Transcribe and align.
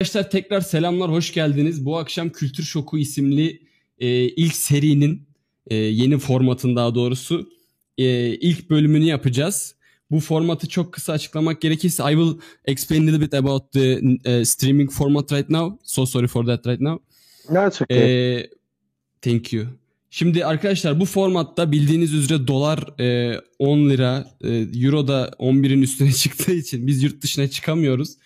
Arkadaşlar 0.00 0.30
tekrar 0.30 0.60
selamlar, 0.60 1.10
hoş 1.10 1.32
geldiniz. 1.32 1.84
Bu 1.84 1.98
akşam 1.98 2.30
Kültür 2.30 2.62
Şoku 2.62 2.98
isimli 2.98 3.62
e, 3.98 4.08
ilk 4.24 4.56
serinin 4.56 5.28
e, 5.66 5.74
yeni 5.76 6.18
formatın 6.18 6.76
daha 6.76 6.94
doğrusu 6.94 7.50
e, 7.98 8.26
ilk 8.26 8.70
bölümünü 8.70 9.04
yapacağız. 9.04 9.74
Bu 10.10 10.20
formatı 10.20 10.68
çok 10.68 10.92
kısa 10.92 11.12
açıklamak 11.12 11.60
gerekirse 11.60 12.02
I 12.12 12.14
will 12.14 12.40
explain 12.64 13.02
a 13.02 13.06
little 13.06 13.20
bit 13.20 13.34
about 13.34 13.72
the 13.72 14.00
uh, 14.00 14.44
streaming 14.44 14.90
format 14.90 15.32
right 15.32 15.50
now. 15.50 15.78
So 15.84 16.06
sorry 16.06 16.26
for 16.26 16.46
that 16.46 16.66
right 16.66 16.80
now. 16.80 17.04
No, 17.50 17.68
it's 17.68 17.82
okay. 17.82 18.36
E, 18.36 18.50
thank 19.22 19.52
you. 19.52 19.66
Şimdi 20.10 20.44
arkadaşlar 20.44 21.00
bu 21.00 21.04
formatta 21.04 21.72
bildiğiniz 21.72 22.14
üzere 22.14 22.46
dolar 22.46 23.00
e, 23.00 23.40
10 23.58 23.90
lira, 23.90 24.30
e, 24.44 24.48
euro 24.84 25.08
da 25.08 25.30
11'in 25.38 25.82
üstüne 25.82 26.12
çıktığı 26.22 26.52
için 26.52 26.86
biz 26.86 27.02
yurt 27.02 27.22
dışına 27.22 27.48
çıkamıyoruz. 27.48 28.16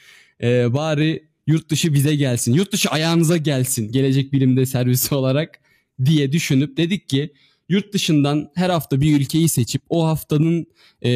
E, 0.42 0.74
bari 0.74 1.33
yurt 1.46 1.70
dışı 1.70 1.94
bize 1.94 2.16
gelsin. 2.16 2.52
Yurt 2.52 2.72
dışı 2.72 2.88
ayağınıza 2.88 3.36
gelsin. 3.36 3.92
Gelecek 3.92 4.32
bilimde 4.32 4.66
servisi 4.66 5.14
olarak 5.14 5.60
diye 6.04 6.32
düşünüp 6.32 6.76
dedik 6.76 7.08
ki 7.08 7.32
yurt 7.68 7.92
dışından 7.92 8.50
her 8.54 8.70
hafta 8.70 9.00
bir 9.00 9.20
ülkeyi 9.20 9.48
seçip 9.48 9.82
o 9.88 10.06
haftanın 10.06 10.66
e, 11.02 11.10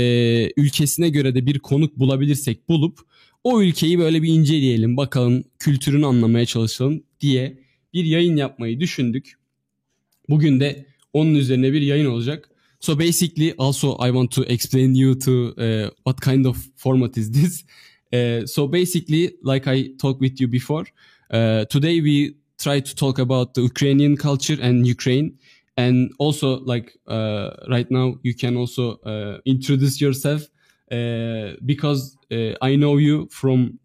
ülkesine 0.57 1.09
göre 1.09 1.35
de 1.35 1.47
bir 1.47 1.59
konuk 1.59 1.99
bulabilirsek 1.99 2.69
bulup 2.69 2.99
o 3.45 3.63
ülkeyi 3.63 3.99
böyle 3.99 4.23
bir 4.23 4.29
inceleyelim 4.29 4.97
bakalım 4.97 5.45
kültürünü 5.59 6.07
anlamaya 6.07 6.47
çalışalım 6.47 7.03
diye 7.21 7.59
bir 7.93 8.05
yayın 8.05 8.37
yapmayı 8.37 8.81
düşündük. 8.81 9.39
Bugün 10.29 10.61
de 10.61 10.87
onun 11.13 11.35
üzerine 11.35 11.73
bir 11.73 11.83
yayın 11.83 12.07
olacak. 12.07 12.51
So 12.81 12.99
basically 12.99 13.55
also 13.59 13.99
I 14.07 14.09
want 14.09 14.33
to 14.33 14.45
explain 14.45 14.95
you 14.95 15.19
to 15.19 15.33
uh, 15.33 15.91
what 16.07 16.21
kind 16.21 16.45
of 16.45 16.57
format 16.77 17.17
is 17.17 17.33
this. 17.33 17.65
Uh, 18.13 18.47
so 18.47 18.67
basically 18.67 19.35
like 19.43 19.67
I 19.67 19.91
talked 19.99 20.21
with 20.21 20.41
you 20.41 20.49
before, 20.49 20.85
uh, 21.31 21.65
today 21.67 22.01
we 22.01 22.37
try 22.59 22.81
to 22.81 22.95
talk 22.95 23.19
about 23.19 23.55
the 23.55 23.63
Ukrainian 23.63 24.17
culture 24.17 24.57
and 24.61 24.87
Ukraine 24.87 25.39
and 25.77 26.11
also 26.19 26.61
like 26.61 26.97
uh, 27.07 27.51
right 27.71 27.89
now 27.91 28.17
you 28.23 28.35
can 28.35 28.57
also 28.57 28.97
uh, 29.05 29.39
introduce 29.45 30.01
yourself 30.01 30.43
uh, 30.91 31.53
because 31.65 32.17
I 32.61 32.77
know 32.77 32.97
you 32.97 33.29
from 33.31 33.79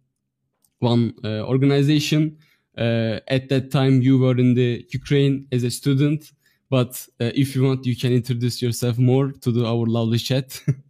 one 0.79 1.13
organization. 1.23 2.37
At 2.75 3.49
that 3.49 3.69
time 3.71 4.01
you 4.01 4.17
were 4.17 4.37
in 4.37 4.53
the 4.55 4.85
Ukraine 4.91 5.47
as 5.51 5.63
a 5.63 5.71
student, 5.71 6.31
but 6.69 7.07
if 7.19 7.55
you 7.55 7.63
want, 7.63 7.85
you 7.85 7.95
can 7.95 8.11
introduce 8.11 8.61
yourself 8.61 8.97
more 8.97 9.31
to 9.31 9.51
the, 9.51 9.65
our 9.65 9.85
lovely 9.85 10.17
chat. 10.17 10.61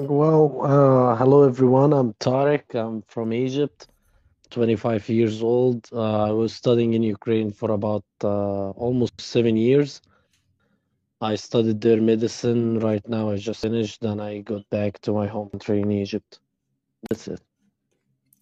Well, 0.00 0.60
uh, 0.62 1.16
hello 1.16 1.42
everyone. 1.42 1.92
I'm 1.92 2.12
Tarek. 2.20 2.72
I'm 2.72 3.02
from 3.08 3.32
Egypt, 3.32 3.88
25 4.50 5.08
years 5.08 5.42
old. 5.42 5.88
Uh, 5.92 6.22
I 6.22 6.30
was 6.30 6.52
studying 6.52 6.94
in 6.94 7.02
Ukraine 7.02 7.50
for 7.50 7.72
about 7.72 8.04
uh, 8.22 8.70
almost 8.78 9.20
seven 9.20 9.56
years. 9.56 10.00
I 11.20 11.34
studied 11.34 11.80
there 11.80 12.00
medicine. 12.00 12.78
Right 12.78 13.02
now, 13.08 13.30
I 13.30 13.38
just 13.38 13.60
finished, 13.60 14.04
and 14.04 14.22
I 14.22 14.38
got 14.42 14.70
back 14.70 15.00
to 15.00 15.12
my 15.12 15.26
home 15.26 15.50
country 15.50 15.80
in 15.80 15.90
Egypt. 15.90 16.38
That's 17.10 17.26
it. 17.26 17.40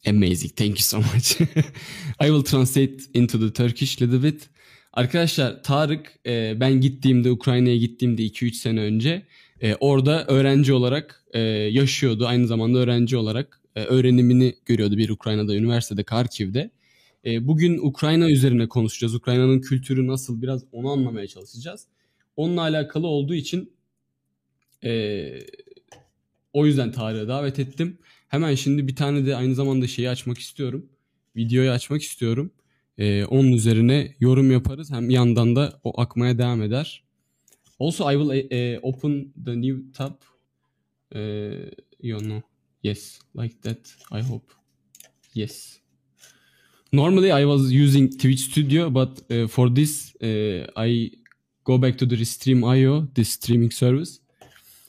Amazing. 0.04 0.50
Thank 0.50 0.76
you 0.76 0.82
so 0.82 1.00
much. 1.00 1.40
I 2.20 2.28
will 2.28 2.42
translate 2.42 3.08
into 3.14 3.38
the 3.38 3.50
Turkish 3.50 3.98
little 3.98 4.22
bit. 4.22 4.48
Arkadaşlar 4.92 5.62
Tarık 5.62 6.18
ben 6.60 6.80
gittiğimde 6.80 7.30
Ukrayna'ya 7.30 7.76
gittiğimde 7.76 8.22
2-3 8.22 8.52
sene 8.52 8.80
önce 8.80 9.26
e, 9.60 9.74
orada 9.74 10.26
öğrenci 10.26 10.72
olarak 10.72 11.24
e, 11.32 11.40
yaşıyordu. 11.40 12.26
Aynı 12.26 12.46
zamanda 12.46 12.78
öğrenci 12.78 13.16
olarak 13.16 13.60
e, 13.76 13.84
öğrenimini 13.84 14.54
görüyordu 14.66 14.96
bir 14.96 15.08
Ukrayna'da 15.08 15.54
üniversitede 15.54 16.04
Karkiv'de. 16.04 16.70
E, 17.24 17.46
bugün 17.46 17.78
Ukrayna 17.78 18.30
üzerine 18.30 18.68
konuşacağız. 18.68 19.14
Ukrayna'nın 19.14 19.60
kültürü 19.60 20.06
nasıl 20.06 20.42
biraz 20.42 20.64
onu 20.72 20.90
anlamaya 20.90 21.26
çalışacağız. 21.26 21.86
Onunla 22.36 22.60
alakalı 22.60 23.06
olduğu 23.06 23.34
için 23.34 23.72
e, 24.84 25.22
o 26.52 26.66
yüzden 26.66 26.92
Tarık'ı 26.92 27.28
davet 27.28 27.58
ettim. 27.58 27.98
Hemen 28.28 28.54
şimdi 28.54 28.88
bir 28.88 28.96
tane 28.96 29.26
de 29.26 29.36
aynı 29.36 29.54
zamanda 29.54 29.86
şeyi 29.86 30.10
açmak 30.10 30.38
istiyorum. 30.38 30.86
Videoyu 31.36 31.70
açmak 31.70 32.02
istiyorum. 32.02 32.52
Ee, 32.98 33.24
onun 33.24 33.52
üzerine 33.52 34.14
yorum 34.20 34.50
yaparız. 34.50 34.90
Hem 34.90 35.10
yandan 35.10 35.56
da 35.56 35.80
o 35.84 36.00
akmaya 36.00 36.38
devam 36.38 36.62
eder. 36.62 37.04
Also 37.78 38.06
I 38.06 38.16
will 38.16 38.30
uh, 38.30 38.80
open 38.82 39.32
the 39.42 39.54
new 39.54 39.84
tab. 39.92 40.16
Uh, 41.14 41.70
you 41.98 42.18
know. 42.20 42.42
Yes, 42.82 43.20
like 43.34 43.60
that. 43.62 43.92
I 44.12 44.20
hope. 44.20 44.52
Yes. 45.32 45.80
Normally 46.92 47.32
I 47.32 47.44
was 47.44 47.72
using 47.72 48.16
Twitch 48.16 48.50
Studio, 48.50 48.90
but 48.90 49.20
uh, 49.30 49.48
for 49.48 49.68
this 49.68 50.14
I 50.22 51.10
go 51.64 51.78
back 51.78 51.98
to 51.98 52.06
the 52.06 52.16
Restream.io, 52.16 53.08
this 53.12 53.30
streaming 53.30 53.72
service. 53.72 54.20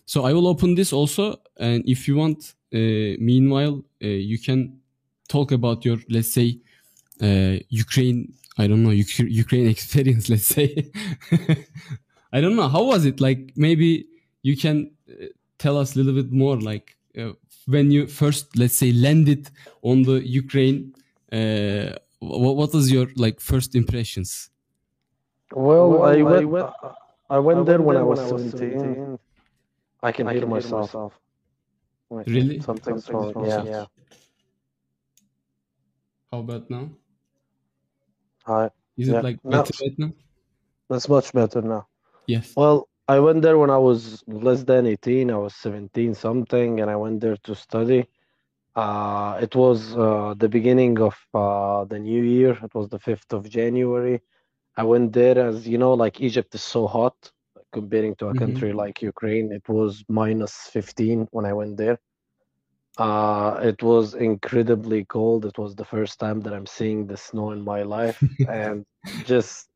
So 0.06 0.24
I 0.26 0.32
will 0.32 0.48
open 0.48 0.76
this 0.76 0.94
also, 0.94 1.38
and 1.58 1.84
if 1.88 2.08
you 2.08 2.16
want, 2.16 2.54
meanwhile, 2.72 3.84
you 4.00 4.38
can 4.40 4.80
talk 5.28 5.52
about 5.52 5.84
your, 5.84 5.98
let's 6.08 6.32
say, 6.32 6.60
Ukraine. 7.70 8.34
I 8.58 8.68
don't 8.68 8.84
know 8.84 8.92
Ukraine 8.92 9.68
experience. 9.76 10.30
Let's 10.30 10.46
say. 10.46 10.92
I 12.34 12.42
don't 12.42 12.56
know 12.56 12.68
how 12.68 12.84
was 12.84 13.06
it 13.06 13.20
like. 13.20 13.54
Maybe 13.56 14.08
you 14.44 14.56
can 14.58 14.92
uh, 15.10 15.28
tell 15.58 15.78
us 15.78 15.96
a 15.96 16.00
little 16.00 16.14
bit 16.22 16.32
more, 16.32 16.58
like 16.58 16.98
uh, 17.18 17.32
when 17.66 17.92
you 17.92 18.08
first, 18.08 18.58
let's 18.58 18.78
say, 18.78 18.92
landed 18.92 19.50
on 19.82 20.04
the 20.04 20.18
Ukraine. 20.28 20.94
Uh, 21.32 21.96
what, 22.20 22.56
what 22.56 22.74
was 22.74 22.92
your 22.92 23.08
like 23.16 23.40
first 23.40 23.76
impressions? 23.76 24.50
Well, 25.54 26.04
I 26.04 26.22
went. 26.22 26.72
I 27.30 27.40
went 27.40 27.66
there 27.66 27.82
when 27.82 27.98
I 27.98 28.04
was 28.04 28.20
17. 28.20 29.20
I 30.04 30.12
can 30.12 30.28
hear 30.30 30.46
myself. 30.48 30.96
Wait, 32.10 32.28
Really? 32.28 32.62
Something's 32.62 33.10
wrong. 33.10 33.34
Yeah. 33.46 33.86
How 36.32 36.40
about 36.40 36.70
now? 36.70 36.90
Hi. 38.46 38.70
Is 38.98 39.08
Yeah. 39.10 39.20
it 39.20 39.24
like 39.24 39.44
No. 39.44 39.52
better 39.52 39.74
right 39.82 40.00
now? 40.00 40.12
That's 40.90 41.10
much 41.10 41.34
better 41.34 41.62
now. 41.62 41.88
Yes. 42.28 42.58
Well, 42.58 42.90
I 43.08 43.20
went 43.20 43.42
there 43.44 43.58
when 43.58 43.70
I 43.72 43.78
was 43.78 44.24
less 44.28 44.64
than 44.64 44.86
18. 44.88 45.32
I 45.32 45.38
was 45.38 45.56
17 45.56 46.14
something, 46.16 46.82
and 46.82 46.90
I 46.92 46.96
went 46.96 47.22
there 47.22 47.38
to 47.46 47.56
study. 47.56 48.08
Uh, 48.76 49.40
it 49.42 49.56
was 49.56 49.96
uh, 49.98 50.34
the 50.38 50.50
beginning 50.50 51.00
of 51.00 51.16
uh, 51.34 51.86
the 51.86 52.00
new 52.00 52.24
year. 52.24 52.54
It 52.64 52.74
was 52.76 52.90
the 52.90 53.00
5th 53.00 53.34
of 53.34 53.50
January. 53.50 54.22
I 54.78 54.84
went 54.84 55.14
there 55.14 55.38
as 55.40 55.68
you 55.68 55.78
know, 55.78 55.94
like 55.94 56.22
Egypt 56.22 56.56
is 56.56 56.64
so 56.64 56.88
hot 56.88 57.16
comparing 57.74 58.16
to 58.18 58.30
a 58.30 58.36
Mhm. 58.36 58.36
country 58.36 58.74
like 58.74 59.02
Ukraine. 59.02 59.52
It 59.52 59.68
was 59.70 60.04
minus 60.10 60.54
15 60.76 61.28
when 61.32 61.46
I 61.46 61.54
went 61.54 61.78
there. 61.78 62.00
Uh, 62.98 63.60
it 63.64 63.82
was 63.84 64.14
incredibly 64.16 65.06
cold. 65.06 65.46
It 65.46 65.58
was 65.58 65.76
the 65.76 65.86
first 65.86 66.20
time 66.20 66.42
that 66.42 66.54
I'm 66.54 66.66
seeing 66.66 67.08
the 67.08 67.18
snow 67.18 67.52
in 67.52 67.62
my 67.64 67.84
life, 67.84 68.20
and 68.48 68.86
just 69.24 69.70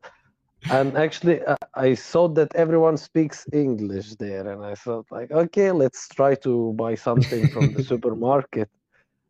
and 0.70 0.96
actually, 0.98 1.42
uh, 1.44 1.56
I 1.74 1.94
saw 1.96 2.28
that 2.30 2.56
everyone 2.56 2.98
speaks 2.98 3.46
English 3.52 4.16
there, 4.16 4.48
and 4.48 4.64
I 4.64 4.76
thought 4.76 5.08
like, 5.12 5.32
okay, 5.32 5.72
let's 5.72 6.08
try 6.10 6.36
to 6.36 6.74
buy 6.74 6.96
something 6.96 7.48
from 7.50 7.74
the 7.74 7.84
supermarket. 7.92 8.70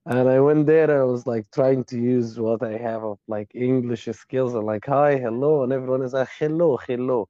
And 0.06 0.28
I 0.30 0.40
went 0.40 0.66
there, 0.66 0.84
and 0.84 1.00
I 1.00 1.04
was 1.04 1.28
like 1.28 1.46
trying 1.54 1.84
to 1.86 2.00
use 2.00 2.40
what 2.40 2.64
I 2.64 2.78
have 2.78 3.04
of 3.04 3.20
like 3.28 3.52
English 3.54 4.08
skills, 4.12 4.56
and 4.56 4.66
like 4.66 4.86
hi, 4.86 5.18
hello, 5.18 5.64
and 5.64 5.72
everyone 5.72 6.02
is 6.02 6.14
like 6.14 6.30
hello, 6.38 6.78
hello, 6.88 7.30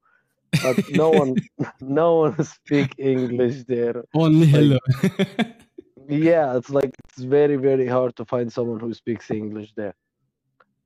but 0.63 0.77
no 0.89 1.11
one, 1.21 1.35
no 1.81 2.15
one 2.15 2.43
speak 2.43 2.95
English 2.97 3.63
there. 3.65 4.03
Only 4.13 4.47
hello. 4.47 4.79
Yeah, 6.07 6.57
it's 6.57 6.69
like 6.69 6.91
it's 7.07 7.23
very, 7.23 7.55
very 7.55 7.87
hard 7.87 8.15
to 8.17 8.25
find 8.25 8.51
someone 8.51 8.79
who 8.79 8.93
speaks 8.93 9.31
English 9.31 9.73
there. 9.75 9.93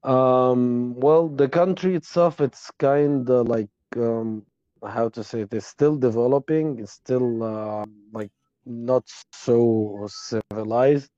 Um, 0.05 0.95
well, 0.95 1.27
the 1.29 1.49
country 1.49 1.95
itself, 1.95 2.39
it's 2.41 2.71
kind 2.79 3.29
of 3.29 3.47
like 3.47 3.69
um, 3.97 4.45
how 4.85 5.09
to 5.09 5.23
say 5.23 5.41
it, 5.41 5.53
it's 5.53 5.67
still 5.67 5.95
developing. 5.97 6.79
It's 6.79 6.93
still 6.93 7.43
uh, 7.43 7.85
like 8.13 8.31
not 8.65 9.03
so 9.33 10.07
civilized, 10.09 11.11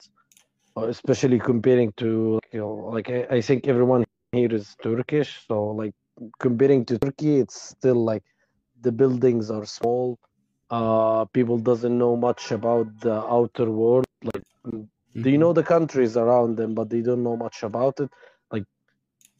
uh, 0.77 0.87
especially 0.87 1.39
comparing 1.39 1.93
to 1.97 2.39
you 2.53 2.59
know, 2.59 2.73
like 2.95 3.09
I, 3.09 3.27
I 3.37 3.41
think 3.41 3.67
everyone 3.67 4.05
here 4.33 4.53
is 4.53 4.75
Turkish, 4.83 5.45
so 5.47 5.67
like 5.71 5.93
comparing 6.39 6.85
to 6.87 6.99
Turkey, 6.99 7.39
it's 7.39 7.61
still 7.61 8.03
like 8.05 8.23
the 8.81 8.91
buildings 8.91 9.51
are 9.51 9.65
small. 9.65 10.19
Uh, 10.69 11.25
people 11.25 11.57
doesn't 11.59 11.97
know 11.97 12.15
much 12.17 12.51
about 12.51 12.87
the 13.01 13.13
outer 13.25 13.71
world. 13.71 14.05
Like 14.23 14.43
they 15.15 15.37
know 15.37 15.53
the 15.53 15.63
countries 15.63 16.17
around 16.17 16.57
them, 16.57 16.73
but 16.75 16.89
they 16.89 17.01
don't 17.01 17.23
know 17.23 17.37
much 17.37 17.63
about 17.63 17.99
it. 17.99 18.09
Like, 18.51 18.63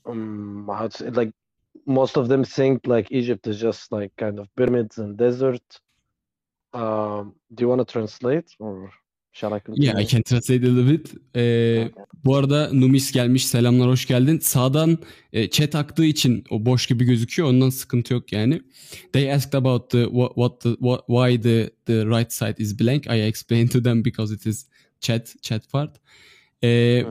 um, 0.07 0.68
how 0.68 0.88
to 0.88 1.12
like 1.12 1.33
most 1.86 2.18
of 2.18 2.27
them 2.27 2.44
think 2.44 2.88
like 2.88 3.12
Egypt 3.12 3.48
is 3.48 3.59
just 3.59 3.92
like 3.92 4.12
kind 4.18 4.39
of 4.39 4.48
pyramids 4.56 4.98
and 4.98 5.18
desert. 5.18 5.81
Um, 6.74 7.36
do 7.54 7.63
you 7.63 7.69
want 7.69 7.88
to 7.88 7.92
translate 7.94 8.56
or 8.59 8.92
Shall 9.38 9.54
I 9.54 9.59
continue? 9.59 9.89
Yeah, 9.89 10.00
I 10.00 10.06
can 10.06 10.24
translate 10.24 10.63
a 10.63 10.68
little 10.68 10.92
bit. 10.92 11.13
Ee, 11.36 11.80
Okay. 11.80 12.04
bu 12.25 12.36
arada 12.36 12.69
Numis 12.74 13.12
gelmiş. 13.12 13.45
Selamlar, 13.48 13.89
hoş 13.89 14.06
geldin. 14.06 14.39
Sağdan 14.39 14.98
e, 15.33 15.50
chat 15.50 15.75
aktığı 15.75 16.06
için 16.06 16.44
o 16.50 16.65
boş 16.65 16.88
gibi 16.88 17.06
gözüküyor. 17.06 17.50
Ondan 17.50 17.69
sıkıntı 17.69 18.13
yok 18.13 18.33
yani. 18.33 18.62
They 19.13 19.33
asked 19.33 19.54
about 19.54 19.89
the 19.89 20.04
what, 20.04 20.30
what 20.36 20.62
the 20.62 20.69
what, 20.69 21.07
why 21.07 21.42
the 21.42 21.69
the 21.86 22.06
right 22.06 22.33
side 22.33 22.56
is 22.57 22.80
blank. 22.80 23.06
I 23.07 23.27
explained 23.27 23.69
to 23.71 23.83
them 23.83 24.06
because 24.06 24.33
it 24.33 24.45
is 24.45 24.68
chat 25.00 25.36
chat 25.42 25.71
part. 25.71 25.98
Ee. 26.63 27.06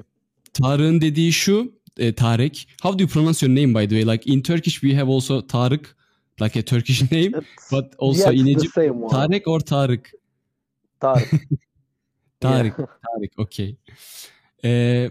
Tarık'ın 0.52 1.00
dediği 1.00 1.32
şu. 1.32 1.72
E, 1.98 2.12
Tarık. 2.14 2.54
How 2.82 2.98
do 2.98 3.02
you 3.02 3.08
pronounce 3.08 3.46
your 3.46 3.56
name 3.56 3.74
by 3.74 3.88
the 3.88 4.00
way? 4.00 4.14
Like 4.14 4.32
in 4.32 4.42
Turkish 4.42 4.74
we 4.80 4.94
have 4.94 5.10
also 5.12 5.46
Tarık, 5.46 5.96
like 6.42 6.58
a 6.58 6.62
Turkish 6.62 7.02
name, 7.12 7.32
It's- 7.38 7.70
but 7.72 7.84
also 7.98 8.30
yeah, 8.30 8.40
in 8.40 8.46
Egypt. 8.46 8.74
Tarık 9.10 9.48
or 9.48 9.60
Tarık. 9.60 10.10
Tarık. 11.00 11.30
Tarık. 12.40 12.78
Yeah. 12.78 12.88
Tarık, 13.14 13.38
okey. 13.38 13.76
Ee, 14.64 15.10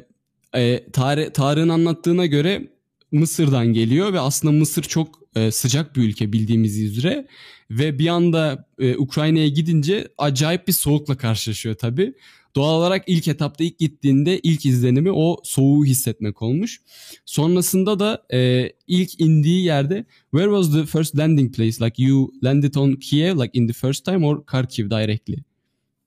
e, 0.55 0.91
Tarık, 0.91 1.33
Tarık'ın 1.35 1.69
anlattığına 1.69 2.25
göre 2.25 2.67
Mısır'dan 3.11 3.67
geliyor 3.67 4.13
ve 4.13 4.19
aslında 4.19 4.51
Mısır 4.53 4.83
çok 4.83 5.19
e, 5.35 5.51
sıcak 5.51 5.95
bir 5.95 6.01
ülke 6.03 6.33
bildiğimiz 6.33 6.79
üzere 6.79 7.27
ve 7.71 7.99
bir 7.99 8.07
anda 8.07 8.67
e, 8.79 8.97
Ukrayna'ya 8.97 9.47
gidince 9.47 10.07
acayip 10.17 10.67
bir 10.67 10.73
soğukla 10.73 11.17
karşılaşıyor 11.17 11.75
tabii. 11.75 12.13
Doğal 12.55 12.79
olarak 12.79 13.03
ilk 13.07 13.27
etapta 13.27 13.63
ilk 13.63 13.79
gittiğinde 13.79 14.39
ilk 14.39 14.65
izlenimi 14.65 15.11
o 15.11 15.37
soğuğu 15.43 15.85
hissetmek 15.85 16.41
olmuş. 16.41 16.81
Sonrasında 17.25 17.99
da 17.99 18.23
e, 18.33 18.71
ilk 18.87 19.21
indiği 19.21 19.65
yerde 19.65 20.05
where 20.31 20.61
was 20.61 20.73
the 20.73 20.85
first 20.85 21.17
landing 21.17 21.55
place? 21.55 21.85
Like 21.85 22.03
you 22.03 22.31
landed 22.43 22.75
on 22.75 22.93
Kiev 22.93 23.39
like 23.39 23.59
in 23.59 23.67
the 23.67 23.73
first 23.73 24.05
time 24.05 24.25
or 24.25 24.45
Kharkiv 24.45 24.89
directly? 24.89 25.43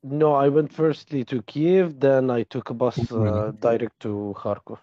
No, 0.04 0.46
I 0.46 0.48
went 0.48 0.72
firstly 0.72 1.24
to 1.24 1.42
Kiev, 1.42 2.00
then 2.00 2.28
I 2.40 2.44
took 2.44 2.70
a 2.70 2.80
bus 2.80 2.98
uh, 2.98 3.52
direct 3.62 4.00
to 4.00 4.34
Kharkov. 4.36 4.78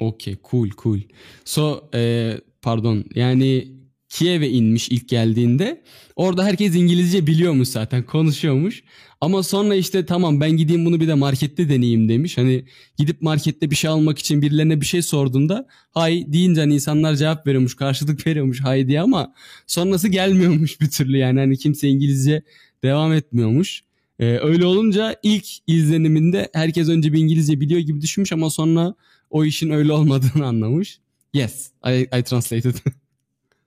Okay, 0.00 0.36
cool, 0.42 0.70
cool. 0.76 1.00
So, 1.44 1.88
e, 1.94 2.34
pardon, 2.62 3.04
yani 3.14 3.77
Kiev'e 4.08 4.48
inmiş 4.48 4.88
ilk 4.88 5.08
geldiğinde. 5.08 5.82
Orada 6.16 6.44
herkes 6.44 6.74
İngilizce 6.74 7.26
biliyormuş 7.26 7.68
zaten, 7.68 8.02
konuşuyormuş. 8.02 8.82
Ama 9.20 9.42
sonra 9.42 9.74
işte 9.74 10.06
tamam 10.06 10.40
ben 10.40 10.50
gideyim 10.50 10.84
bunu 10.84 11.00
bir 11.00 11.08
de 11.08 11.14
markette 11.14 11.68
deneyeyim 11.68 12.08
demiş. 12.08 12.38
Hani 12.38 12.64
gidip 12.98 13.22
markette 13.22 13.70
bir 13.70 13.76
şey 13.76 13.90
almak 13.90 14.18
için 14.18 14.42
birilerine 14.42 14.80
bir 14.80 14.86
şey 14.86 15.02
sorduğunda 15.02 15.66
hay 15.90 16.32
deyince 16.32 16.60
hani 16.60 16.74
insanlar 16.74 17.14
cevap 17.14 17.46
veriyormuş, 17.46 17.76
karşılık 17.76 18.26
veriyormuş 18.26 18.60
hay 18.60 18.88
diye 18.88 19.00
ama 19.00 19.34
sonrası 19.66 20.08
gelmiyormuş 20.08 20.80
bir 20.80 20.90
türlü 20.90 21.16
yani. 21.16 21.40
Hani 21.40 21.56
kimse 21.58 21.88
İngilizce 21.88 22.42
devam 22.84 23.12
etmiyormuş. 23.12 23.82
Ee, 24.18 24.38
öyle 24.42 24.66
olunca 24.66 25.16
ilk 25.22 25.46
izleniminde 25.66 26.48
herkes 26.52 26.88
önce 26.88 27.12
bir 27.12 27.18
İngilizce 27.18 27.60
biliyor 27.60 27.80
gibi 27.80 28.00
düşünmüş 28.00 28.32
ama 28.32 28.50
sonra 28.50 28.94
o 29.30 29.44
işin 29.44 29.70
öyle 29.70 29.92
olmadığını 29.92 30.46
anlamış. 30.46 30.98
Yes, 31.34 31.70
I, 31.86 32.08
I 32.18 32.22
translated. 32.22 32.74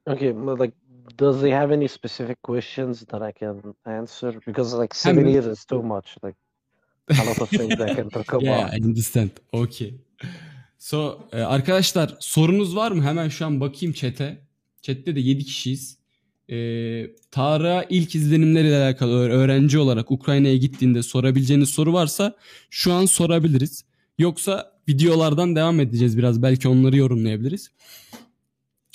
Okay, 0.08 0.32
but 0.32 0.60
like, 0.60 0.74
does 1.18 1.42
he 1.44 1.50
have 1.52 1.72
any 1.76 1.88
specific 1.88 2.42
questions 2.42 3.06
that 3.06 3.22
I 3.22 3.32
can 3.40 3.62
answer? 3.86 4.34
Because 4.48 4.78
like 4.82 4.96
seven 4.96 5.28
years 5.28 5.46
is 5.46 5.66
too 5.66 5.84
much. 5.96 6.18
Like 6.24 6.36
a 7.10 7.26
lot 7.26 7.42
of 7.42 7.50
things 7.50 7.80
I 7.80 7.96
can 7.96 8.10
talk 8.10 8.30
about. 8.34 8.44
yeah, 8.44 8.70
I 8.74 8.82
understand. 8.84 9.30
Okay. 9.54 9.94
So, 10.78 11.20
e, 11.32 11.42
arkadaşlar 11.42 12.18
sorunuz 12.20 12.76
var 12.76 12.92
mı? 12.92 13.04
Hemen 13.04 13.30
şu 13.30 13.46
an 13.46 13.60
bakayım 13.62 13.94
chat'e. 13.94 14.38
Chat'te 14.82 15.16
de 15.16 15.20
7 15.20 15.44
kişiyiz. 15.46 15.98
E, 16.50 16.56
Tarık'a 17.32 17.86
ilk 17.90 18.16
izlenimleriyle 18.16 18.78
alakalı 18.84 19.12
öğ- 19.12 19.30
öğrenci 19.32 19.80
olarak 19.80 20.12
Ukrayna'ya 20.12 20.58
gittiğinde 20.58 21.04
sorabileceğiniz 21.04 21.70
soru 21.70 21.94
varsa 21.94 22.34
şu 22.70 22.94
an 22.94 23.06
sorabiliriz. 23.06 23.86
Yoksa 24.18 24.72
videolardan 24.90 25.56
devam 25.56 25.80
edeceğiz 25.80 26.18
biraz. 26.18 26.42
Belki 26.42 26.68
onları 26.68 26.98
yorumlayabiliriz. 26.98 27.72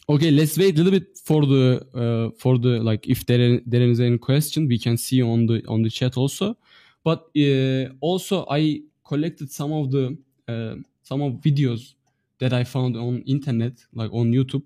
Okay, 0.09 0.31
let's 0.31 0.57
wait 0.57 0.79
a 0.79 0.83
little 0.83 0.99
bit 1.01 1.19
for 1.19 1.45
the 1.45 1.83
uh, 1.93 2.31
for 2.39 2.59
the 2.59 2.79
like 2.81 3.09
if 3.09 3.27
there 3.27 3.61
there 3.67 3.81
is 3.83 3.99
any 4.01 4.19
question 4.19 4.69
we 4.69 4.79
can 4.79 4.97
see 4.97 5.21
on 5.23 5.47
the 5.47 5.65
on 5.67 5.83
the 5.83 5.91
chat 5.91 6.17
also. 6.17 6.57
But 7.03 7.27
uh, 7.37 7.91
also 8.01 8.47
I 8.49 8.83
collected 9.05 9.51
some 9.51 9.73
of 9.73 9.91
the 9.91 10.17
uh, 10.47 10.77
some 11.03 11.23
of 11.23 11.35
videos 11.35 11.95
that 12.39 12.53
I 12.53 12.63
found 12.65 12.97
on 12.97 13.23
internet 13.23 13.85
like 13.95 14.13
on 14.13 14.31
YouTube 14.33 14.63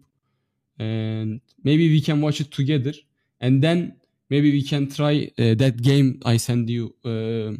and 0.79 1.41
maybe 1.65 1.89
we 1.91 2.01
can 2.01 2.21
watch 2.21 2.41
it 2.41 2.53
together 2.53 2.93
and 3.41 3.63
then 3.63 4.01
maybe 4.31 4.51
we 4.53 4.63
can 4.63 4.89
try 4.89 5.31
uh, 5.39 5.55
that 5.57 5.83
game 5.83 6.21
I 6.25 6.39
send 6.39 6.71
you 6.71 6.95
uh, 7.05 7.57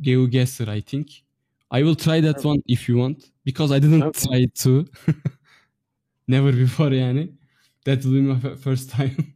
GeoGuessr 0.00 0.68
I 0.68 0.80
think. 0.80 1.24
I 1.70 1.82
will 1.82 1.96
try 1.96 2.20
that 2.20 2.44
one 2.44 2.62
if 2.66 2.88
you 2.88 2.98
want 2.98 3.30
because 3.44 3.72
I 3.72 3.78
didn't 3.78 4.12
Okay. 4.12 4.26
try 4.26 4.38
it 4.38 4.54
too. 4.54 4.86
Never 6.28 6.52
before 6.52 6.96
yani. 6.96 7.28
That 7.84 8.04
will 8.04 8.12
be 8.12 8.20
my 8.20 8.56
first 8.56 8.90
time. 8.90 9.16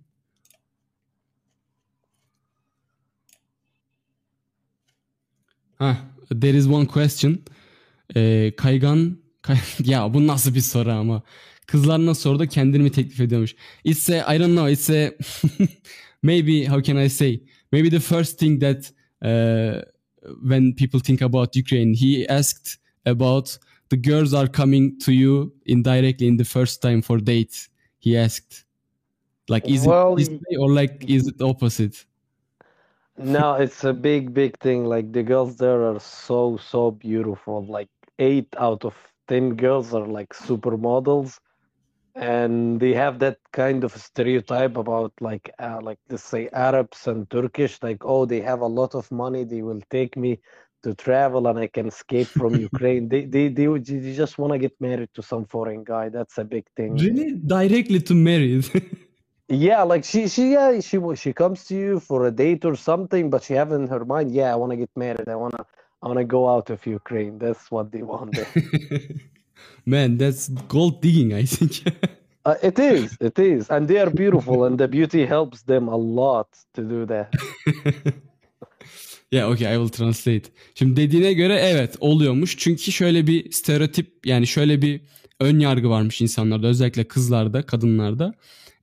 ha, 5.79 6.05
there 6.31 6.55
is 6.57 6.69
one 6.69 6.87
question. 6.87 7.45
Ee, 8.17 8.53
kaygan 8.57 9.19
kay- 9.43 9.59
ya 9.85 10.15
bu 10.15 10.27
nasıl 10.27 10.55
bir 10.55 10.61
soru 10.61 10.93
ama. 10.93 11.23
Kızlar 11.67 12.07
nasıl 12.07 12.47
kendini 12.47 12.83
mi 12.83 12.93
teklif 12.93 13.21
ediyormuş? 13.21 13.55
It's 13.85 14.11
a, 14.11 14.35
I 14.35 14.39
don't 14.39 14.53
know, 14.55 14.71
it's 14.71 14.91
a 14.91 15.13
maybe 16.23 16.65
how 16.67 16.83
can 16.83 16.97
I 16.97 17.09
say? 17.09 17.41
Maybe 17.73 17.91
the 17.91 18.01
first 18.01 18.39
thing 18.39 18.61
that 18.61 18.93
uh, 19.25 19.83
when 20.43 20.75
people 20.77 21.01
think 21.01 21.23
about 21.23 21.57
Ukraine, 21.57 21.95
he 21.95 22.27
asked 22.29 22.79
about 23.05 23.59
the 23.89 23.97
girls 23.97 24.35
are 24.35 24.49
coming 24.49 24.99
to 25.01 25.13
you 25.13 25.53
indirectly 25.67 26.27
in 26.27 26.37
the 26.37 26.45
first 26.45 26.83
time 26.83 27.03
for 27.03 27.19
date. 27.19 27.69
He 27.99 28.17
asked, 28.17 28.65
like, 29.49 29.69
is 29.69 29.87
Well, 29.87 30.17
it 30.19 30.41
or 30.59 30.71
like 30.71 31.05
is 31.09 31.29
it 31.29 31.41
opposite? 31.41 32.05
No, 33.19 33.55
it's 33.55 33.83
a 33.85 33.93
big, 33.95 34.35
big 34.35 34.59
thing. 34.59 34.85
Like 34.85 35.13
the 35.13 35.23
girls 35.23 35.57
there 35.57 35.83
are 35.85 35.99
so, 36.01 36.59
so 36.59 36.91
beautiful. 36.91 37.65
Like 37.65 37.89
eight 38.19 38.49
out 38.59 38.85
of 38.85 38.95
ten 39.27 39.55
girls 39.57 39.95
are 39.95 40.07
like 40.07 40.35
supermodels, 40.35 41.39
and 42.15 42.79
they 42.79 42.93
have 42.93 43.19
that 43.21 43.39
kind 43.53 43.85
of 43.85 43.97
stereotype 43.97 44.77
about 44.77 45.13
like, 45.21 45.51
uh, 45.59 45.81
like 45.83 45.99
let's 46.11 46.25
say 46.25 46.49
Arabs 46.53 47.07
and 47.07 47.29
Turkish. 47.31 47.83
Like, 47.83 48.05
oh, 48.05 48.27
they 48.27 48.41
have 48.41 48.61
a 48.61 48.67
lot 48.67 48.95
of 48.95 49.11
money. 49.11 49.45
They 49.45 49.63
will 49.63 49.81
take 49.91 50.17
me 50.17 50.39
to 50.87 50.95
travel, 50.95 51.43
and 51.49 51.59
I 51.59 51.69
can 51.77 51.87
escape 51.95 52.29
from 52.41 52.53
Ukraine. 52.71 53.03
They, 53.13 53.23
they, 53.35 53.49
they, 53.49 53.67
they 53.67 54.15
just 54.23 54.35
want 54.41 54.53
to 54.55 54.59
get 54.67 54.75
married 54.81 55.11
to 55.17 55.23
some 55.33 55.45
foreign 55.55 55.83
guy. 55.93 56.05
That's 56.17 56.37
a 56.39 56.45
big 56.45 56.65
thing. 56.77 56.91
Really, 57.07 57.33
directly 57.57 58.01
to 58.09 58.15
marry. 58.15 58.63
Yeah, 59.49 59.83
like 59.85 60.03
she 60.03 60.27
she 60.35 60.45
yeah 60.57 60.81
she 60.81 60.99
she 61.23 61.33
comes 61.33 61.59
to 61.69 61.75
you 61.83 62.01
for 62.01 62.27
a 62.27 62.33
date 62.33 62.65
or 62.65 62.75
something, 62.75 63.31
but 63.33 63.45
she 63.45 63.55
have 63.61 63.71
in 63.71 63.87
her 63.95 64.05
mind, 64.05 64.29
yeah, 64.39 64.51
I 64.53 64.57
want 64.57 64.73
to 64.73 64.79
get 64.85 64.91
married. 64.97 65.29
I 65.29 65.37
wanna 65.37 65.63
I 66.03 66.09
wanna 66.09 66.25
go 66.25 66.43
out 66.55 66.69
of 66.75 66.85
Ukraine. 66.85 67.39
That's 67.39 67.71
what 67.71 67.93
they 67.93 68.03
want. 68.03 68.37
Man, 69.93 70.19
that's 70.19 70.49
gold 70.75 71.01
digging, 71.01 71.31
I 71.43 71.45
think. 71.55 71.75
Uh, 72.47 72.55
it 72.63 72.79
is, 72.79 73.17
it 73.21 73.37
is, 73.41 73.69
and 73.71 73.89
they 73.89 73.99
are 73.99 74.13
beautiful, 74.25 74.67
and 74.67 74.79
the 74.79 74.87
beauty 74.87 75.27
helps 75.27 75.63
them 75.63 75.89
a 75.89 75.97
lot 75.97 76.49
to 76.75 76.81
do 76.95 77.05
that. 77.05 77.29
Yeah, 79.33 79.51
okay, 79.51 79.75
I 79.75 79.79
will 79.79 79.89
translate. 79.89 80.51
Şimdi 80.75 80.97
dediğine 80.97 81.33
göre 81.33 81.55
evet 81.55 81.97
oluyormuş. 82.01 82.55
Çünkü 82.59 82.93
şöyle 82.93 83.27
bir 83.27 83.53
stereotip 83.53 84.27
yani 84.27 84.47
şöyle 84.47 84.83
bir 84.83 85.01
ön 85.41 85.59
yargı 85.59 85.91
varmış 85.91 86.21
insanlarda 86.21 86.67
özellikle 86.67 87.05
kızlarda, 87.05 87.63
kadınlarda. 87.63 88.35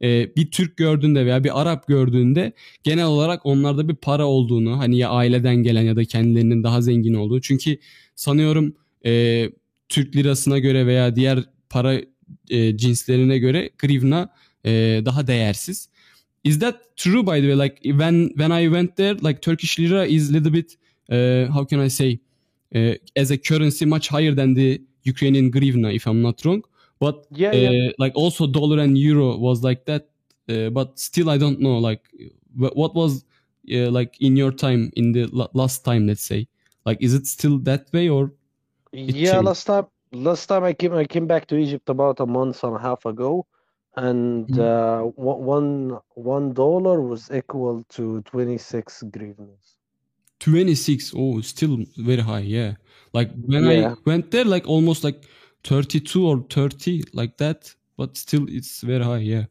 Ee, 0.02 0.36
bir 0.36 0.52
Türk 0.52 0.78
gördüğünde 0.78 1.26
veya 1.26 1.44
bir 1.44 1.62
Arap 1.62 1.88
gördüğünde 1.88 2.54
genel 2.84 3.06
olarak 3.06 3.46
onlarda 3.46 3.90
bir 3.90 3.96
para 3.96 4.26
olduğunu 4.26 4.80
hani 4.80 4.98
ya 4.98 5.10
aileden 5.10 5.56
gelen 5.56 5.82
ya 5.82 5.96
da 5.96 6.06
kendilerinin 6.06 6.64
daha 6.64 6.82
zengin 6.82 7.14
olduğu. 7.14 7.42
Çünkü 7.42 7.78
sanıyorum 8.16 8.76
e, 9.06 9.50
Türk 9.90 10.16
lirasına 10.16 10.60
göre 10.60 10.88
veya 10.88 11.16
diğer 11.16 11.44
para 11.70 12.02
e, 12.50 12.78
cinslerine 12.78 13.38
göre 13.38 13.70
grivna 13.78 14.30
e, 14.66 15.02
daha 15.06 15.28
değersiz. 15.28 15.90
Is 16.44 16.60
that 16.60 16.96
true 16.98 17.24
by 17.24 17.40
the 17.40 17.50
way? 17.50 17.56
Like 17.56 17.80
when 17.96 18.32
when 18.36 18.52
I 18.52 18.68
went 18.68 18.96
there, 18.96 19.16
like 19.16 19.42
Turkish 19.42 19.78
lira 19.80 20.06
is 20.06 20.30
a 20.30 20.34
little 20.34 20.52
bit 20.52 20.76
uh, 21.12 21.52
how 21.52 21.64
can 21.64 21.80
I 21.80 21.88
say 21.88 22.20
uh, 22.76 22.96
as 23.16 23.32
a 23.32 23.38
currency 23.38 23.86
much 23.86 24.08
higher 24.10 24.34
than 24.34 24.54
the 24.54 24.82
Ukrainian 25.04 25.52
grivna 25.52 25.94
if 25.96 26.08
I'm 26.08 26.22
not 26.22 26.44
wrong. 26.46 26.64
But 27.00 27.26
Yeah, 27.32 27.54
uh, 27.54 27.58
yeah. 27.58 27.72
like 27.98 28.14
also 28.16 28.48
dollar 28.48 28.80
and 28.80 28.98
euro 28.98 29.38
was 29.38 29.64
like 29.64 29.86
that. 29.86 30.10
Uh, 30.50 30.70
but 30.70 31.00
still 31.00 31.30
I 31.30 31.38
don't 31.38 31.60
know 31.60 31.78
like 31.78 32.10
what 32.56 32.94
was 32.96 33.24
uh, 33.74 33.90
like 33.90 34.20
in 34.20 34.36
your 34.36 34.52
time 34.52 34.92
in 34.96 35.14
the 35.14 35.28
last 35.54 35.86
time 35.86 36.08
let's 36.08 36.26
say 36.26 36.48
like 36.86 36.98
is 37.02 37.14
it 37.14 37.26
still 37.28 37.58
that 37.60 37.88
way 37.94 38.10
or 38.10 38.32
Yeah, 38.92 39.40
changed. 39.40 39.42
last 39.42 39.66
time 39.66 39.88
last 40.12 40.46
time 40.48 40.64
I 40.64 40.74
came 40.74 40.94
I 40.94 41.06
came 41.06 41.28
back 41.28 41.48
to 41.48 41.58
Egypt 41.58 41.90
about 41.90 42.20
a 42.20 42.26
month 42.26 42.64
and 42.64 42.76
a 42.76 42.80
half 42.80 43.06
ago, 43.06 43.48
and 43.96 44.50
Mhm. 44.50 44.60
uh, 44.60 45.12
one 45.16 45.92
one 46.16 46.56
dollar 46.56 47.00
was 47.10 47.30
equal 47.38 47.84
to 47.90 48.22
26 48.22 49.04
hryvnias. 49.14 49.74
26. 50.40 51.14
Oh, 51.16 51.42
still 51.42 51.86
very 51.98 52.22
high. 52.22 52.52
Yeah. 52.54 52.76
Like 53.16 53.32
when 53.48 53.64
Yeah. 53.64 53.94
I 53.94 53.96
went 54.06 54.32
there, 54.32 54.46
like 54.56 54.68
almost 54.68 55.04
like 55.06 55.20
32 55.64 56.28
or 56.28 56.44
30 56.50 57.02
like 57.22 57.38
that. 57.38 57.76
But 57.98 58.18
still 58.18 58.48
it's 58.48 58.84
very 58.84 59.04
high. 59.04 59.30
Yeah. 59.30 59.46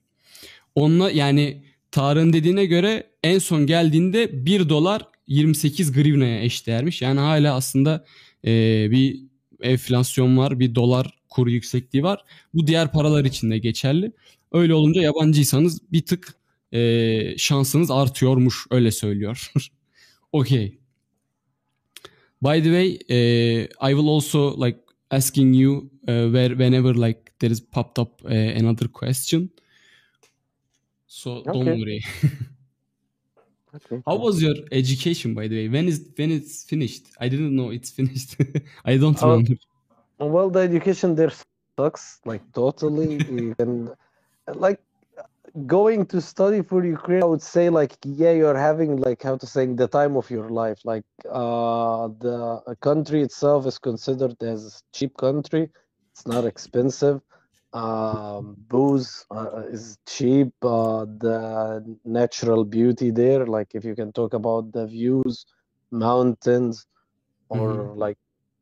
Onunla 0.74 1.10
yani 1.10 1.62
Tarık'ın 1.90 2.32
dediğine 2.32 2.66
göre 2.66 3.06
en 3.24 3.38
son 3.38 3.66
geldiğinde 3.66 4.46
1 4.46 4.68
dolar 4.68 5.02
28 5.26 5.92
grivnaya 5.92 6.42
eşdeğermiş. 6.42 7.02
Yani 7.02 7.20
hala 7.20 7.54
aslında 7.54 8.04
e, 8.44 8.50
bir 8.90 9.20
enflasyon 9.62 10.36
var, 10.36 10.60
bir 10.60 10.74
dolar 10.74 11.18
kuru 11.32 11.50
yüksekliği 11.50 12.02
var. 12.02 12.24
Bu 12.54 12.66
diğer 12.66 12.92
paralar 12.92 13.24
için 13.24 13.50
de 13.50 13.58
geçerli. 13.58 14.12
Öyle 14.52 14.74
olunca 14.74 15.02
yabancıysanız 15.02 15.92
bir 15.92 16.06
tık 16.06 16.34
e, 16.72 17.38
şansınız 17.38 17.90
artıyormuş 17.90 18.66
öyle 18.70 18.90
söylüyor. 18.90 19.52
okay. 20.32 20.78
By 22.42 22.62
the 22.62 22.64
way, 22.64 22.98
eh, 23.08 23.62
I 23.64 23.90
will 23.94 24.08
also 24.08 24.66
like 24.66 24.78
asking 25.10 25.56
you 25.60 25.90
eh, 26.08 26.24
where 26.24 26.48
whenever 26.48 26.94
like 26.94 27.20
there 27.38 27.52
is 27.52 27.60
popped 27.70 28.02
up 28.02 28.30
eh, 28.32 28.56
another 28.60 28.88
question. 28.88 29.50
So 31.06 31.44
don't 31.44 31.56
Okay. 31.56 31.76
worry. 31.78 32.00
Okay. 33.74 34.02
How 34.04 34.18
was 34.18 34.42
your 34.42 34.54
education 34.70 35.34
by 35.34 35.48
the 35.48 35.54
way? 35.56 35.68
When 35.68 35.88
is 35.88 35.98
when 36.18 36.30
it's 36.30 36.64
finished? 36.64 37.06
I 37.18 37.30
didn't 37.30 37.56
know 37.56 37.72
it's 37.72 37.90
finished. 37.90 38.36
I 38.84 38.98
don't 38.98 39.16
Oh, 39.22 39.30
remember. 39.30 39.56
Well, 40.22 40.50
the 40.50 40.60
education 40.60 41.14
there 41.14 41.32
sucks, 41.78 42.20
like 42.24 42.42
totally. 42.52 43.24
and 43.58 43.90
like 44.54 44.80
going 45.66 46.06
to 46.06 46.20
study 46.20 46.62
for 46.62 46.84
Ukraine, 46.84 47.22
I 47.22 47.26
would 47.26 47.42
say 47.42 47.68
like 47.70 47.96
yeah, 48.04 48.32
you're 48.32 48.56
having 48.56 48.96
like 48.96 49.22
how 49.22 49.36
to 49.36 49.46
say 49.46 49.66
the 49.66 49.88
time 49.88 50.16
of 50.16 50.30
your 50.30 50.48
life. 50.50 50.80
Like 50.84 51.04
uh, 51.30 52.08
the 52.20 52.76
country 52.80 53.22
itself 53.22 53.66
is 53.66 53.78
considered 53.78 54.42
as 54.42 54.66
a 54.66 54.96
cheap 54.96 55.16
country. 55.16 55.70
It's 56.14 56.26
not 56.26 56.44
expensive. 56.44 57.20
Um, 57.72 58.56
booze 58.68 59.24
uh, 59.30 59.64
is 59.70 59.98
cheap. 60.06 60.52
Uh, 60.62 61.06
the 61.06 61.98
natural 62.04 62.64
beauty 62.64 63.10
there, 63.10 63.46
like 63.46 63.74
if 63.74 63.84
you 63.84 63.94
can 63.94 64.12
talk 64.12 64.34
about 64.34 64.72
the 64.72 64.86
views, 64.86 65.46
mountains, 65.90 66.86
or 67.48 67.94
like 67.96 68.18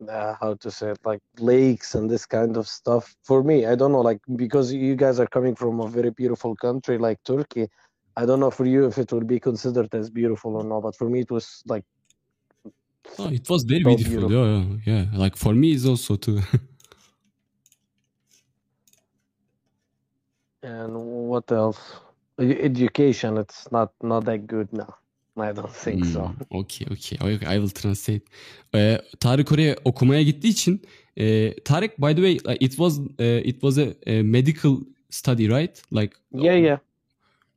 uh, 0.09 0.35
how 0.41 0.55
to 0.55 0.71
say 0.71 0.91
it, 0.91 0.99
like 1.05 1.21
lakes 1.39 1.95
and 1.95 2.11
this 2.11 2.27
kind 2.27 2.57
of 2.57 2.69
stuff. 2.69 3.15
For 3.25 3.43
me, 3.43 3.67
I 3.67 3.75
don't 3.75 3.93
know, 3.93 4.01
like 4.01 4.21
because 4.37 4.73
you 4.73 4.97
guys 4.97 5.21
are 5.21 5.27
coming 5.27 5.55
from 5.57 5.81
a 5.81 5.89
very 5.89 6.11
beautiful 6.11 6.57
country 6.57 6.99
like 6.99 7.19
Turkey. 7.25 7.69
I 8.17 8.27
don't 8.27 8.41
know 8.41 8.51
for 8.51 8.67
you 8.67 8.87
if 8.87 8.99
it 8.99 9.13
would 9.13 9.27
be 9.27 9.41
considered 9.41 9.95
as 9.95 10.11
beautiful 10.11 10.57
or 10.57 10.65
not, 10.65 10.83
but 10.83 10.97
for 10.97 11.09
me 11.11 11.21
it 11.21 11.31
was 11.31 11.63
like 11.67 11.85
Oh, 13.19 13.29
it 13.31 13.49
was 13.51 13.65
very 13.65 13.85
So 13.85 13.97
beautiful. 13.97 14.31
beautiful. 14.31 14.33
Yeah, 14.33 14.65
yeah. 14.87 15.07
Like 15.15 15.37
for 15.37 15.55
me, 15.55 15.73
it's 15.73 15.87
also 15.87 16.17
too. 16.17 16.41
and 20.63 20.95
what 20.95 21.51
else? 21.53 22.01
Education, 22.41 23.39
it's 23.39 23.71
not 23.73 23.93
not 24.03 24.25
that 24.27 24.47
good 24.47 24.73
now. 24.73 24.95
I 25.41 25.53
don't 25.57 25.73
think 25.73 26.05
so. 26.05 26.21
Hmm, 26.21 26.59
okay, 26.61 26.87
okay. 26.93 27.17
Okay, 27.21 27.57
I 27.57 27.59
will 27.59 27.71
translate. 27.71 28.25
Ee, 28.75 29.01
Tarık 29.21 29.53
oraya 29.53 29.77
okumaya 29.85 30.23
gittiği 30.23 30.49
için 30.49 30.83
e, 31.17 31.55
Tarık 31.65 31.99
by 31.99 32.15
the 32.15 32.17
way 32.17 32.57
it 32.61 32.71
was 32.71 33.01
e, 33.19 33.43
it 33.45 33.61
was 33.61 33.79
a, 33.79 33.95
a 34.07 34.23
medical 34.23 34.77
study 35.11 35.49
right? 35.49 35.83
Like 35.93 36.15
Yeah, 36.33 36.59
yeah. 36.59 36.79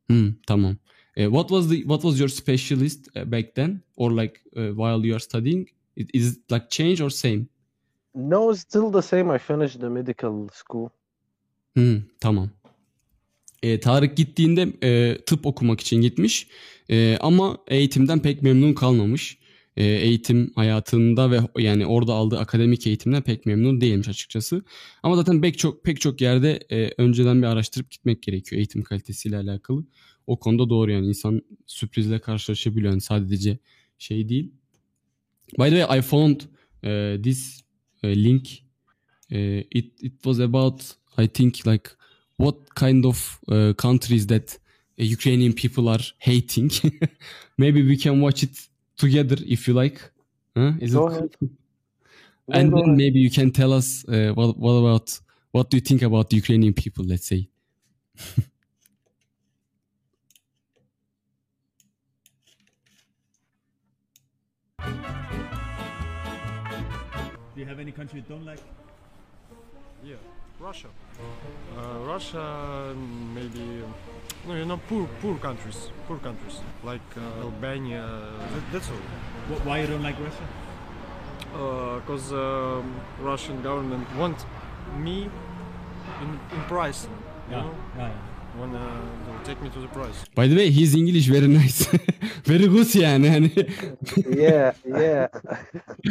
Hmm, 0.06 0.28
tamam. 0.46 0.76
E, 1.16 1.26
what 1.26 1.48
was 1.48 1.68
the 1.70 1.76
what 1.82 2.02
was 2.02 2.20
your 2.20 2.28
specialist 2.28 3.16
uh, 3.16 3.32
back 3.32 3.54
then 3.54 3.82
or 3.96 4.10
like 4.22 4.40
uh, 4.56 4.62
while 4.62 5.06
you 5.06 5.14
are 5.14 5.20
studying? 5.20 5.70
It, 5.96 6.10
is 6.14 6.36
it 6.36 6.50
like 6.50 6.66
change 6.70 7.00
or 7.00 7.10
same? 7.10 7.48
No, 8.14 8.50
it's 8.50 8.60
still 8.60 8.90
the 8.90 9.02
same. 9.02 9.34
I 9.34 9.38
finished 9.38 9.80
the 9.80 9.90
medical 9.90 10.48
school. 10.52 10.90
Hmm, 11.76 11.96
tamam. 12.20 12.50
E, 13.64 13.80
Tarık 13.80 14.16
gittiğinde 14.16 14.72
e, 14.82 15.18
tıp 15.26 15.46
okumak 15.46 15.80
için 15.80 16.00
gitmiş 16.00 16.46
E, 16.90 17.16
ama 17.20 17.58
eğitimden 17.68 18.22
pek 18.22 18.42
memnun 18.42 18.74
kalmamış. 18.74 19.38
E, 19.76 19.84
eğitim 19.84 20.52
hayatında 20.54 21.30
ve 21.30 21.40
yani 21.58 21.86
orada 21.86 22.12
aldığı 22.14 22.38
akademik 22.38 22.86
eğitimden 22.86 23.22
pek 23.22 23.46
memnun 23.46 23.80
değilmiş 23.80 24.08
açıkçası. 24.08 24.62
Ama 25.02 25.16
zaten 25.16 25.40
pek 25.40 25.58
çok 25.58 25.84
pek 25.84 26.00
çok 26.00 26.20
yerde 26.20 26.60
e, 26.70 26.90
önceden 26.98 27.42
bir 27.42 27.46
araştırıp 27.46 27.90
gitmek 27.90 28.22
gerekiyor 28.22 28.58
eğitim 28.58 28.82
kalitesiyle 28.82 29.36
alakalı. 29.36 29.84
O 30.26 30.38
konuda 30.38 30.70
doğru 30.70 30.90
yani 30.90 31.06
insan 31.06 31.42
sürprizle 31.66 32.18
karşılaşabiliyor 32.18 32.92
yani 32.92 33.00
sadece 33.00 33.58
şey 33.98 34.28
değil. 34.28 34.52
By 35.58 35.70
the 35.70 35.80
way 35.80 35.98
I 35.98 36.02
found 36.02 36.40
uh, 36.40 37.22
this 37.22 37.60
uh, 38.04 38.08
link. 38.08 38.48
Uh, 39.32 39.62
it 39.70 40.02
it 40.02 40.12
was 40.12 40.40
about 40.40 40.82
I 41.18 41.28
think 41.28 41.66
like 41.66 41.90
what 42.36 42.74
kind 42.74 43.04
of 43.06 43.38
uh, 43.50 43.72
countries 43.74 44.26
that 44.28 44.54
uh, 44.54 45.04
Ukrainian 45.04 45.52
people 45.52 45.88
are 45.88 46.00
hating. 46.18 46.70
Maybe 47.58 47.82
we 47.82 47.96
can 47.96 48.20
watch 48.20 48.42
it 48.42 48.68
together 48.96 49.36
if 49.46 49.66
you 49.68 49.74
like. 49.74 50.00
Huh? 50.56 50.72
Is 50.80 50.92
Go 50.92 51.06
it 51.06 51.12
ahead. 51.12 51.30
Yeah, 52.46 52.56
And 52.60 52.70
go 52.70 52.76
then 52.76 52.84
ahead. 52.86 52.96
maybe 52.96 53.18
you 53.20 53.30
can 53.30 53.50
tell 53.50 53.72
us 53.72 54.04
uh, 54.08 54.32
what 54.34 54.56
what 54.58 54.72
about 54.74 55.18
what 55.52 55.70
do 55.70 55.76
you 55.76 55.80
think 55.80 56.02
about 56.02 56.30
the 56.30 56.36
Ukrainian 56.36 56.74
people? 56.74 57.04
Let's 57.04 57.26
say. 57.26 57.48
Do 67.54 67.60
you 67.60 67.66
have 67.66 67.78
any 67.78 67.92
country 67.92 68.18
you 68.20 68.26
don't 68.28 68.44
like? 68.44 68.60
Yeah, 70.04 70.16
Russia. 70.60 70.88
Uh, 71.76 71.98
Russia, 72.06 72.94
maybe, 73.34 73.82
no, 74.46 74.54
you 74.54 74.64
know, 74.64 74.80
poor, 74.88 75.08
poor 75.20 75.36
countries, 75.38 75.90
poor 76.06 76.18
countries 76.18 76.60
like 76.82 77.00
uh, 77.16 77.42
Albania. 77.42 78.06
That, 78.52 78.72
that's 78.72 78.88
all. 78.88 78.96
Wh- 79.56 79.66
Why 79.66 79.80
you 79.80 79.86
don't 79.86 80.02
like 80.02 80.16
Russia? 80.20 80.46
Because 82.00 82.32
um, 82.32 82.94
Russian 83.20 83.62
government 83.62 84.06
want 84.16 84.44
me 84.98 85.28
in, 86.22 86.40
in 86.56 86.62
price. 86.66 87.06
You 87.50 87.56
know, 87.56 87.74
yeah. 87.96 88.10
wanna 88.58 88.80
they'll 89.26 89.44
take 89.44 89.60
me 89.62 89.68
to 89.70 89.78
the 89.80 89.88
price. 89.88 90.24
By 90.34 90.46
the 90.46 90.56
way, 90.56 90.70
his 90.70 90.94
English 90.94 91.26
very 91.26 91.46
nice. 91.46 91.84
very 92.44 92.66
good 92.68 92.86
yani. 92.86 93.28
yani. 93.28 94.36
Yeah, 94.36 94.72
yeah. 94.86 95.28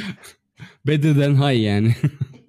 Better 0.86 1.14
than 1.14 1.36
high 1.36 1.58
yani. 1.58 1.96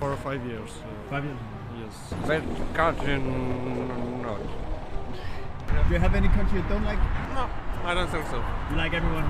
For 0.00 0.16
five 0.16 0.44
years. 0.46 0.70
Uh, 0.82 1.10
Five 1.10 1.24
years. 1.24 1.38
yes. 1.80 2.14
That 2.26 2.42
country, 2.74 3.18
no. 3.18 4.36
Do 5.88 5.94
you 5.94 6.00
have 6.00 6.14
any 6.14 6.28
country 6.28 6.58
you 6.60 6.64
don't 6.68 6.84
like? 6.84 6.98
No, 7.34 7.48
I 7.84 7.94
don't 7.94 8.08
think 8.10 8.26
so. 8.26 8.44
You 8.70 8.76
like 8.76 8.92
everyone? 8.92 9.24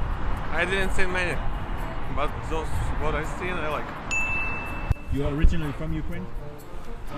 I 0.50 0.64
didn't 0.64 0.92
see 0.92 1.06
many, 1.06 1.36
but 2.16 2.30
those 2.50 2.66
what 3.02 3.14
I 3.14 3.24
seen, 3.38 3.52
I 3.52 3.68
like. 3.68 3.84
You 5.12 5.24
are 5.26 5.32
originally 5.34 5.72
from 5.72 5.92
Ukraine? 5.92 6.26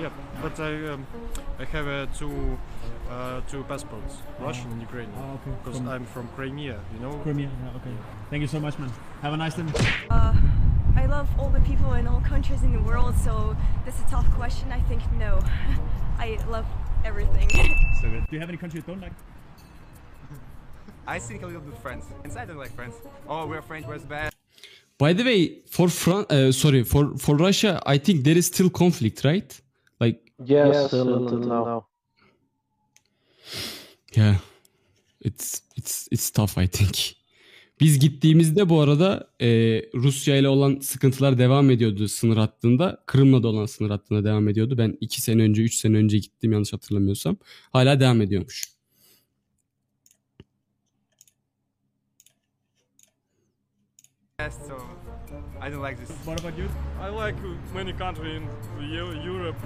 Yeah, 0.01 0.11
but 0.43 0.59
I 0.61 0.89
um, 0.89 1.07
I 1.59 1.65
have 1.65 1.89
uh, 1.89 2.07
two 2.19 2.59
uh, 3.11 3.41
two 3.51 3.65
passports, 3.65 4.17
Russian 4.39 4.71
and 4.73 4.81
Ukrainian. 4.83 5.13
Oh, 5.19 5.39
okay. 5.41 5.57
Because 5.65 5.79
From 5.79 5.89
I'm 5.89 6.05
from 6.05 6.29
Crimea, 6.37 6.79
you 6.93 7.01
know. 7.01 7.13
Crimea. 7.25 7.49
Yeah, 7.49 7.77
okay. 7.79 7.95
Thank 8.31 8.43
you 8.43 8.49
so 8.49 8.61
much, 8.61 8.79
man. 8.79 8.91
Have 9.23 9.33
a 9.33 9.37
nice 9.37 9.55
day. 9.55 9.65
Uh, 10.11 10.35
I 10.99 11.07
love 11.07 11.29
all 11.39 11.49
the 11.49 11.61
people 11.61 11.95
in 11.95 12.09
all 12.09 12.21
countries 12.21 12.63
in 12.65 12.73
the 12.73 12.83
world, 12.83 13.15
so 13.17 13.57
this 13.85 13.95
is 13.95 14.01
a 14.09 14.11
tough 14.11 14.29
question. 14.33 14.73
I 14.73 14.81
think 14.89 15.01
no. 15.13 15.39
I 16.19 16.39
love 16.49 16.67
everything. 17.05 17.49
so 18.01 18.11
good. 18.11 18.25
Do 18.29 18.33
you 18.35 18.41
have 18.41 18.49
any 18.49 18.59
country 18.59 18.81
you 18.81 18.87
don't 18.91 19.01
like? 19.01 19.13
I 21.07 21.21
think 21.21 21.45
a 21.45 21.47
little 21.47 21.61
bit 21.61 21.79
France. 21.79 22.07
Inside 22.25 22.43
I 22.43 22.47
don't 22.47 22.59
like 22.59 22.75
France. 22.75 22.97
Oh, 23.29 23.47
we're 23.47 23.63
French, 23.63 23.87
we're 23.87 23.99
bad. 24.01 24.33
By 24.99 25.13
the 25.13 25.23
way, 25.23 25.61
for 25.71 25.89
Fran- 25.89 26.27
uh, 26.31 26.51
sorry, 26.51 26.83
for 26.83 27.17
for 27.17 27.37
Russia, 27.37 27.81
I 27.87 27.99
think 27.99 28.25
there 28.25 28.37
is 28.37 28.47
still 28.47 28.69
conflict, 28.69 29.25
right? 29.25 29.51
Like 30.01 30.33
Yes, 30.45 30.89
still 30.89 31.15
until 31.15 31.39
now. 31.39 31.87
Yeah. 34.13 34.39
It's 35.21 35.63
it's 35.77 36.09
it's 36.11 36.29
tough 36.33 36.59
I 36.59 36.67
think. 36.67 37.18
Biz 37.81 37.99
gittiğimizde 37.99 38.69
bu 38.69 38.81
arada 38.81 39.31
e, 39.41 39.47
Rusya 39.95 40.37
ile 40.37 40.49
olan 40.49 40.79
sıkıntılar 40.81 41.39
devam 41.39 41.71
ediyordu 41.71 42.09
sınır 42.09 42.37
hattında. 42.37 43.03
Kırım'la 43.07 43.43
da 43.43 43.49
olan 43.49 43.67
sınır 43.67 43.91
hattında 43.91 44.25
devam 44.25 44.49
ediyordu. 44.49 44.79
Ben 44.79 44.97
2 45.01 45.23
sene 45.23 45.43
önce 45.43 45.63
3 45.63 45.75
sene 45.75 45.97
önce 45.97 46.19
gittim 46.19 46.53
yanlış 46.53 46.73
hatırlamıyorsam. 46.73 47.37
Hala 47.73 48.01
devam 48.01 48.21
ediyormuş. 48.21 48.79
So 54.39 54.77
I 55.61 55.69
don't 55.69 55.83
like 55.83 55.97
this. 55.97 56.11
What 56.25 56.41
about 56.41 56.57
you? 56.59 56.69
I 57.01 57.11
like 57.11 57.37
many 57.75 57.93
countries 57.93 58.41
in 58.81 59.23
Europe. 59.27 59.57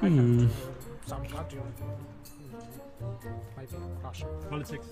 Hmm. 0.00 0.48
some 1.06 1.26
countries. 1.26 2.11
Maybe 3.56 3.76
Russia. 4.02 4.26
Politics. 4.50 4.86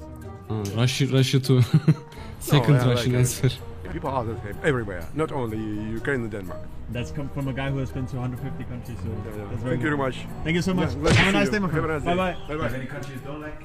Ah, 0.48 0.62
Russia, 0.76 1.06
Russia 1.06 1.40
too. 1.40 1.62
Second 2.40 2.74
yeah, 2.74 2.88
Russian 2.88 3.12
like, 3.12 3.14
uh, 3.14 3.18
answer. 3.18 3.50
People 3.92 4.10
are 4.10 4.24
the 4.24 4.36
same 4.42 4.56
everywhere, 4.64 5.04
not 5.14 5.32
only 5.32 5.58
Ukraine 6.00 6.22
and 6.22 6.30
Denmark. 6.30 6.60
That's 6.92 7.10
come 7.10 7.28
from 7.28 7.48
a 7.48 7.52
guy 7.52 7.70
who 7.70 7.78
has 7.78 7.90
been 7.90 8.06
to 8.06 8.16
150 8.16 8.64
countries. 8.64 8.96
So 9.02 9.08
Yeah, 9.08 9.14
yeah. 9.36 9.44
that's 9.50 9.62
very 9.62 9.76
Thank 9.76 9.84
you 9.84 9.86
good. 9.90 9.92
very 9.96 9.96
much. 9.96 10.16
Thank 10.44 10.54
you 10.56 10.62
so 10.62 10.74
much. 10.74 10.90
Yeah, 10.94 11.02
nice 11.02 11.16
Have 11.16 11.28
a 11.28 11.32
nice 11.32 11.46
you. 11.46 11.52
day, 11.52 11.58
my 11.58 11.68
friend. 11.68 11.90
Have 11.90 11.90
a 11.90 11.92
nice 11.98 12.04
day. 12.04 12.16
bye 12.16 12.32
bye. 12.48 12.56
Bye-bye. 12.56 12.76
Any 12.78 12.86
countries 12.86 13.20
don't 13.26 13.40
like? 13.40 13.60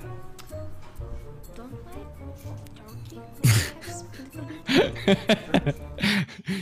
Don't 1.55 1.71
like 5.65 5.75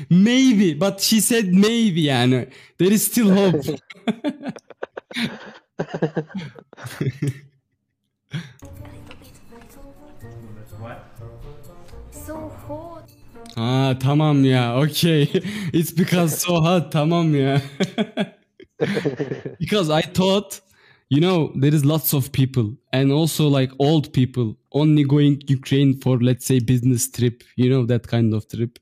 maybe, 0.10 0.74
but 0.74 1.02
she 1.02 1.20
said 1.20 1.54
maybe 1.54 2.04
yani. 2.04 2.52
There 2.78 2.92
is 2.92 3.06
still 3.06 3.32
hope. 3.34 3.66
What? 10.80 11.06
So 12.12 12.50
hot. 12.68 13.10
Aa 13.58 13.94
tamam 14.00 14.44
ya. 14.46 14.76
Okay. 14.84 15.28
It's 15.74 15.92
because 15.92 16.42
so 16.42 16.62
hot. 16.62 16.92
Tamam 16.92 17.34
ya. 17.36 17.60
because 19.60 19.90
I 19.90 20.02
thought 20.02 20.62
you 21.10 21.22
know 21.22 21.52
there 21.56 21.74
is 21.74 21.86
lots 21.86 22.14
of 22.14 22.32
people 22.32 22.76
and 22.92 23.12
also 23.12 23.48
like 23.48 23.72
old 23.80 24.12
people 24.14 24.58
only 24.72 25.04
going 25.04 25.42
Ukraine 25.48 26.00
for 26.02 26.18
let's 26.20 26.46
say 26.46 26.60
business 26.60 27.10
trip, 27.10 27.44
you 27.56 27.70
know 27.70 27.86
that 27.86 28.08
kind 28.08 28.34
of 28.34 28.48
trip. 28.48 28.80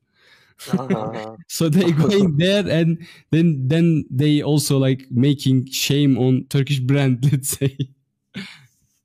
Uh, 0.71 1.35
So 1.47 1.69
they 1.69 1.91
going 1.91 2.37
there 2.37 2.65
and 2.69 3.05
then 3.31 3.67
then 3.67 4.05
they 4.09 4.41
also 4.41 4.77
like 4.77 5.07
making 5.11 5.67
shame 5.71 6.17
on 6.17 6.45
Turkish 6.49 6.79
brand, 6.79 7.29
let's 7.31 7.49
say. 7.57 7.75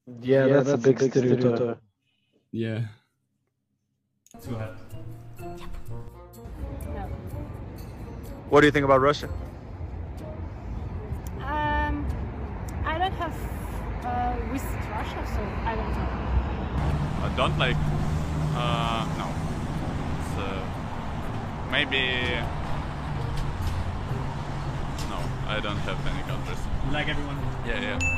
Yeah, 0.07 0.47
that's, 0.47 0.71
a 0.71 0.79
big, 0.79 1.01
stereotype. 1.01 1.79
Yeah. 2.53 2.83
Too 4.43 4.55
hot. 4.55 4.77
What 8.49 8.61
do 8.61 8.67
you 8.67 8.71
think 8.71 8.85
about 8.85 9.01
Russia? 9.01 9.29
Um, 11.41 12.07
I 12.85 12.99
don't 12.99 13.13
have 13.15 13.35
uh, 14.05 14.37
visit 14.53 14.81
Russia, 14.91 15.23
so 15.35 15.43
I 15.65 15.75
don't 15.75 15.91
know. 15.91 16.27
I 17.27 17.33
don't 17.37 17.59
like. 17.59 17.77
Uh, 18.55 19.05
no. 19.19 19.27
It's, 20.21 20.39
uh, 20.39 20.63
maybe. 21.73 22.03
No, 25.11 25.19
I 25.49 25.61
don't 25.61 25.79
have 25.79 26.07
any 26.07 26.23
countries. 26.23 26.59
Like 26.93 27.09
everyone? 27.09 27.39
Yeah, 27.67 27.81
yeah. 27.81 28.16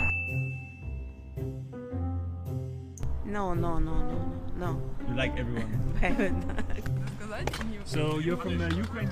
No, 3.39 3.55
no, 3.55 3.79
no, 3.79 3.93
no, 3.93 4.33
no, 4.59 4.83
You 5.09 5.15
like 5.15 5.39
everyone. 5.39 5.71
no. 7.31 7.39
So 7.85 8.19
you're 8.19 8.37
from 8.37 8.61
uh, 8.61 8.69
Ukraine? 8.71 9.09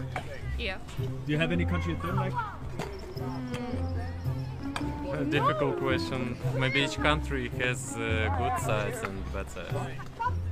Yeah. 0.59 0.79
Do 0.99 1.31
you 1.33 1.39
have 1.39 1.53
any 1.53 1.65
country 1.65 1.93
you 1.93 2.01
don't 2.03 2.17
like? 2.17 2.35
A 5.13 5.25
difficult 5.25 5.79
question. 5.79 6.37
Maybe 6.59 6.81
each 6.81 6.97
country 6.97 7.51
has 7.61 7.95
uh, 7.95 8.01
good 8.41 8.57
sides 8.67 8.99
and 9.07 9.17
bad 9.33 9.49
sides. 9.49 9.77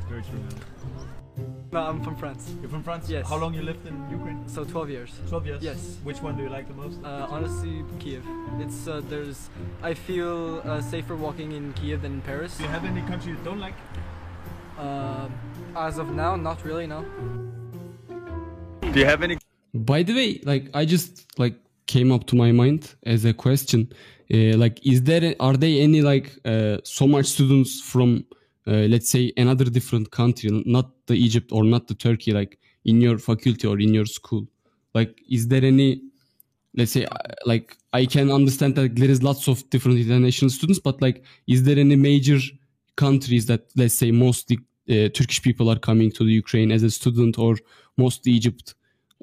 Very 0.08 0.22
true. 0.22 0.73
No, 1.74 1.80
I'm 1.80 2.00
from 2.04 2.14
France. 2.14 2.54
You're 2.60 2.70
from 2.70 2.84
France? 2.84 3.10
Yes. 3.10 3.28
How 3.28 3.36
long 3.36 3.52
you 3.52 3.62
lived 3.62 3.84
in 3.84 3.96
Ukraine? 4.08 4.46
So 4.46 4.62
12 4.62 4.90
years. 4.90 5.10
12 5.28 5.46
years? 5.46 5.60
Yes. 5.60 5.96
Which 6.04 6.22
one 6.22 6.36
do 6.36 6.44
you 6.44 6.48
like 6.48 6.68
the 6.68 6.74
most? 6.74 7.00
Uh, 7.02 7.26
honestly, 7.28 7.84
Kiev. 7.98 8.22
It's 8.60 8.86
uh, 8.86 9.02
there's. 9.08 9.50
I 9.82 9.92
feel 9.92 10.62
uh, 10.64 10.80
safer 10.80 11.16
walking 11.16 11.50
in 11.50 11.72
Kiev 11.72 12.02
than 12.02 12.12
in 12.12 12.20
Paris. 12.20 12.56
do 12.56 12.62
you 12.62 12.68
have 12.68 12.84
any 12.84 13.02
country 13.10 13.32
you 13.32 13.38
don't 13.42 13.58
like? 13.58 13.74
Uh, 14.78 15.28
as 15.74 15.98
of 15.98 16.14
now, 16.14 16.36
not 16.36 16.64
really. 16.64 16.86
No. 16.86 17.04
Do 18.92 19.00
you 19.00 19.06
have 19.06 19.24
any 19.24 19.38
By 19.74 20.04
the 20.04 20.14
way, 20.14 20.40
like 20.44 20.70
I 20.74 20.84
just 20.84 21.26
like 21.40 21.56
came 21.86 22.12
up 22.12 22.28
to 22.28 22.36
my 22.36 22.52
mind 22.52 22.94
as 23.02 23.24
a 23.24 23.34
question. 23.34 23.92
Uh, 24.32 24.56
like, 24.64 24.78
is 24.86 25.02
there 25.02 25.34
are 25.40 25.56
there 25.56 25.82
any 25.82 26.02
like 26.02 26.38
uh, 26.44 26.76
so 26.84 27.08
much 27.08 27.26
students 27.26 27.80
from 27.80 28.26
uh, 28.66 28.86
let's 28.88 29.10
say 29.10 29.32
another 29.36 29.64
different 29.64 30.10
country, 30.10 30.50
not 30.66 30.90
the 31.06 31.14
Egypt 31.14 31.52
or 31.52 31.64
not 31.64 31.86
the 31.86 31.94
Turkey, 31.94 32.32
like 32.32 32.58
in 32.84 33.00
your 33.00 33.18
faculty 33.18 33.66
or 33.66 33.78
in 33.78 33.92
your 33.94 34.06
school? 34.06 34.46
Like, 34.94 35.20
is 35.30 35.48
there 35.48 35.64
any 35.64 36.02
let's 36.76 36.92
say 36.92 37.04
uh, 37.04 37.16
like 37.46 37.76
I 37.92 38.06
can 38.06 38.30
understand 38.30 38.74
that 38.76 38.96
there 38.96 39.10
is 39.10 39.22
lots 39.22 39.48
of 39.48 39.68
different 39.70 39.98
international 39.98 40.50
students, 40.50 40.80
but 40.80 41.00
like, 41.00 41.24
is 41.46 41.62
there 41.62 41.78
any 41.78 41.96
major 41.96 42.38
countries 42.96 43.46
that 43.46 43.62
let's 43.76 43.94
say 43.94 44.10
mostly 44.10 44.58
uh, 44.88 45.08
Turkish 45.08 45.42
people 45.42 45.70
are 45.70 45.78
coming 45.78 46.10
to 46.12 46.24
the 46.24 46.32
Ukraine 46.32 46.70
as 46.72 46.82
a 46.82 46.90
student 46.90 47.38
or 47.38 47.56
mostly 47.96 48.32
Egypt? 48.32 48.74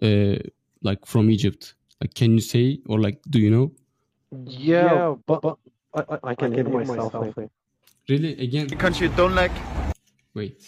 uh, 0.02 0.36
like 0.82 1.06
from 1.06 1.30
Egypt? 1.30 1.76
Like, 2.02 2.14
can 2.14 2.34
you 2.34 2.42
say 2.42 2.80
or 2.88 3.00
like, 3.00 3.22
do 3.30 3.40
you 3.40 3.52
know? 3.52 3.72
Yeah, 4.46 5.16
but, 5.26 5.42
but 5.42 5.58
I, 5.94 6.16
I, 6.16 6.20
I 6.32 6.36
can 6.36 6.54
hear 6.54 6.68
myself. 6.68 7.16
I 7.16 7.32
think. 7.32 7.52
Really? 8.10 8.34
Again? 8.40 8.68
country 8.70 9.08
you 9.08 9.14
don't 9.16 9.36
like? 9.36 9.52
Wait. 10.34 10.62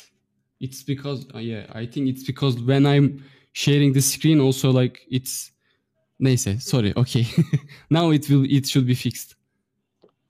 It's 0.60 0.84
because 0.84 1.26
uh, 1.36 1.40
yeah, 1.40 1.66
I 1.74 1.86
think 1.86 2.08
it's 2.08 2.24
because 2.24 2.60
when 2.62 2.86
I'm 2.86 3.24
sharing 3.52 3.94
the 3.94 4.02
screen, 4.02 4.40
also 4.40 4.72
like 4.72 5.02
it's. 5.10 5.52
Neyse, 6.20 6.62
sorry. 6.62 6.94
Okay, 6.96 7.26
now 7.90 8.12
it 8.12 8.30
will. 8.30 8.46
It 8.46 8.68
should 8.68 8.88
be 8.88 8.96
fixed. 8.96 9.36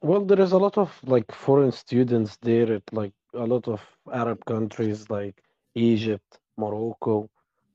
Well, 0.01 0.25
there 0.25 0.41
is 0.41 0.51
a 0.51 0.57
lot 0.57 0.77
of 0.77 0.89
like 1.03 1.31
foreign 1.31 1.71
students 1.71 2.37
there 2.41 2.73
at 2.73 2.83
like 2.91 3.13
a 3.35 3.45
lot 3.45 3.67
of 3.67 3.81
Arab 4.11 4.43
countries 4.45 5.09
like 5.09 5.35
Egypt, 5.75 6.39
Morocco, 6.57 7.29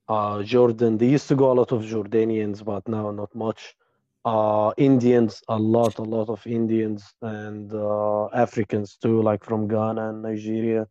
uh, 0.08 0.42
Jordan. 0.42 0.98
They 0.98 1.08
used 1.08 1.28
to 1.28 1.36
go 1.36 1.52
a 1.52 1.54
lot 1.60 1.70
of 1.70 1.82
Jordanians, 1.82 2.64
but 2.64 2.88
now 2.88 3.10
not 3.10 3.32
much. 3.34 3.76
Uh, 4.24 4.72
Indians, 4.76 5.42
a 5.48 5.58
lot, 5.58 5.98
a 5.98 6.02
lot 6.02 6.28
of 6.28 6.46
Indians 6.46 7.14
and 7.22 7.72
uh, 7.72 8.26
Africans 8.26 8.96
too, 8.96 9.22
like 9.22 9.44
from 9.44 9.68
Ghana 9.68 10.10
and 10.10 10.22
Nigeria. 10.22 10.86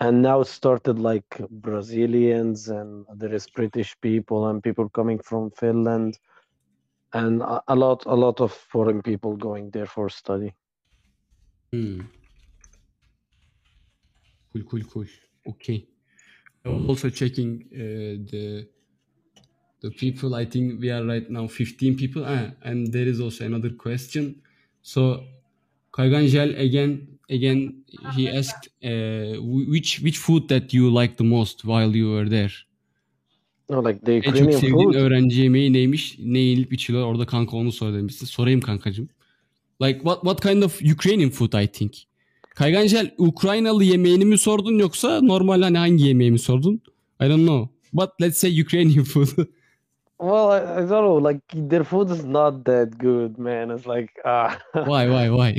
And 0.00 0.22
now 0.22 0.42
started 0.42 0.98
like 0.98 1.26
Brazilians 1.50 2.68
and 2.68 3.04
there 3.16 3.34
is 3.34 3.46
British 3.50 3.94
people 4.00 4.48
and 4.48 4.62
people 4.62 4.88
coming 4.88 5.18
from 5.18 5.50
Finland 5.50 6.18
and 7.12 7.42
a, 7.42 7.62
a 7.68 7.74
lot, 7.74 8.06
a 8.06 8.14
lot 8.14 8.40
of 8.40 8.52
foreign 8.52 9.02
people 9.02 9.36
going 9.36 9.70
there 9.70 9.86
for 9.86 10.08
study. 10.08 10.54
Hmm. 11.72 12.00
Cool, 14.52 14.62
cool, 14.62 14.82
cool. 14.92 15.06
Okay. 15.48 15.86
I 16.64 16.68
was 16.68 16.88
also 16.88 17.10
checking 17.10 17.64
uh, 17.72 18.30
the 18.30 18.68
the 19.80 19.90
people. 19.90 20.34
I 20.42 20.44
think 20.46 20.80
we 20.80 20.90
are 20.90 21.04
right 21.04 21.30
now 21.30 21.46
15 21.48 21.96
people. 21.96 22.22
Ah, 22.24 22.52
and 22.64 22.92
there 22.92 23.06
is 23.10 23.20
also 23.20 23.44
another 23.44 23.76
question. 23.76 24.34
So, 24.82 25.20
Kayganjel 25.92 26.58
again, 26.60 27.00
again, 27.30 27.74
he 28.16 28.28
asked 28.38 28.68
uh, 28.84 29.36
wh- 29.40 29.68
which 29.72 30.00
which 30.02 30.18
food 30.18 30.48
that 30.48 30.72
you 30.74 30.90
like 31.02 31.16
the 31.16 31.24
most 31.24 31.64
while 31.64 31.96
you 31.96 32.06
were 32.16 32.28
there. 32.30 32.52
No, 33.70 33.88
like 33.88 34.00
the 34.04 34.12
En 34.12 34.20
çok 34.20 34.28
Ukrainian 34.34 34.58
sevdiğin 34.60 34.84
food. 34.92 34.94
öğrenci 34.94 35.40
yemeği 35.40 35.72
neymiş? 35.72 36.16
Ne 36.18 36.38
yiyip 36.38 36.72
içiliyor? 36.72 37.06
Orada 37.06 37.26
kanka 37.26 37.56
onu 37.56 37.72
sor 37.72 37.92
demişsin. 37.94 38.26
Sorayım 38.26 38.60
kankacığım. 38.60 39.08
Like 39.82 39.98
what 39.98 40.20
what 40.20 40.42
kind 40.42 40.62
of 40.62 40.82
Ukrainian 40.82 41.30
food 41.30 41.52
I 41.62 41.66
think? 41.66 41.94
Kaygancel 42.54 43.10
Ukraynalı 43.18 43.84
yemeğini 43.84 44.24
mi 44.24 44.38
sordun 44.38 44.78
yoksa 44.78 45.20
normal 45.22 45.62
hani 45.62 45.78
hangi 45.78 46.04
yemeği 46.06 46.30
mi 46.30 46.38
sordun? 46.38 46.74
I 47.22 47.28
don't 47.28 47.46
know. 47.46 47.68
But 47.92 48.10
let's 48.22 48.36
say 48.38 48.60
Ukrainian 48.60 49.04
food. 49.12 49.28
Well, 50.20 50.52
I, 50.52 50.58
I 50.58 50.80
don't 50.80 50.90
know. 50.90 51.14
Like 51.14 51.40
their 51.54 51.82
food 51.82 52.10
is 52.10 52.26
not 52.26 52.64
that 52.64 52.98
good, 52.98 53.38
man. 53.38 53.70
It's 53.70 53.86
like 53.86 54.10
ah. 54.26 54.58
why 54.74 55.08
why 55.08 55.30
why? 55.30 55.52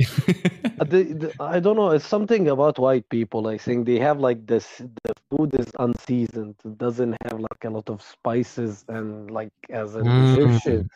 the, 0.86 1.02
the, 1.18 1.32
I 1.40 1.58
don't 1.58 1.74
know. 1.74 1.90
It's 1.90 2.06
something 2.06 2.46
about 2.48 2.78
white 2.78 3.08
people. 3.08 3.48
I 3.48 3.58
think 3.58 3.86
they 3.86 3.98
have 3.98 4.20
like 4.20 4.46
this. 4.46 4.80
The 5.02 5.14
food 5.28 5.58
is 5.58 5.66
unseasoned. 5.80 6.54
It 6.64 6.78
doesn't 6.78 7.16
have 7.24 7.40
like 7.40 7.64
a 7.64 7.70
lot 7.70 7.90
of 7.90 8.02
spices 8.02 8.84
and 8.88 9.32
like 9.32 9.52
as 9.70 9.96
an 9.96 10.04
Mm. 10.04 10.32
Egyptian, 10.36 10.88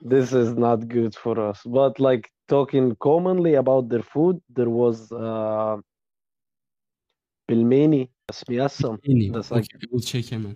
this 0.00 0.32
is 0.32 0.54
not 0.54 0.86
good 0.86 1.16
for 1.16 1.40
us. 1.40 1.62
But 1.66 1.98
like 1.98 2.30
talking 2.46 2.94
commonly 3.00 3.54
about 3.54 3.88
their 3.88 4.02
food, 4.02 4.40
there 4.48 4.70
was 4.70 5.10
uh, 5.10 5.76
pilmeni, 7.50 8.10
smiyasam. 8.30 8.98
Yeni. 9.02 9.30
That's 9.30 9.50
like, 9.50 9.64
Okay, 9.74 9.86
we'll 9.90 10.00
check 10.00 10.26
hemen. 10.26 10.54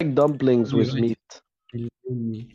Like 0.00 0.14
dumplings 0.14 0.74
with 0.74 0.94
meat. 0.94 1.42
Yeni. 1.72 2.48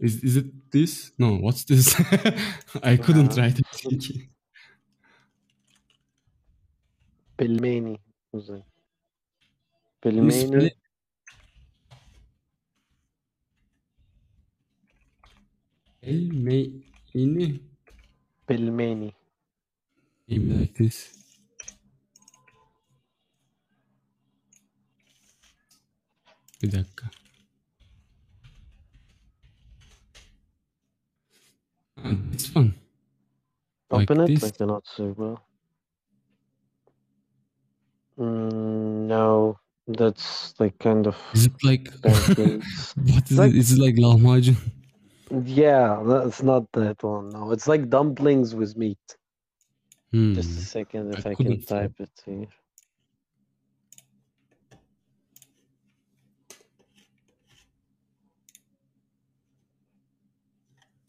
Is, 0.00 0.22
is 0.22 0.36
it 0.36 0.70
this? 0.70 1.12
No, 1.18 1.36
what's 1.36 1.64
this? 1.64 1.94
I 2.82 2.96
couldn't 2.96 3.36
Uh, 3.36 3.36
write 3.36 3.58
it. 3.58 3.66
Thank 3.72 4.08
you. 4.10 4.28
Pilmeni. 7.38 7.98
was 8.32 8.50
it? 8.50 8.64
Can 10.12 10.24
you 10.26 10.30
spell 10.32 10.60
Pilmeni. 10.60 10.66
it? 10.66 10.74
Pelmeni. 16.02 17.48
Pelmeni. 18.46 19.14
Maybe 20.28 20.52
like 20.52 20.74
this. 20.74 21.17
Bir 26.62 26.72
dakika. 26.72 27.06
Ha, 32.02 32.10
This 32.32 32.56
one. 32.56 32.72
Like 33.92 34.10
Open 34.10 34.20
it. 34.24 34.26
this? 34.28 34.44
I 34.44 34.50
cannot 34.50 34.86
see 34.86 35.12
well. 35.16 35.38
Mm, 38.18 39.06
no, 39.08 39.58
that's 39.86 40.54
like 40.60 40.78
kind 40.78 41.06
of. 41.06 41.16
Is 41.34 41.46
it 41.46 41.52
like 41.64 41.88
what 42.02 43.30
is 43.30 43.38
Like- 43.38 43.50
it? 43.54 43.56
Is 43.58 43.72
it 43.72 43.78
like 43.78 43.94
lahmacun? 43.96 44.56
yeah, 45.44 46.02
that's 46.06 46.42
not 46.42 46.70
that 46.72 47.02
one. 47.02 47.28
No, 47.30 47.52
it's 47.52 47.68
like 47.68 47.88
dumplings 47.88 48.54
with 48.54 48.76
meat. 48.76 48.98
Hmm. 50.12 50.34
Just 50.34 50.58
a 50.58 50.62
second, 50.62 51.14
if 51.14 51.26
I 51.26 51.30
I, 51.30 51.34
can 51.34 51.60
type 51.62 51.94
it 52.00 52.10
here. 52.24 52.46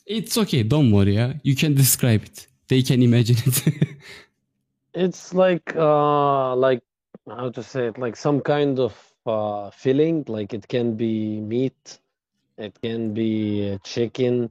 It's 0.09 0.37
okay. 0.37 0.63
Don't 0.63 0.91
worry. 0.91 1.15
Yeah, 1.15 1.33
you 1.43 1.55
can 1.55 1.75
describe 1.75 2.23
it. 2.23 2.47
They 2.67 2.81
can 2.81 3.01
imagine 3.03 3.37
it. 3.45 3.63
It's 4.95 5.33
like 5.35 5.75
uh 5.75 6.55
like 6.55 6.81
how 7.27 7.51
to 7.51 7.61
say 7.61 7.87
it 7.87 7.99
like 7.99 8.15
some 8.17 8.41
kind 8.41 8.79
of 8.79 8.93
uh 9.25 9.69
filling 9.69 10.25
like 10.27 10.51
it 10.51 10.67
can 10.67 10.97
be 10.97 11.39
meat 11.39 11.99
it 12.57 12.73
can 12.81 13.13
be 13.13 13.71
uh, 13.71 13.77
chicken 13.83 14.49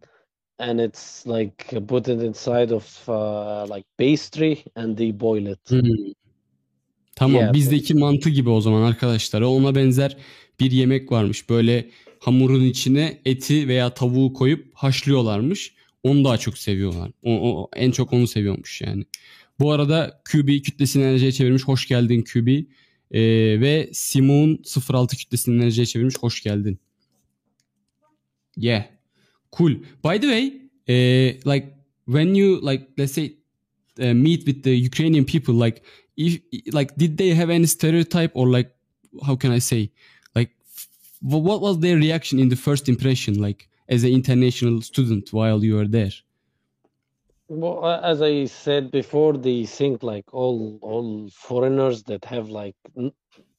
and 0.61 0.81
it's 0.81 1.27
like 1.27 1.75
put 1.88 2.09
it 2.09 2.23
inside 2.23 2.73
of 2.73 2.87
uh 3.09 3.66
like 3.66 3.85
pastry 3.97 4.64
and 4.77 4.97
they 4.97 5.11
boil 5.11 5.47
it. 5.49 5.61
Hmm. 5.68 6.12
Tamam 7.16 7.35
Yeah, 7.42 7.55
bizdeki 7.55 7.94
mantı 7.94 8.31
gibi 8.31 8.51
o 8.51 8.61
zaman 8.61 8.83
arkadaşlar. 8.83 9.42
Ona 9.42 9.75
benzer 9.75 10.16
bir 10.61 10.71
yemek 10.71 11.12
varmış. 11.12 11.51
Böyle 11.51 11.87
hamurun 12.20 12.64
içine 12.64 13.20
eti 13.24 13.68
veya 13.68 13.94
tavuğu 13.94 14.33
koyup 14.33 14.70
haşlıyorlarmış. 14.74 15.74
Onu 16.02 16.24
daha 16.24 16.38
çok 16.38 16.59
seviyorlar. 16.59 17.11
O, 17.22 17.33
o- 17.62 17.70
en 17.76 17.90
çok 17.90 18.12
onu 18.12 18.26
seviyormuş 18.26 18.81
yani. 18.81 19.04
Bu 19.61 19.72
arada 19.72 20.22
QB 20.33 20.48
kütlesini 20.62 21.02
enerjiye 21.02 21.33
çevirmiş. 21.33 21.62
Hoş 21.64 21.88
geldin 21.88 22.22
QB. 22.33 22.48
Ee, 23.11 23.20
ve 23.61 23.90
Simon 23.92 24.59
06 24.92 25.16
kütlesini 25.16 25.57
enerjiye 25.57 25.87
çevirmiş. 25.87 26.14
Hoş 26.18 26.42
geldin. 26.42 26.78
Yeah. 28.57 28.85
Cool. 29.57 29.70
By 30.04 30.18
the 30.20 30.28
way, 30.28 30.52
eh, 30.87 31.35
like 31.46 31.66
when 32.07 32.35
you 32.35 32.70
like 32.70 32.87
let's 32.98 33.12
say 33.14 33.37
uh, 34.00 34.12
meet 34.14 34.44
with 34.46 34.62
the 34.64 34.70
Ukrainian 34.87 35.24
people, 35.24 35.66
like 35.66 35.83
if 36.16 36.40
like 36.74 36.94
did 36.98 37.18
they 37.18 37.35
have 37.35 37.54
any 37.54 37.66
stereotype 37.66 38.31
or 38.35 38.46
like 38.59 38.70
how 39.22 39.38
can 39.38 39.57
I 39.57 39.61
say 39.61 39.88
what 41.20 41.61
was 41.61 41.78
their 41.81 41.96
reaction 41.96 42.38
in 42.38 42.48
the 42.48 42.57
first 42.57 42.88
impression 42.88 43.40
like 43.40 43.68
as 43.88 44.04
an 44.04 44.11
international 44.11 44.83
student 44.83 45.33
while 45.33 45.64
you 45.64 45.76
were 45.76 45.87
there? 45.87 46.11
Well, 47.48 47.87
as 48.04 48.20
I 48.20 48.44
said 48.44 48.90
before, 48.90 49.37
they 49.38 49.64
think 49.64 50.02
like 50.02 50.35
all 50.35 50.78
all 50.83 51.31
foreigners 51.31 52.02
that 52.04 52.24
have 52.26 52.50
like 52.50 52.76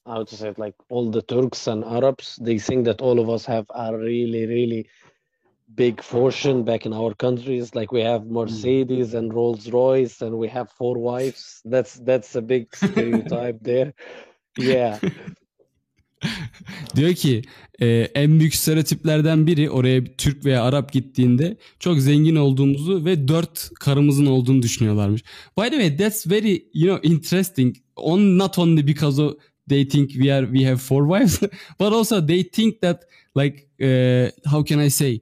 how 0.06 0.24
to 0.24 0.36
say 0.36 0.50
it, 0.50 0.60
like 0.60 0.76
all 0.90 1.10
the 1.10 1.24
Turks 1.24 1.68
and 1.68 1.84
Arabs, 1.84 2.38
they 2.42 2.60
think 2.60 2.86
that 2.86 3.02
all 3.02 3.20
of 3.20 3.30
us 3.30 3.46
have 3.46 3.66
a 3.74 3.98
really 3.98 4.46
really 4.46 4.90
big 5.76 6.02
fortune 6.02 6.64
back 6.64 6.86
in 6.86 6.94
our 6.94 7.14
countries. 7.14 7.74
Like 7.74 7.92
we 7.92 8.02
have 8.02 8.24
hmm. 8.24 8.34
Mercedes 8.34 9.16
and 9.16 9.34
Rolls 9.34 9.70
Royce, 9.72 10.22
and 10.22 10.38
we 10.38 10.48
have 10.50 10.70
four 10.72 10.98
wives. 10.98 11.62
That's 11.66 11.96
that's 11.96 12.36
a 12.36 12.42
big 12.42 12.76
stereotype 12.76 13.60
there. 13.62 13.94
Yeah. 14.58 15.00
Diyor 16.96 17.14
ki 17.14 17.42
e, 17.82 17.88
en 18.16 18.40
büyük 18.40 18.56
stereotiplerden 18.56 19.48
biri 19.48 19.70
oraya 19.70 20.04
Türk 20.04 20.46
veya 20.46 20.64
Arap 20.64 20.94
gittiğinde 20.94 21.58
çok 21.80 22.00
zengin 22.00 22.36
olduğumuzu 22.36 23.06
ve 23.06 23.28
dört 23.28 23.70
karımızın 23.80 24.26
olduğunu 24.26 24.62
düşünüyorlarmış. 24.62 25.24
By 25.58 25.64
the 25.64 25.72
way 25.72 25.98
that's 25.98 26.28
very 26.28 26.66
you 26.74 26.88
know 26.88 27.10
interesting. 27.10 27.76
On 27.96 28.38
not 28.38 28.60
only 28.60 28.88
because 28.88 29.22
of 29.22 29.34
they 29.70 29.88
think 29.88 30.10
we 30.10 30.34
are 30.34 30.46
we 30.54 30.66
have 30.66 30.78
four 30.78 31.20
wives 31.20 31.40
but 31.80 31.94
also 31.94 32.28
they 32.28 32.44
think 32.44 32.82
that 32.82 33.04
like 33.38 33.68
uh, 33.82 34.52
how 34.52 34.66
can 34.66 34.80
I 34.80 34.90
say 34.90 35.22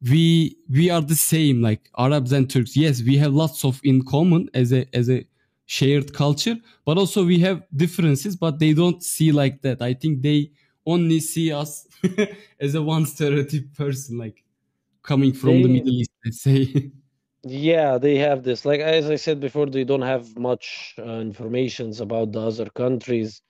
we 0.00 0.56
we 0.68 0.90
are 0.90 1.08
the 1.08 1.16
same 1.16 1.68
like 1.68 1.80
Arabs 1.98 2.32
and 2.32 2.50
Turks. 2.50 2.76
Yes, 2.76 3.02
we 3.02 3.16
have 3.18 3.32
lots 3.32 3.64
of 3.64 3.80
in 3.82 4.02
common 4.02 4.48
as 4.54 4.72
a 4.72 4.86
as 4.92 5.08
a 5.08 5.24
shared 5.66 6.12
culture, 6.12 6.56
but 6.84 6.96
also 6.96 7.24
we 7.24 7.40
have 7.40 7.62
differences, 7.74 8.36
but 8.36 8.58
they 8.58 8.72
don't 8.72 9.02
see 9.02 9.32
like 9.32 9.62
that. 9.62 9.82
I 9.82 9.94
think 9.94 10.22
they 10.22 10.52
only 10.86 11.20
see 11.20 11.52
us 11.52 11.86
as 12.60 12.74
a 12.74 12.82
one 12.82 13.06
stereotype 13.06 13.74
person, 13.74 14.18
like 14.18 14.44
coming 15.02 15.32
from 15.32 15.62
the 15.62 15.68
Middle 15.68 15.92
East, 15.92 16.10
let's 16.24 16.40
say. 16.40 16.92
Yeah, 17.44 17.98
they 17.98 18.16
have 18.18 18.42
this. 18.42 18.64
Like 18.64 18.80
as 18.80 19.08
I 19.10 19.16
said 19.16 19.40
before, 19.40 19.66
they 19.66 19.84
don't 19.84 20.02
have 20.02 20.36
much 20.36 20.94
uh, 20.98 21.20
informations 21.20 22.00
about 22.00 22.32
the 22.32 22.40
other 22.40 22.68
countries, 22.70 23.40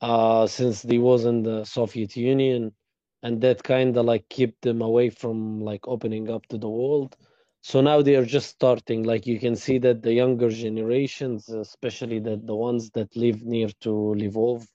uh, 0.00 0.46
since 0.46 0.82
they 0.82 0.98
was 0.98 1.24
in 1.24 1.42
the 1.42 1.64
Soviet 1.64 2.16
Union, 2.16 2.74
and 3.22 3.40
that 3.42 3.62
kind 3.62 3.96
of 3.96 4.06
like 4.06 4.28
kept 4.28 4.62
them 4.62 4.82
away 4.82 5.10
from 5.10 5.60
like 5.60 5.86
opening 5.86 6.30
up 6.30 6.46
to 6.46 6.58
the 6.58 6.68
world. 6.68 7.16
So 7.62 7.80
now 7.80 8.00
they 8.02 8.16
are 8.16 8.24
just 8.24 8.48
starting. 8.48 9.02
Like 9.02 9.26
you 9.26 9.38
can 9.38 9.54
see 9.56 9.78
that 9.78 10.02
the 10.02 10.12
younger 10.12 10.48
generations, 10.48 11.48
especially 11.48 12.18
that 12.20 12.46
the 12.46 12.54
ones 12.54 12.90
that 12.90 13.14
live 13.16 13.42
near 13.44 13.68
to 13.80 13.90
Lvov, 13.90 14.66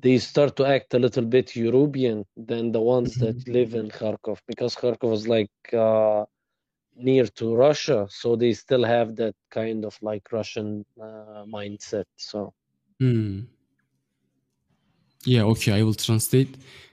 they 0.00 0.18
start 0.18 0.56
to 0.56 0.66
act 0.66 0.94
a 0.94 0.98
little 0.98 1.24
bit 1.24 1.56
European 1.56 2.24
than 2.36 2.72
the 2.72 2.80
ones 2.80 3.16
that 3.16 3.36
live 3.48 3.74
in 3.74 3.88
Kharkov 3.88 4.38
because 4.46 4.74
Kharkov 4.74 5.12
is 5.12 5.28
like 5.28 5.50
uh, 5.72 6.24
near 6.96 7.26
to 7.26 7.54
Russia, 7.54 8.06
so 8.10 8.36
they 8.36 8.52
still 8.52 8.84
have 8.84 9.16
that 9.16 9.34
kind 9.50 9.84
of 9.84 9.98
like 10.02 10.32
Russian 10.32 10.84
uh, 11.00 11.44
mindset. 11.46 12.04
So 12.16 12.54
Hmm. 13.00 13.40
Yeah, 15.26 15.44
okay, 15.44 15.72
I 15.72 15.82
will 15.82 15.94
translate. 15.94 16.48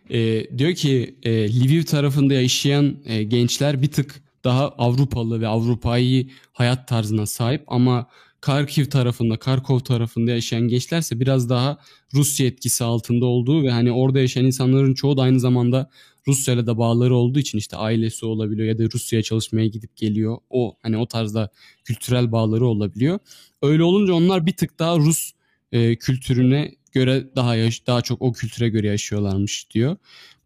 Ee, 0.10 0.58
diyor 0.58 0.74
ki 0.74 1.16
e, 1.24 1.60
Lviv 1.60 1.84
tarafında 1.84 2.34
yaşayan 2.34 2.96
e, 3.06 3.24
gençler 3.24 3.82
bir 3.82 3.92
tık 3.92 4.23
daha 4.44 4.70
Avrupalı 4.70 5.42
ve 5.42 5.48
Avrupa'yı 5.48 6.28
hayat 6.54 6.88
tarzına 6.88 7.26
sahip 7.26 7.64
ama 7.68 8.08
Kharkiv 8.42 8.86
tarafında, 8.86 9.38
Kharkov 9.38 9.80
tarafında 9.80 10.32
yaşayan 10.32 10.68
gençlerse 10.68 11.20
biraz 11.20 11.50
daha 11.50 11.78
Rusya 12.14 12.48
etkisi 12.48 12.84
altında 12.84 13.26
olduğu 13.26 13.64
ve 13.64 13.72
hani 13.72 13.92
orada 13.92 14.20
yaşayan 14.20 14.46
insanların 14.46 14.94
çoğu 14.94 15.18
da 15.18 15.22
aynı 15.22 15.40
zamanda 15.40 15.90
Rusya'yla 16.28 16.68
da 16.68 16.78
bağları 16.78 17.16
olduğu 17.16 17.40
için 17.40 17.58
işte 17.58 17.78
ailesi 17.78 18.26
olabiliyor 18.26 18.68
ya 18.68 18.78
da 18.78 18.84
Rusya'ya 18.94 19.24
çalışmaya 19.24 19.68
gidip 19.68 19.96
geliyor. 19.96 20.38
O 20.50 20.78
hani 20.84 20.98
o 20.98 21.06
tarzda 21.06 21.50
kültürel 21.84 22.32
bağları 22.32 22.68
olabiliyor. 22.68 23.20
Öyle 23.62 23.84
olunca 23.84 24.14
onlar 24.14 24.46
bir 24.46 24.58
tık 24.58 24.80
daha 24.80 24.98
Rus 24.98 25.32
e, 25.72 25.96
kültürüne 25.96 26.76
göre 26.92 27.28
daha 27.36 27.56
yaş- 27.56 27.88
daha 27.88 28.02
çok 28.02 28.22
o 28.22 28.34
kültüre 28.34 28.70
göre 28.70 28.88
yaşıyorlarmış 28.88 29.70
diyor. 29.72 29.98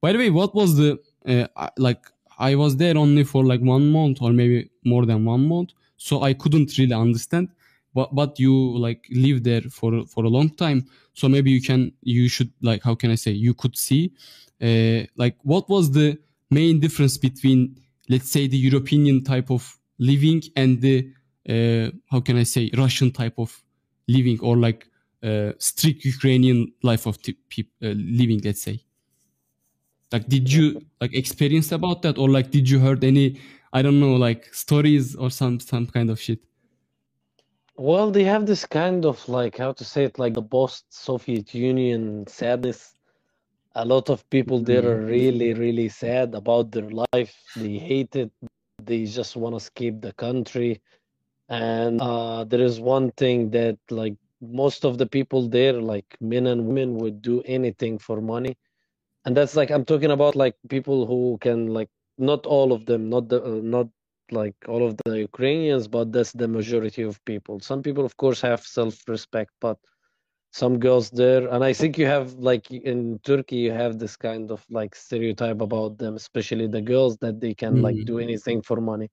By 0.04 0.08
the 0.08 0.14
way, 0.14 0.28
what 0.28 0.54
was 0.54 0.78
the 0.78 0.92
uh, 1.26 1.88
like 1.90 2.02
I 2.38 2.56
was 2.56 2.78
there 2.78 2.98
only 2.98 3.24
for 3.24 3.44
like 3.46 3.62
one 3.62 3.92
month 3.92 4.22
or 4.22 4.32
maybe 4.32 4.70
more 4.84 5.06
than 5.06 5.26
one 5.26 5.48
month, 5.48 5.72
so 5.98 6.22
I 6.24 6.34
couldn't 6.34 6.78
really 6.78 6.94
understand. 6.94 7.50
But 7.94 8.14
but 8.14 8.40
you 8.40 8.54
like 8.78 9.06
live 9.12 9.44
there 9.44 9.62
for 9.62 10.06
for 10.06 10.24
a 10.26 10.30
long 10.30 10.50
time, 10.52 10.86
so 11.14 11.28
maybe 11.28 11.52
you 11.52 11.62
can 11.62 11.92
you 12.04 12.28
should 12.30 12.52
like 12.62 12.84
how 12.84 12.96
can 12.96 13.12
I 13.12 13.16
say 13.16 13.32
you 13.32 13.54
could 13.54 13.76
see 13.78 14.12
uh, 14.62 15.06
like 15.16 15.36
what 15.44 15.70
was 15.70 15.92
the 15.92 16.18
main 16.50 16.80
difference 16.80 17.18
between 17.18 17.76
let's 18.10 18.30
say 18.30 18.48
the 18.48 18.58
European 18.58 19.24
type 19.24 19.50
of 19.52 19.78
living 20.00 20.42
and 20.56 20.82
the 20.82 21.10
uh, 21.50 21.92
how 22.12 22.20
can 22.20 22.38
I 22.38 22.44
say 22.44 22.70
Russian 22.78 23.12
type 23.12 23.36
of 23.38 23.64
living 24.08 24.40
or 24.42 24.58
like 24.58 24.88
uh, 25.24 25.52
strict 25.58 26.06
Ukrainian 26.06 26.72
life 26.84 27.06
of 27.08 27.22
t- 27.22 27.36
uh, 27.84 27.88
living, 27.96 28.42
let's 28.44 28.62
say. 28.62 28.80
Like, 30.12 30.28
did 30.28 30.52
you 30.52 30.82
like 31.02 31.14
experience 31.14 31.72
about 31.72 32.02
that, 32.04 32.18
or 32.18 32.30
like, 32.30 32.52
did 32.52 32.70
you 32.70 32.80
heard 32.80 33.04
any, 33.04 33.40
I 33.74 33.82
don't 33.82 34.00
know, 34.00 34.16
like 34.16 34.54
stories 34.54 35.16
or 35.16 35.30
some 35.30 35.60
some 35.60 35.88
kind 35.88 36.10
of 36.10 36.20
shit? 36.20 36.40
well, 37.78 38.10
they 38.12 38.24
have 38.24 38.46
this 38.46 38.66
kind 38.66 39.06
of 39.06 39.28
like 39.30 39.58
how 39.58 39.72
to 39.72 39.84
say 39.84 40.04
it, 40.06 40.18
like 40.18 40.34
the 40.34 40.42
post-Soviet 40.42 41.54
Union 41.54 42.26
sadness. 42.28 42.94
A 43.76 43.86
lot 43.86 44.10
of 44.10 44.28
people 44.32 44.60
there 44.60 44.84
are 44.86 45.06
really, 45.06 45.54
really 45.54 45.88
sad 45.88 46.34
about 46.34 46.72
their 46.72 46.90
life. 46.90 47.36
They 47.56 47.78
hate 47.78 48.16
it. 48.16 48.32
They 48.84 49.06
just 49.06 49.36
want 49.36 49.54
to 49.54 49.58
escape 49.58 50.02
the 50.02 50.14
country. 50.14 50.82
And 51.50 52.02
uh, 52.02 52.44
there 52.46 52.62
is 52.62 52.80
one 52.80 53.12
thing 53.12 53.52
that 53.52 53.78
like 53.92 54.16
most 54.42 54.84
of 54.84 54.98
the 54.98 55.06
people 55.06 55.48
there, 55.48 55.74
like 55.74 56.18
men 56.20 56.48
and 56.48 56.66
women, 56.66 56.98
would 56.98 57.22
do 57.22 57.44
anything 57.46 58.00
for 58.00 58.20
money. 58.22 58.58
And 59.28 59.36
that's 59.36 59.58
like 59.58 59.72
I'm 59.72 59.84
talking 59.84 60.12
about 60.12 60.38
like 60.38 60.56
people 60.70 61.06
who 61.06 61.38
can 61.42 61.68
like 61.68 61.90
not 62.18 62.46
all 62.46 62.72
of 62.72 62.86
them, 62.86 63.10
not 63.10 63.28
the 63.28 63.44
uh, 63.44 63.60
not 63.62 63.90
like 64.32 64.56
all 64.70 64.88
of 64.88 64.96
the 65.04 65.20
Ukrainians, 65.20 65.86
but 65.86 66.14
that's 66.14 66.32
the 66.32 66.48
majority 66.48 67.04
of 67.04 67.24
people. 67.26 67.60
Some 67.60 67.82
people, 67.84 68.06
of 68.06 68.16
course, 68.16 68.40
have 68.40 68.62
self-respect, 68.62 69.52
but 69.60 69.78
some 70.54 70.80
girls 70.80 71.10
there, 71.10 71.50
and 71.54 71.62
I 71.62 71.74
think 71.74 71.98
you 71.98 72.06
have 72.06 72.34
like 72.36 72.72
in 72.72 73.20
Turkey, 73.24 73.58
you 73.58 73.74
have 73.74 74.00
this 74.00 74.16
kind 74.16 74.50
of 74.50 74.66
like 74.70 74.96
stereotype 74.96 75.60
about 75.60 75.98
them, 75.98 76.16
especially 76.16 76.68
the 76.68 76.82
girls, 76.82 77.18
that 77.18 77.42
they 77.42 77.54
can 77.54 77.82
like 77.82 77.98
Hmm. 77.98 78.06
do 78.06 78.20
anything 78.20 78.62
for 78.62 78.80
money. 78.80 79.10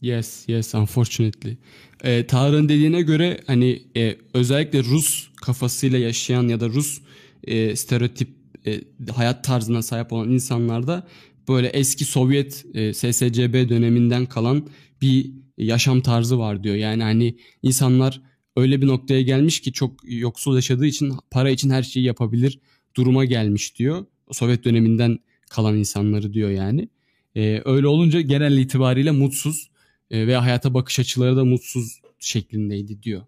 Yes, 0.00 0.44
yes, 0.48 0.74
unfortunately. 0.74 1.56
Ee, 2.04 2.26
Tarık'ın 2.26 2.68
dediğine 2.68 3.02
göre 3.02 3.40
hani 3.46 3.82
e, 3.96 4.16
özellikle 4.34 4.84
Rus 4.84 5.28
kafasıyla 5.36 5.98
yaşayan 5.98 6.48
ya 6.48 6.60
da 6.60 6.68
Rus 6.68 7.00
e, 7.44 7.76
stereotip 7.76 8.28
e, 8.66 8.80
hayat 9.14 9.44
tarzına 9.44 9.82
sahip 9.82 10.12
olan 10.12 10.30
insanlarda 10.30 11.08
böyle 11.48 11.68
eski 11.68 12.04
Sovyet 12.04 12.64
e, 12.74 12.94
SSCB 12.94 13.68
döneminden 13.68 14.26
kalan 14.26 14.68
bir 15.02 15.30
yaşam 15.58 16.00
tarzı 16.00 16.38
var 16.38 16.64
diyor. 16.64 16.74
Yani 16.74 17.02
hani 17.02 17.36
insanlar 17.62 18.22
öyle 18.56 18.82
bir 18.82 18.86
noktaya 18.86 19.22
gelmiş 19.22 19.60
ki 19.60 19.72
çok 19.72 20.00
yoksul 20.04 20.54
yaşadığı 20.54 20.86
için 20.86 21.12
para 21.30 21.50
için 21.50 21.70
her 21.70 21.82
şeyi 21.82 22.06
yapabilir 22.06 22.58
duruma 22.96 23.24
gelmiş 23.24 23.78
diyor. 23.78 24.06
Sovyet 24.30 24.64
döneminden 24.64 25.18
kalan 25.50 25.76
insanları 25.76 26.32
diyor 26.32 26.50
yani. 26.50 26.88
Ee, 27.36 27.62
öyle 27.64 27.86
olunca 27.86 28.20
genel 28.20 28.58
itibariyle 28.58 29.10
mutsuz 29.10 29.70
e, 30.10 30.26
ve 30.26 30.36
hayata 30.36 30.74
bakış 30.74 30.98
açıları 30.98 31.36
da 31.36 31.44
mutsuz 31.44 32.00
şeklindeydi 32.18 33.02
diyor. 33.02 33.22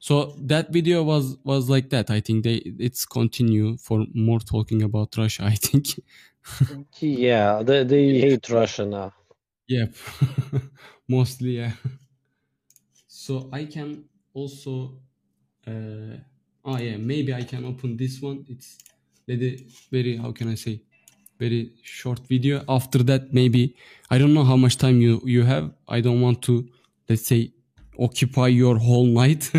So 0.00 0.34
that 0.38 0.72
video 0.72 1.02
was 1.02 1.36
was 1.44 1.68
like 1.68 1.90
that. 1.90 2.10
I 2.10 2.20
think 2.20 2.44
they 2.44 2.56
it's 2.78 3.04
continue 3.04 3.76
for 3.78 4.06
more 4.14 4.38
talking 4.40 4.82
about 4.82 5.16
Russia. 5.16 5.44
I 5.44 5.54
think. 5.54 5.86
Yeah, 7.00 7.62
they, 7.62 7.84
they 7.84 8.18
hate 8.20 8.48
Russia 8.48 8.84
now. 8.86 9.12
Yep. 9.68 9.94
Mostly, 11.08 11.56
yeah. 11.58 11.72
So 13.06 13.48
I 13.52 13.64
can 13.64 14.08
also, 14.34 15.00
uh, 15.66 16.16
oh 16.64 16.78
yeah, 16.78 16.96
maybe 16.96 17.34
I 17.34 17.42
can 17.44 17.64
open 17.64 17.96
this 17.96 18.20
one. 18.20 18.44
It's 18.48 18.78
very, 19.26 19.66
very, 19.90 20.16
how 20.16 20.32
can 20.32 20.48
I 20.48 20.54
say, 20.54 20.82
very 21.38 21.74
short 21.82 22.20
video. 22.28 22.64
After 22.68 23.02
that, 23.04 23.32
maybe 23.32 23.76
I 24.10 24.18
don't 24.18 24.34
know 24.34 24.44
how 24.44 24.56
much 24.56 24.76
time 24.78 25.00
you 25.00 25.20
you 25.24 25.44
have. 25.44 25.74
I 25.88 26.00
don't 26.00 26.20
want 26.20 26.42
to, 26.44 26.68
let's 27.08 27.26
say, 27.26 27.52
occupy 27.98 28.48
your 28.48 28.78
whole 28.78 29.06
night. 29.06 29.50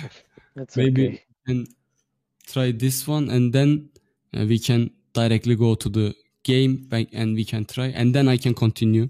That's 0.56 0.76
maybe 0.76 1.06
okay. 1.06 1.22
can 1.46 1.66
try 2.46 2.72
this 2.72 3.06
one 3.06 3.30
and 3.30 3.52
then 3.52 3.90
uh, 4.36 4.44
we 4.44 4.58
can 4.58 4.90
directly 5.12 5.56
go 5.56 5.74
to 5.74 5.88
the 5.88 6.14
game 6.42 6.88
and 7.12 7.34
we 7.34 7.44
can 7.44 7.64
try 7.64 7.86
and 7.86 8.14
then 8.14 8.28
I 8.28 8.36
can 8.36 8.54
continue 8.54 9.08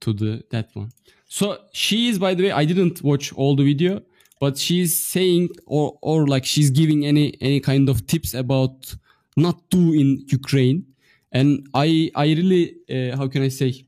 to 0.00 0.12
the 0.12 0.42
that 0.50 0.70
one. 0.74 0.90
So 1.26 1.58
she 1.72 2.08
is 2.08 2.18
by 2.18 2.34
the 2.34 2.44
way 2.44 2.52
I 2.52 2.64
didn't 2.64 3.02
watch 3.02 3.32
all 3.32 3.56
the 3.56 3.64
video 3.64 4.02
but 4.40 4.58
she's 4.58 4.98
saying 4.98 5.50
or 5.66 5.98
or 6.02 6.26
like 6.26 6.44
she's 6.44 6.70
giving 6.70 7.06
any 7.06 7.36
any 7.40 7.60
kind 7.60 7.88
of 7.88 8.06
tips 8.06 8.34
about 8.34 8.94
not 9.36 9.56
do 9.70 9.92
in 9.92 10.24
Ukraine 10.28 10.84
and 11.32 11.68
I 11.74 12.10
I 12.16 12.26
really 12.26 12.76
uh, 12.90 13.16
how 13.16 13.28
can 13.28 13.42
I 13.42 13.48
say 13.48 13.86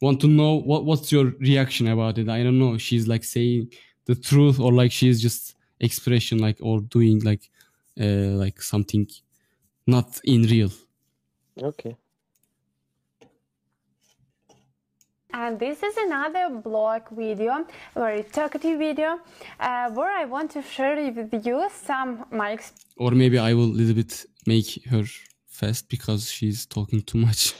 want 0.00 0.20
to 0.20 0.28
know 0.28 0.54
what 0.56 0.84
what's 0.84 1.10
your 1.10 1.26
reaction 1.40 1.88
about 1.88 2.18
it. 2.18 2.28
I 2.28 2.42
don't 2.42 2.58
know. 2.58 2.78
She's 2.78 3.06
like 3.08 3.24
saying 3.24 3.72
the 4.04 4.14
truth 4.14 4.60
or 4.60 4.72
like 4.72 4.92
she's 4.92 5.20
just 5.20 5.54
expression 5.80 6.38
like 6.38 6.58
or 6.60 6.80
doing 6.80 7.20
like 7.20 7.50
uh, 8.00 8.34
like 8.42 8.60
something 8.62 9.08
not 9.86 10.20
in 10.24 10.42
real. 10.42 10.70
Okay. 11.62 11.96
And 15.32 15.58
this 15.58 15.82
is 15.82 15.96
another 15.98 16.48
blog 16.48 17.02
video, 17.10 17.66
very 17.94 18.22
talkative 18.22 18.78
video, 18.78 19.20
uh, 19.60 19.90
where 19.90 20.10
I 20.10 20.24
want 20.24 20.50
to 20.52 20.62
share 20.62 20.96
with 21.12 21.46
you 21.46 21.68
some 21.70 22.24
my 22.30 22.52
experience. 22.52 22.86
Or 22.96 23.10
maybe 23.10 23.38
I 23.38 23.52
will 23.52 23.64
a 23.64 23.76
little 23.80 23.94
bit 23.94 24.24
make 24.46 24.82
her 24.86 25.04
fast 25.46 25.90
because 25.90 26.30
she's 26.30 26.64
talking 26.64 27.02
too 27.02 27.18
much. 27.18 27.54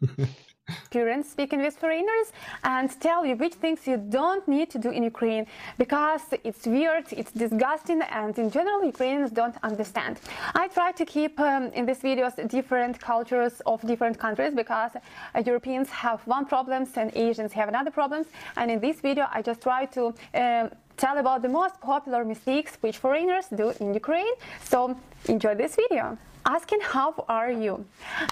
experience 0.78 1.28
speaking 1.30 1.60
with 1.60 1.76
foreigners 1.76 2.32
and 2.64 2.88
tell 3.00 3.24
you 3.24 3.36
which 3.36 3.54
things 3.54 3.86
you 3.86 3.96
don't 3.96 4.46
need 4.48 4.70
to 4.70 4.78
do 4.78 4.90
in 4.90 5.02
Ukraine 5.02 5.46
because 5.78 6.22
it's 6.44 6.66
weird, 6.66 7.06
it's 7.12 7.32
disgusting, 7.32 8.02
and 8.02 8.38
in 8.38 8.50
general, 8.50 8.84
Ukrainians 8.84 9.30
don't 9.30 9.56
understand. 9.62 10.20
I 10.54 10.68
try 10.68 10.92
to 10.92 11.04
keep 11.04 11.38
um, 11.40 11.64
in 11.78 11.86
these 11.86 12.00
videos 12.00 12.34
different 12.48 13.00
cultures 13.00 13.60
of 13.66 13.80
different 13.86 14.18
countries 14.18 14.54
because 14.54 14.92
uh, 14.96 15.42
Europeans 15.44 15.88
have 15.90 16.20
one 16.26 16.44
problems 16.46 16.88
and 16.96 17.10
Asians 17.14 17.52
have 17.52 17.68
another 17.68 17.90
problems. 17.90 18.26
And 18.56 18.70
in 18.70 18.80
this 18.80 19.00
video, 19.00 19.26
I 19.32 19.42
just 19.42 19.60
try 19.62 19.86
to 19.96 20.14
um, 20.34 20.70
tell 20.96 21.18
about 21.18 21.42
the 21.42 21.48
most 21.48 21.80
popular 21.80 22.24
mistakes 22.24 22.76
which 22.80 22.98
foreigners 22.98 23.46
do 23.60 23.72
in 23.80 23.94
Ukraine. 23.94 24.34
So 24.62 24.96
enjoy 25.28 25.54
this 25.54 25.76
video. 25.76 26.18
Asking 26.44 26.80
how 26.80 27.24
are 27.28 27.50
you? 27.50 27.84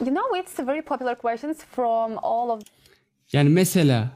You 0.04 0.10
know, 0.10 0.26
it's 0.32 0.58
very 0.58 0.82
popular 0.82 1.14
questions 1.14 1.62
from 1.62 2.18
all 2.22 2.50
of 2.50 2.62
Yani 3.32 3.50
mesela 3.50 4.12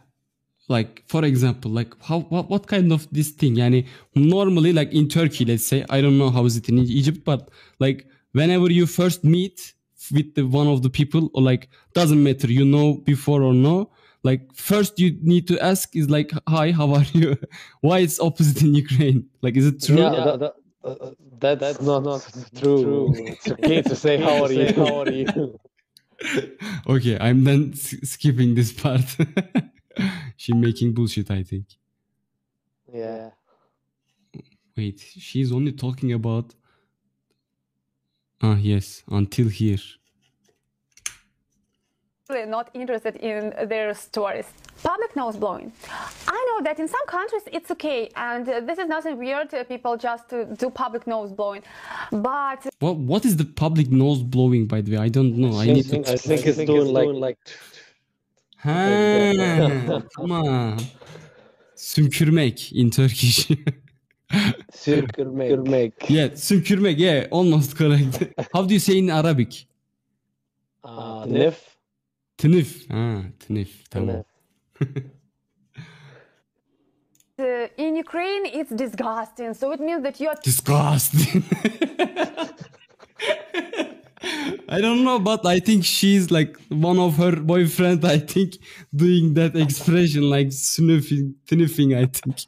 like 0.69 1.03
for 1.07 1.25
example 1.25 1.71
like 1.71 1.95
how 2.03 2.21
what, 2.21 2.49
what 2.49 2.67
kind 2.67 2.93
of 2.93 3.07
this 3.13 3.31
thing? 3.31 3.57
Yani 3.57 3.87
normally 4.15 4.73
like 4.73 4.93
in 4.93 5.09
Turkey 5.09 5.45
let's 5.45 5.67
say 5.67 5.85
I 5.91 6.01
don't 6.01 6.19
know 6.19 6.31
how 6.31 6.45
is 6.47 6.57
it 6.57 6.69
in 6.69 6.79
Egypt 6.79 7.25
but 7.25 7.51
like 7.79 8.07
whenever 8.33 8.71
you 8.71 8.87
first 8.87 9.25
meet 9.25 9.75
with 10.11 10.35
the 10.35 10.47
one 10.47 10.67
of 10.67 10.83
the 10.83 10.91
people 10.91 11.31
or 11.35 11.43
like 11.43 11.69
doesn't 11.95 12.23
matter 12.23 12.51
you 12.51 12.65
know 12.65 12.95
before 12.95 13.43
or 13.43 13.53
no 13.53 13.91
like 14.23 14.55
first 14.55 14.99
you 14.99 15.19
need 15.23 15.47
to 15.49 15.59
ask 15.61 15.95
is 15.95 16.09
like 16.09 16.33
hi 16.49 16.71
how 16.71 16.95
are 16.95 17.05
you? 17.13 17.37
Why 17.81 17.99
it's 18.01 18.21
opposite 18.21 18.63
in 18.63 18.75
Ukraine? 18.75 19.29
Like 19.43 19.57
is 19.57 19.67
it 19.67 19.83
true? 19.83 19.99
Yeah, 19.99 20.11
that, 20.11 20.41
that, 20.41 20.55
uh, 20.85 21.11
that's, 21.39 21.81
not, 21.81 22.05
not 22.05 22.29
true. 22.57 23.33
It's 23.33 23.51
okay 23.53 23.83
to 23.83 23.97
say 23.97 24.19
how 24.19 24.43
are 24.45 24.53
you. 24.53 24.73
How 24.75 25.03
are 25.03 25.09
you? 25.09 25.29
okay 26.89 27.19
I'm 27.21 27.45
then 27.45 27.73
s- 27.75 27.97
skipping 28.11 28.55
this 28.55 28.73
part 28.73 29.05
she 30.37 30.55
making 30.55 30.95
bullshit 30.95 31.31
I 31.31 31.43
think 31.45 31.67
Yeah. 32.93 33.31
Wait, 34.77 35.01
she's 35.01 35.53
only 35.53 35.73
talking 35.73 36.13
about. 36.13 36.55
Ah, 38.43 38.57
yes, 38.57 39.03
until 39.11 39.49
here. 39.49 39.79
Really 42.29 42.47
not 42.47 42.71
interested 42.75 43.17
in 43.17 43.53
their 43.69 43.95
stories. 43.95 44.47
Public 44.83 45.15
nose 45.17 45.37
blowing. 45.37 45.73
I 46.29 46.47
know 46.51 46.65
that 46.65 46.79
in 46.81 46.89
some 46.89 47.07
countries 47.07 47.43
it's 47.53 47.71
okay, 47.71 48.09
and 48.17 48.49
uh, 48.49 48.61
this 48.61 48.79
is 48.79 48.89
nothing 48.89 49.17
weird. 49.19 49.53
uh, 49.55 49.65
People 49.65 49.97
just 49.97 50.33
uh, 50.33 50.45
do 50.45 50.71
public 50.71 51.07
nose 51.07 51.33
blowing, 51.33 51.63
but 52.11 52.67
What 52.81 52.97
What 52.97 53.25
is 53.25 53.37
the 53.37 53.45
public 53.45 53.91
nose 53.91 54.23
blowing? 54.23 54.67
By 54.67 54.81
the 54.83 54.93
way, 54.93 54.99
I 55.07 55.09
don't 55.09 55.37
know. 55.37 55.59
I 55.61 55.67
need 55.67 55.89
to. 55.91 55.99
I 56.13 56.17
think 56.17 56.47
it's 56.47 56.59
doing 56.59 57.21
like, 57.21 57.39
Ha, 58.59 58.73
tamam. 60.17 60.79
Sümkürmek 61.77 62.73
in 62.73 62.91
Turkish. 62.91 63.49
sürkürmek. 64.73 66.11
yeah, 66.11 66.37
sümkürmek. 66.37 66.99
Yeah, 67.01 67.27
almost 67.31 67.77
correct. 67.77 68.23
How 68.53 68.69
do 68.69 68.73
you 68.75 68.81
say 68.81 68.99
in 68.99 69.09
Arabic? 69.09 69.67
Uh, 70.85 71.25
nif. 71.27 71.72
Tınıf. 72.43 72.91
Ha, 72.91 73.23
tınıf. 73.39 73.69
Tamam. 73.91 74.25
uh, 77.39 77.69
in 77.79 77.95
Ukraine 78.03 78.49
it's 78.49 78.71
disgusting. 78.79 79.57
So 79.57 79.73
it 79.75 79.81
means 79.81 80.03
that 80.03 80.21
you're 80.21 80.35
Disgusting. 80.45 81.45
I 84.69 84.83
don't 84.83 85.05
know, 85.05 85.25
but 85.25 85.47
I 85.47 85.61
think 85.61 85.85
she's 85.85 86.33
like 86.33 86.57
one 86.69 86.99
of 86.99 87.17
her 87.17 87.49
boyfriend. 87.49 88.05
I 88.05 88.19
think 88.19 88.55
doing 88.93 89.35
that 89.35 89.57
expression 89.57 90.31
like 90.31 90.53
sniffing, 90.53 91.37
sniffing. 91.49 91.95
I 91.95 92.07
think 92.07 92.39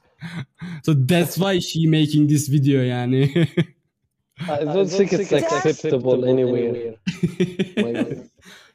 so. 0.83 0.94
That's 0.94 1.38
why 1.38 1.61
she 1.61 1.87
making 1.87 2.26
this 2.26 2.48
video, 2.48 2.80
yani. 2.83 3.48
I 4.40 4.64
don't 4.64 4.90
think 4.90 5.12
it's 5.12 5.33
acceptable 5.33 6.24
anywhere. 6.24 6.96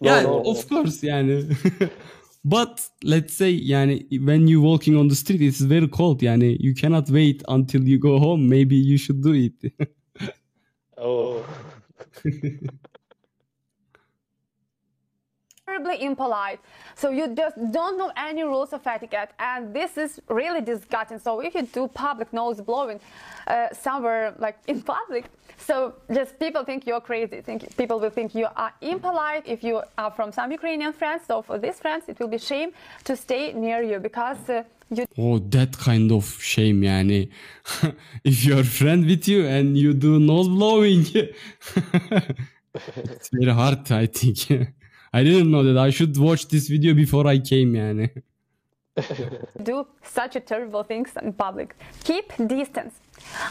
yeah, 0.01 0.21
no. 0.21 0.41
of 0.45 0.67
course, 0.67 1.01
yani. 1.01 1.91
but 2.45 2.81
let's 3.03 3.33
say, 3.35 3.51
yani, 3.53 4.07
when 4.25 4.47
you 4.47 4.61
walking 4.61 4.95
on 4.97 5.07
the 5.07 5.15
street, 5.15 5.41
it's 5.41 5.61
very 5.61 5.87
cold, 5.87 6.21
yani. 6.21 6.57
You 6.59 6.73
cannot 6.73 7.09
wait 7.09 7.43
until 7.47 7.83
you 7.83 7.99
go 7.99 8.19
home. 8.19 8.47
Maybe 8.47 8.75
you 8.75 8.97
should 8.97 9.21
do 9.21 9.33
it. 9.33 9.73
Oh. 11.01 11.45
terribly 15.79 16.05
impolite. 16.05 16.59
So 16.95 17.09
you 17.09 17.35
just 17.35 17.55
don't 17.71 17.97
know 17.97 18.11
any 18.17 18.43
rules 18.43 18.73
of 18.73 18.85
etiquette, 18.85 19.31
and 19.39 19.73
this 19.73 19.97
is 19.97 20.19
really 20.29 20.61
disgusting. 20.61 21.19
So 21.19 21.39
if 21.41 21.55
you 21.55 21.63
do 21.63 21.87
public 21.87 22.31
nose 22.33 22.61
blowing 22.61 22.99
uh, 23.47 23.67
somewhere 23.73 24.33
like 24.39 24.57
in 24.67 24.81
public, 24.81 25.25
so 25.57 25.93
just 26.13 26.39
people 26.39 26.63
think 26.63 26.87
you're 26.87 27.01
crazy. 27.01 27.41
Think 27.41 27.75
people 27.77 27.99
will 27.99 28.09
think 28.09 28.33
you 28.33 28.47
are 28.55 28.73
impolite 28.81 29.43
if 29.45 29.63
you 29.63 29.81
are 29.97 30.11
from 30.11 30.31
some 30.31 30.51
Ukrainian 30.51 30.93
friends. 30.93 31.23
So 31.27 31.41
for 31.41 31.57
these 31.57 31.79
friends, 31.79 32.03
it 32.07 32.19
will 32.19 32.29
be 32.29 32.37
shame 32.37 32.71
to 33.05 33.15
stay 33.15 33.53
near 33.53 33.81
you 33.81 33.99
because 33.99 34.49
uh, 34.49 34.63
you 34.89 35.05
Oh 35.17 35.37
that 35.39 35.77
kind 35.77 36.11
of 36.11 36.25
shame 36.41 36.81
yani. 36.81 37.29
If 38.23 38.45
your 38.45 38.63
friend 38.63 39.05
with 39.05 39.27
you 39.27 39.45
and 39.45 39.77
you 39.77 39.93
do 39.93 40.19
nose 40.19 40.47
blowing. 40.47 41.05
it's 42.73 43.29
very 43.31 43.51
hard 43.51 43.91
I 43.91 44.05
think. 44.07 44.69
I 45.13 45.23
didn't 45.23 45.49
know 45.51 45.63
that 45.63 45.77
I 45.77 45.89
should 45.89 46.17
watch 46.17 46.47
this 46.47 46.67
video 46.67 46.93
before 46.93 47.25
I 47.27 47.39
came 47.39 47.73
yani. 47.73 48.09
do 49.63 49.87
such 50.03 50.35
a 50.35 50.39
terrible 50.39 50.83
things 50.83 51.11
in 51.21 51.33
public. 51.33 51.75
Keep 52.03 52.33
distance. 52.47 52.99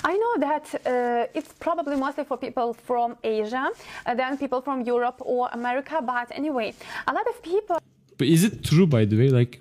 I 0.04 0.14
know 0.16 0.34
that 0.46 0.74
uh, 0.86 1.26
it's 1.34 1.52
probably 1.54 1.96
mostly 1.96 2.24
for 2.24 2.36
people 2.36 2.74
from 2.74 3.16
Asia, 3.22 3.68
uh, 4.06 4.14
then 4.14 4.38
people 4.38 4.60
from 4.60 4.82
Europe 4.82 5.16
or 5.20 5.48
America, 5.52 6.00
but 6.02 6.30
anyway, 6.32 6.74
a 7.06 7.12
lot 7.12 7.26
of 7.28 7.42
people 7.42 7.78
But 8.18 8.26
is 8.26 8.44
it 8.44 8.64
true 8.64 8.86
by 8.86 9.04
the 9.04 9.16
way 9.16 9.30
like 9.30 9.60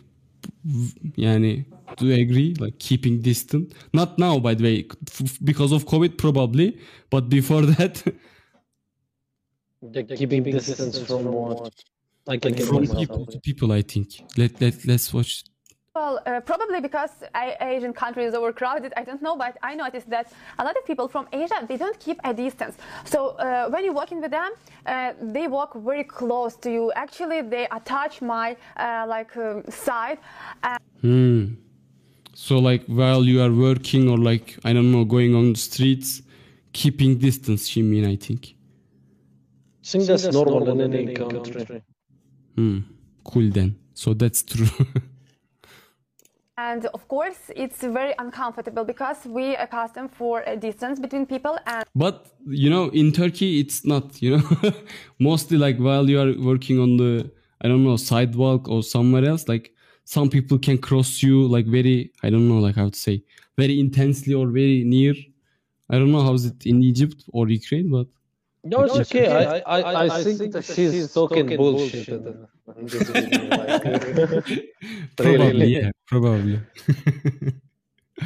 yani 1.15 1.65
do 1.97 2.07
you 2.07 2.21
agree 2.21 2.55
like 2.59 2.79
keeping 2.79 3.21
distance? 3.21 3.73
Not 3.93 4.17
now 4.17 4.39
by 4.39 4.55
the 4.55 4.63
way 4.63 4.85
f- 5.07 5.37
because 5.43 5.71
of 5.71 5.85
COVID 5.85 6.17
probably, 6.17 6.77
but 7.09 7.29
before 7.29 7.61
that 7.77 8.03
Like 9.81 10.15
keeping 10.15 10.43
distance 10.43 10.99
from 10.99 11.25
what? 11.25 11.73
Like 12.25 12.41
from 12.65 12.87
people 12.87 13.25
to 13.25 13.39
people 13.39 13.71
I 13.71 13.81
think. 13.81 14.07
Let 14.37 14.59
let 14.59 14.85
let's 14.85 15.13
watch 15.13 15.43
Well, 15.95 16.19
uh, 16.25 16.41
probably 16.41 16.79
because 16.79 17.09
I, 17.33 17.55
Asian 17.59 17.93
countries 17.93 18.33
are 18.33 18.37
overcrowded, 18.37 18.93
I 18.95 19.03
don't 19.03 19.21
know, 19.21 19.35
but 19.35 19.57
I 19.63 19.73
noticed 19.73 20.09
that 20.15 20.31
a 20.59 20.63
lot 20.63 20.75
of 20.77 20.85
people 20.85 21.07
from 21.07 21.25
Asia, 21.31 21.65
they 21.67 21.77
don't 21.77 21.99
keep 21.99 22.19
a 22.23 22.33
distance. 22.33 22.75
So 23.05 23.19
uh, 23.29 23.69
when 23.71 23.83
you're 23.83 23.99
walking 24.01 24.21
with 24.21 24.31
them, 24.31 24.51
uh, 24.85 25.13
they 25.35 25.47
walk 25.47 25.71
very 25.89 26.03
close 26.03 26.55
to 26.57 26.69
you. 26.69 26.91
Actually, 26.95 27.41
they 27.41 27.65
attach 27.79 28.21
my 28.21 28.47
uh, 28.77 29.05
like 29.07 29.35
um, 29.37 29.63
side. 29.69 30.19
Uh, 30.63 30.77
Hmm. 31.01 31.53
So 32.33 32.59
like 32.59 32.85
while 32.85 33.23
you 33.23 33.41
are 33.41 33.51
working 33.51 34.09
or 34.09 34.17
like 34.17 34.57
I 34.63 34.73
don't 34.73 34.91
know 34.91 35.05
going 35.05 35.33
on 35.35 35.53
the 35.53 35.59
streets, 35.59 36.21
keeping 36.73 37.17
distance. 37.17 37.67
She 37.67 37.81
mean 37.81 38.05
I 38.05 38.15
think. 38.15 38.56
I 39.87 39.89
think 39.89 40.05
that's 40.05 40.25
normal 40.33 40.67
in 40.69 40.93
any 40.93 41.13
country. 41.13 41.81
Hmm. 42.55 42.79
Cool 43.23 43.49
then. 43.51 43.77
So 43.93 44.13
that's 44.13 44.43
true. 44.43 44.67
and 46.57 46.85
of 46.87 47.07
course, 47.07 47.51
it's 47.55 47.81
very 47.81 48.13
uncomfortable 48.19 48.83
because 48.83 49.25
we 49.25 49.55
accustomed 49.55 50.11
for 50.11 50.43
a 50.45 50.57
distance 50.57 50.99
between 50.99 51.25
people 51.25 51.57
and 51.65 51.85
but 51.95 52.27
you 52.45 52.69
know 52.69 52.89
in 52.89 53.13
Turkey 53.13 53.59
it's 53.61 53.85
not. 53.85 54.21
You 54.21 54.37
know, 54.37 54.73
mostly 55.19 55.57
like 55.57 55.77
while 55.77 56.09
you 56.09 56.19
are 56.19 56.33
working 56.37 56.79
on 56.79 56.97
the 56.97 57.31
I 57.61 57.69
don't 57.69 57.83
know 57.85 57.95
sidewalk 57.95 58.67
or 58.67 58.83
somewhere 58.83 59.23
else, 59.23 59.47
like 59.47 59.71
some 60.03 60.29
people 60.29 60.59
can 60.59 60.77
cross 60.79 61.23
you 61.23 61.47
like 61.47 61.65
very 61.65 62.11
I 62.23 62.29
don't 62.29 62.49
know 62.49 62.59
like 62.59 62.75
how 62.75 62.89
to 62.89 62.97
say 62.97 63.23
very 63.57 63.79
intensely 63.79 64.33
or 64.33 64.47
very 64.47 64.83
near. 64.83 65.15
I 65.89 65.97
don't 65.97 66.11
know 66.11 66.23
how's 66.23 66.43
it 66.43 66.65
in 66.65 66.83
Egypt 66.83 67.23
or 67.31 67.47
Ukraine, 67.47 67.89
but 67.89 68.07
No, 68.69 68.83
it's 68.83 68.95
okay. 68.95 69.27
I, 69.27 69.59
I, 69.59 70.19
I, 70.19 70.23
think 70.23 70.51
that 70.53 70.65
she's 70.65 71.13
talking 71.13 71.55
bullshit. 71.55 72.07
in- 72.09 72.47
in 72.77 72.85
this 72.85 73.09
video, 73.09 73.47
like- 73.49 74.73
probably 75.15 75.37
Really? 75.37 75.67
yeah, 75.67 75.91
probably. 76.05 76.59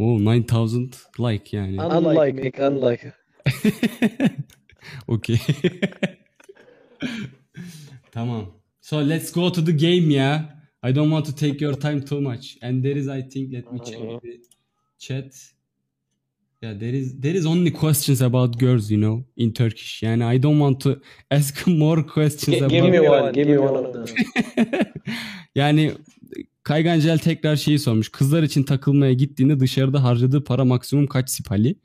oh 0.00 0.16
9000 0.18 0.96
like 1.18 1.44
yani. 1.46 1.78
Unlike 1.78 2.34
Nick, 2.36 2.58
unlike. 2.58 3.14
okay. 5.08 5.38
Tamam. 8.12 8.52
So 8.80 9.00
let's 9.00 9.30
go 9.30 9.50
to 9.50 9.60
the 9.60 9.72
game 9.72 10.10
yeah. 10.10 10.46
I 10.82 10.90
don't 10.92 11.10
want 11.10 11.26
to 11.26 11.34
take 11.34 11.60
your 11.60 11.74
time 11.74 12.02
too 12.02 12.20
much. 12.20 12.58
And 12.62 12.82
there 12.82 12.96
is 12.96 13.08
I 13.08 13.22
think 13.22 13.52
let 13.52 13.72
me 13.72 13.78
check 13.80 13.98
the 14.22 14.40
chat. 14.98 15.32
Yeah, 16.62 16.74
there 16.80 16.94
is 16.94 17.20
there 17.20 17.34
is 17.34 17.46
only 17.46 17.72
questions 17.72 18.22
about 18.22 18.56
girls, 18.58 18.90
you 18.90 19.00
know, 19.00 19.24
in 19.36 19.52
Turkish. 19.52 20.02
Yani 20.02 20.24
I 20.24 20.42
don't 20.42 20.60
want 20.60 20.80
to 20.80 21.00
ask 21.30 21.66
more 21.66 22.06
questions 22.06 22.56
Gi- 22.56 22.64
about 22.64 22.70
give 22.70 22.90
me 22.90 23.00
one. 23.00 23.32
Give 23.32 23.48
me 23.48 23.58
one 23.58 23.76
of 23.76 23.92
them. 23.92 24.04
Yani 25.54 25.92
Kaygancel 26.62 27.18
tekrar 27.18 27.56
şeyi 27.56 27.78
sormuş. 27.78 28.08
Kızlar 28.08 28.42
için 28.42 28.62
takılmaya 28.62 29.12
gittiğinde 29.12 29.60
dışarıda 29.60 30.02
harcadığı 30.02 30.44
para 30.44 30.64
maksimum 30.64 31.06
kaç 31.06 31.30
sipali? 31.30 31.76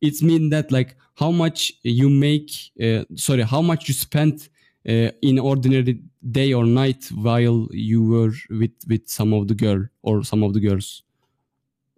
It 0.00 0.22
mean 0.22 0.50
that 0.50 0.72
like 0.72 0.90
how 1.14 1.36
much 1.36 1.70
you 1.84 2.10
make 2.10 2.46
uh, 2.80 3.04
sorry 3.16 3.42
how 3.42 3.62
much 3.62 3.88
you 3.88 3.94
spend 3.94 4.40
uh, 4.88 5.10
in 5.22 5.36
ordinary 5.36 6.02
day 6.34 6.54
or 6.54 6.64
night 6.64 7.02
while 7.02 7.66
you 7.72 8.00
were 8.02 8.32
with 8.48 8.80
with 8.88 9.02
some 9.06 9.36
of 9.36 9.48
the 9.48 9.54
girl 9.54 9.84
or 10.02 10.24
some 10.24 10.46
of 10.46 10.54
the 10.54 10.60
girls 10.60 11.00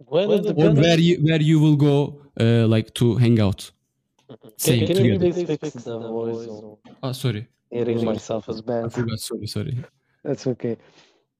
Or 0.06 0.26
where 0.26 0.98
you 0.98 1.16
where 1.22 1.40
you 1.40 1.60
will 1.60 1.76
go 1.76 2.20
uh, 2.40 2.66
like 2.66 2.94
to 2.94 3.16
hang 3.16 3.40
out. 3.40 3.70
Can, 4.62 4.86
can 4.86 5.04
you 5.04 5.18
together. 5.18 5.32
please 5.32 5.58
fix 5.58 5.84
the 5.84 5.98
voice? 5.98 6.48
Ah 7.02 7.12
sorry. 7.12 7.46
Hearing 7.70 7.98
Sorry. 7.98 8.12
myself 8.12 8.48
is 8.48 8.58
I 8.58 8.62
bad. 8.62 8.92
forgot. 8.92 9.18
Sorry 9.18 9.46
sorry. 9.46 9.84
That's 10.24 10.46
okay. 10.46 10.76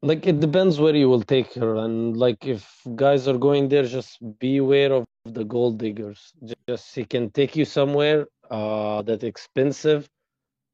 Like 0.03 0.27
it 0.27 0.41
depends 0.41 0.81
where 0.81 0.97
you 0.97 1.09
will 1.09 1.23
take 1.23 1.55
her, 1.55 1.77
and 1.77 2.17
like 2.17 2.45
if 2.45 2.83
guys 2.97 3.29
are 3.29 3.39
going 3.39 3.69
there, 3.69 3.85
just 3.85 4.19
be 4.39 4.57
aware 4.57 4.93
of 4.93 5.05
the 5.25 5.45
gold 5.45 5.79
diggers. 5.79 6.33
Just 6.69 6.93
she 6.93 7.05
can 7.05 7.31
take 7.31 7.55
you 7.55 7.65
somewhere 7.65 8.27
uh 8.51 9.03
that 9.03 9.23
expensive, 9.23 10.09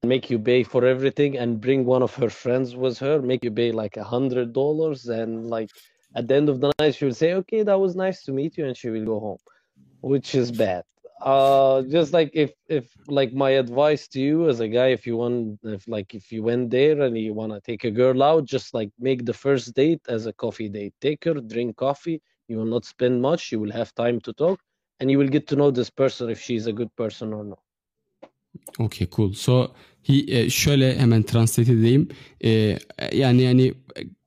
make 0.02 0.30
you 0.30 0.38
pay 0.38 0.62
for 0.62 0.84
everything, 0.86 1.36
and 1.36 1.60
bring 1.60 1.84
one 1.84 2.02
of 2.02 2.14
her 2.14 2.30
friends 2.30 2.74
with 2.74 2.98
her, 2.98 3.20
make 3.20 3.44
you 3.44 3.50
pay 3.50 3.70
like 3.72 3.96
a 3.96 4.04
hundred 4.04 4.52
dollars, 4.52 5.06
and 5.06 5.50
like 5.50 5.70
at 6.14 6.28
the 6.28 6.34
end 6.34 6.48
of 6.48 6.60
the 6.60 6.72
night 6.78 6.94
she 6.94 7.04
will 7.04 7.14
say, 7.14 7.34
"Okay, 7.34 7.62
that 7.62 7.78
was 7.78 7.96
nice 7.96 8.22
to 8.24 8.32
meet 8.32 8.56
you," 8.58 8.66
and 8.66 8.76
she 8.76 8.90
will 8.90 9.04
go 9.04 9.20
home, 9.20 9.38
which 10.00 10.34
is 10.34 10.50
bad. 10.50 10.84
Uh, 11.20 11.82
just 11.82 12.12
like 12.12 12.30
if 12.32 12.52
if 12.68 12.84
like 13.08 13.32
my 13.32 13.50
advice 13.50 14.06
to 14.06 14.20
you 14.20 14.48
as 14.48 14.60
a 14.60 14.68
guy, 14.68 14.88
if 14.88 15.06
you 15.06 15.16
want, 15.16 15.58
if 15.64 15.86
like 15.88 16.14
if 16.14 16.30
you 16.30 16.42
went 16.42 16.70
there 16.70 17.02
and 17.02 17.18
you 17.18 17.34
want 17.34 17.52
to 17.52 17.60
take 17.60 17.84
a 17.84 17.90
girl 17.90 18.22
out, 18.22 18.44
just 18.44 18.72
like 18.72 18.90
make 18.98 19.24
the 19.24 19.32
first 19.32 19.74
date 19.74 20.00
as 20.08 20.26
a 20.26 20.32
coffee 20.32 20.68
date. 20.68 20.94
Take 21.00 21.24
her, 21.24 21.34
drink 21.34 21.76
coffee. 21.76 22.22
You 22.46 22.58
will 22.58 22.72
not 22.76 22.84
spend 22.84 23.20
much. 23.20 23.50
You 23.50 23.58
will 23.60 23.72
have 23.72 23.92
time 23.94 24.20
to 24.20 24.32
talk, 24.32 24.60
and 25.00 25.10
you 25.10 25.18
will 25.18 25.28
get 25.28 25.48
to 25.48 25.56
know 25.56 25.70
this 25.72 25.90
person 25.90 26.30
if 26.30 26.40
she's 26.40 26.66
a 26.68 26.72
good 26.72 26.94
person 26.94 27.32
or 27.32 27.44
not. 27.44 27.60
Okay 28.78 29.06
cool. 29.10 29.34
So 29.34 29.74
şöyle 30.50 30.98
hemen 30.98 31.22
translate 31.22 31.72
edeyim. 31.72 32.08
E, 32.44 32.78
yani 33.12 33.42
yani 33.42 33.74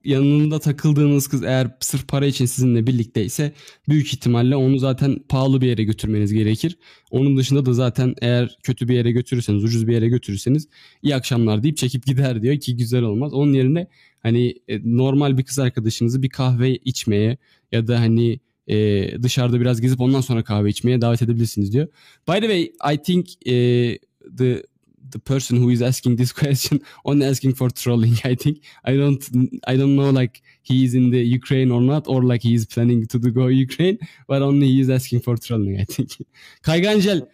yanında 0.03 0.59
takıldığınız 0.59 1.27
kız 1.27 1.43
eğer 1.43 1.67
sırf 1.79 2.07
para 2.07 2.25
için 2.25 2.45
sizinle 2.45 2.87
birlikteyse 2.87 3.53
büyük 3.89 4.13
ihtimalle 4.13 4.55
onu 4.55 4.79
zaten 4.79 5.19
pahalı 5.29 5.61
bir 5.61 5.67
yere 5.67 5.83
götürmeniz 5.83 6.33
gerekir. 6.33 6.77
Onun 7.11 7.37
dışında 7.37 7.65
da 7.65 7.73
zaten 7.73 8.15
eğer 8.21 8.57
kötü 8.63 8.87
bir 8.87 8.93
yere 8.95 9.11
götürürseniz, 9.11 9.63
ucuz 9.63 9.87
bir 9.87 9.93
yere 9.93 10.07
götürürseniz 10.07 10.67
iyi 11.01 11.15
akşamlar 11.15 11.63
deyip 11.63 11.77
çekip 11.77 12.05
gider 12.05 12.41
diyor 12.41 12.59
ki 12.59 12.77
güzel 12.77 13.03
olmaz. 13.03 13.33
Onun 13.33 13.53
yerine 13.53 13.87
hani 14.19 14.55
e, 14.67 14.79
normal 14.97 15.37
bir 15.37 15.43
kız 15.43 15.59
arkadaşınızı 15.59 16.23
bir 16.23 16.29
kahve 16.29 16.75
içmeye 16.75 17.37
ya 17.71 17.87
da 17.87 17.99
hani 17.99 18.39
e, 18.67 19.07
dışarıda 19.23 19.61
biraz 19.61 19.81
gezip 19.81 20.01
ondan 20.01 20.21
sonra 20.21 20.43
kahve 20.43 20.69
içmeye 20.69 21.01
davet 21.01 21.21
edebilirsiniz 21.21 21.73
diyor. 21.73 21.87
By 22.27 22.33
the 22.33 22.41
way, 22.41 22.71
I 22.93 22.97
think 23.03 23.47
e, 23.47 23.97
the 24.37 24.63
the 25.09 25.19
person 25.19 25.57
who 25.57 25.69
is 25.69 25.81
asking 25.81 26.15
this 26.15 26.31
question 26.41 26.81
only 27.05 27.25
asking 27.25 27.55
for 27.55 27.69
trolling. 27.69 28.15
I 28.23 28.35
think 28.35 28.57
I 28.83 28.95
don't 28.95 29.23
I 29.67 29.75
don't 29.77 29.95
know 29.95 30.09
like 30.09 30.41
he 30.61 30.85
is 30.85 30.93
in 30.93 31.11
the 31.11 31.19
Ukraine 31.19 31.71
or 31.71 31.81
not 31.81 32.07
or 32.07 32.23
like 32.23 32.43
he 32.43 32.53
is 32.53 32.65
planning 32.65 33.07
to 33.07 33.19
go 33.19 33.47
Ukraine, 33.47 33.97
but 34.27 34.41
only 34.41 34.67
he 34.67 34.81
is 34.81 34.89
asking 34.89 35.21
for 35.21 35.37
trolling. 35.37 35.79
I 35.79 35.85
think. 35.85 36.09
Kaygancel 36.61 37.27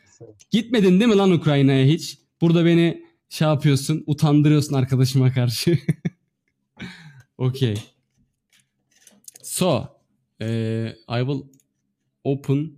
gitmedin 0.52 1.00
değil 1.00 1.12
mi 1.12 1.18
lan 1.18 1.32
Ukrayna'ya 1.32 1.86
hiç? 1.86 2.18
Burada 2.42 2.65
beni 2.65 3.04
şey 3.30 3.48
yapıyorsun, 3.48 4.04
utandırıyorsun 4.08 4.74
arkadaşıma 4.74 5.34
karşı. 5.34 5.80
okay. 7.38 7.76
So, 9.44 9.88
uh, 10.42 10.90
I 11.10 11.20
will 11.20 11.42
open. 12.24 12.72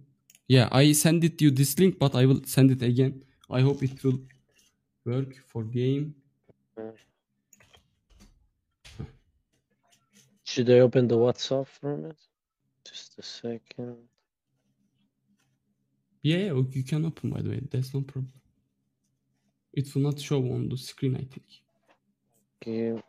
Yeah, 0.48 0.84
I 0.84 0.96
send 0.96 1.24
it 1.24 1.42
you 1.42 1.56
this 1.56 1.80
link, 1.80 2.02
but 2.02 2.16
I 2.16 2.24
will 2.24 2.44
send 2.46 2.70
it 2.70 2.82
again. 2.82 3.24
I 3.50 3.62
hope 3.62 3.86
it 3.86 3.92
will 3.92 4.20
work 5.06 5.36
for 5.48 5.64
game. 5.64 6.16
Should 10.44 10.70
I 10.70 10.80
open 10.80 11.08
the 11.08 11.18
WhatsApp 11.18 11.68
from 11.68 12.06
it? 12.06 12.18
Just 12.84 13.20
a 13.20 13.24
second. 13.24 13.98
Yeah, 16.22 16.38
yeah, 16.38 16.62
you 16.72 16.84
can 16.84 17.06
open 17.06 17.30
by 17.30 17.42
the 17.42 17.50
way. 17.50 17.62
That's 17.72 17.94
no 17.94 18.02
problem. 18.02 18.34
It 19.74 19.94
will 19.94 20.02
not 20.02 20.20
show 20.20 20.40
on 20.40 20.70
the 20.70 20.78
screen, 20.78 21.16
I 21.16 21.20
think. 21.20 21.46
Kiev. 22.62 23.04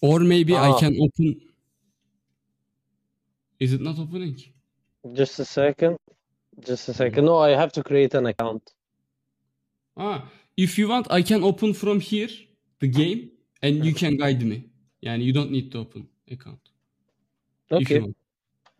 Or 0.00 0.20
maybe 0.20 0.54
I 0.54 0.70
Ah. 0.70 0.78
can 0.80 0.94
open. 1.00 1.40
Is 3.58 3.72
it 3.72 3.80
not 3.80 3.98
opening? 3.98 4.36
Just 5.12 5.38
a 5.40 5.44
second. 5.44 5.96
Just 6.60 6.88
a 6.88 6.94
second. 6.94 7.24
No, 7.24 7.38
I 7.38 7.50
have 7.50 7.72
to 7.72 7.82
create 7.82 8.14
an 8.14 8.26
account. 8.26 8.74
Ah, 9.96 10.30
if 10.56 10.78
you 10.78 10.88
want, 10.88 11.10
I 11.10 11.22
can 11.22 11.42
open 11.42 11.74
from 11.74 12.00
here 12.00 12.28
the 12.80 12.88
game, 12.88 13.30
and 13.62 13.84
you 13.84 13.92
can 13.94 14.16
guide 14.16 14.42
me. 14.44 14.64
Yani 15.02 15.24
you 15.24 15.32
don't 15.32 15.50
need 15.50 15.70
to 15.72 15.78
open 15.80 16.08
account. 16.30 16.60
If 17.70 17.90
Okay. 17.90 18.00
want. 18.00 18.16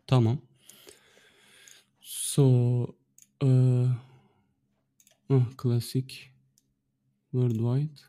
Tamam. 0.07 0.37
So, 2.01 2.95
uh, 3.41 3.87
ah, 5.29 5.45
classic, 5.57 6.31
worldwide. 7.33 7.99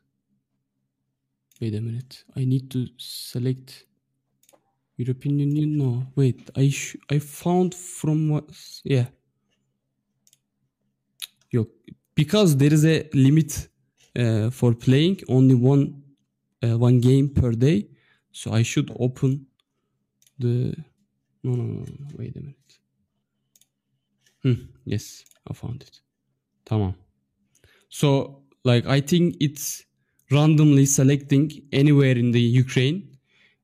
Wait 1.61 1.75
a 1.75 1.81
minute. 1.81 2.25
I 2.37 2.45
need 2.45 2.71
to 2.71 2.87
select 2.97 3.87
European 4.97 5.39
Union. 5.39 5.77
No, 5.77 6.07
wait. 6.17 6.51
I 6.57 6.73
I 7.11 7.19
found 7.19 7.75
from 7.75 8.31
what? 8.31 8.45
Yeah. 8.85 9.07
Yok. 11.51 11.69
Because 12.15 12.57
there 12.57 12.73
is 12.73 12.85
a 12.85 13.09
limit 13.13 13.69
uh, 14.17 14.51
for 14.51 14.75
playing 14.75 15.21
only 15.29 15.55
one 15.55 16.03
uh, 16.63 16.79
one 16.79 17.01
game 17.01 17.29
per 17.29 17.53
day. 17.53 17.89
So 18.33 18.53
I 18.53 18.63
should 18.63 18.91
open 18.99 19.47
the 20.39 20.75
no 21.43 21.55
no 21.55 21.65
no, 21.65 21.85
no. 21.85 21.87
wait 22.19 22.37
a 22.37 22.41
minute. 22.41 22.79
Hmm, 24.43 24.67
yes, 24.85 25.25
I 25.51 25.53
found 25.53 25.83
it. 25.83 26.01
Tamam. 26.65 26.95
So 27.89 28.43
like 28.65 28.87
I 28.87 29.01
think 29.01 29.37
it's 29.41 29.85
randomly 30.31 30.87
selecting 30.87 31.51
anywhere 31.73 32.17
in 32.17 32.31
the 32.31 32.41
Ukraine 32.41 33.09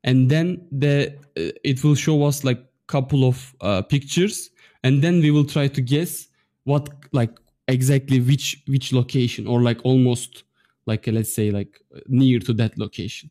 and 0.04 0.30
then 0.30 0.66
the 0.70 1.14
uh, 1.36 1.52
it 1.64 1.82
will 1.84 1.94
show 1.94 2.24
us 2.24 2.44
like 2.44 2.60
couple 2.86 3.24
of 3.24 3.54
uh, 3.60 3.82
pictures 3.82 4.50
and 4.84 5.02
then 5.02 5.20
we 5.20 5.30
will 5.30 5.44
try 5.44 5.66
to 5.66 5.80
guess 5.80 6.28
what 6.64 6.88
like 7.12 7.34
exactly 7.68 8.20
which 8.20 8.62
which 8.68 8.92
location 8.92 9.46
or 9.46 9.60
like 9.60 9.80
almost 9.84 10.44
like 10.86 11.08
uh, 11.08 11.12
let's 11.12 11.34
say 11.34 11.50
like 11.50 11.80
near 12.06 12.38
to 12.38 12.52
that 12.52 12.78
location 12.78 13.30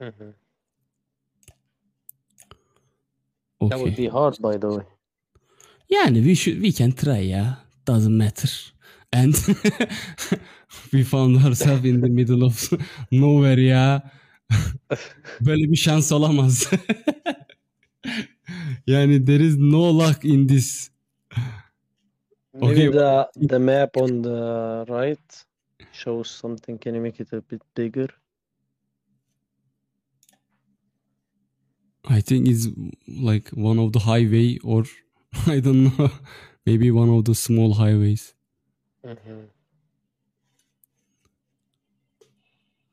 Mhm. 0.00 0.34
okay 3.60 3.68
That 3.70 3.78
would 3.80 3.96
be 3.96 4.08
hard, 4.08 4.36
by 4.40 4.56
the 4.56 4.68
way. 4.68 4.84
Yani 5.92 6.22
we 6.24 6.34
should 6.34 6.60
we 6.60 6.72
can 6.72 6.92
try 6.92 7.18
Yeah, 7.18 7.54
Doesn't 7.84 8.16
matter. 8.16 8.48
And 9.12 9.34
we 10.92 11.04
found 11.04 11.44
ourselves 11.44 11.84
in 11.84 12.00
the 12.00 12.08
middle 12.08 12.44
of 12.44 12.70
nowhere 13.12 13.62
ya. 13.62 14.10
Böyle 15.40 15.70
bir 15.70 15.76
şans 15.76 16.12
olamaz. 16.12 16.70
yani 18.86 19.24
there 19.24 19.44
is 19.44 19.56
no 19.58 19.98
luck 19.98 20.24
in 20.24 20.46
this. 20.46 20.90
Maybe 22.54 22.66
Okay. 22.70 22.92
the 22.92 23.26
the 23.48 23.58
map 23.58 23.96
on 23.96 24.22
the 24.22 24.84
right 24.88 25.44
shows 25.92 26.30
something. 26.30 26.80
Can 26.84 26.94
you 26.94 27.02
make 27.02 27.22
it 27.22 27.32
a 27.32 27.42
bit 27.50 27.62
bigger? 27.76 28.08
I 32.04 32.20
think 32.20 32.48
it's 32.48 32.68
like 33.08 33.48
one 33.50 33.78
of 33.78 33.92
the 33.92 34.00
highway 34.00 34.58
or 34.62 34.84
I 35.46 35.60
don't 35.60 35.96
know. 35.98 36.10
Maybe 36.66 36.90
one 36.90 37.10
of 37.10 37.24
the 37.24 37.34
small 37.34 37.74
highways. 37.74 38.34
Mhm. 39.04 39.48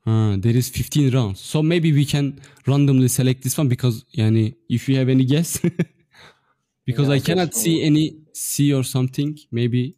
Ah, 0.04 0.34
there 0.38 0.56
is 0.56 0.68
15 0.68 1.14
rounds. 1.14 1.40
So 1.40 1.62
maybe 1.62 1.92
we 1.92 2.04
can 2.04 2.40
randomly 2.66 3.08
select 3.08 3.42
this 3.42 3.56
one 3.56 3.68
because 3.68 4.04
yani 4.16 4.54
if 4.68 4.88
you 4.88 4.96
have 4.98 5.08
any 5.08 5.24
guess 5.24 5.58
because 6.86 7.08
Yeah, 7.08 7.14
I 7.14 7.20
cannot 7.20 7.54
see 7.54 7.82
any 7.82 8.18
C 8.32 8.72
or 8.74 8.82
something. 8.82 9.38
Maybe 9.52 9.96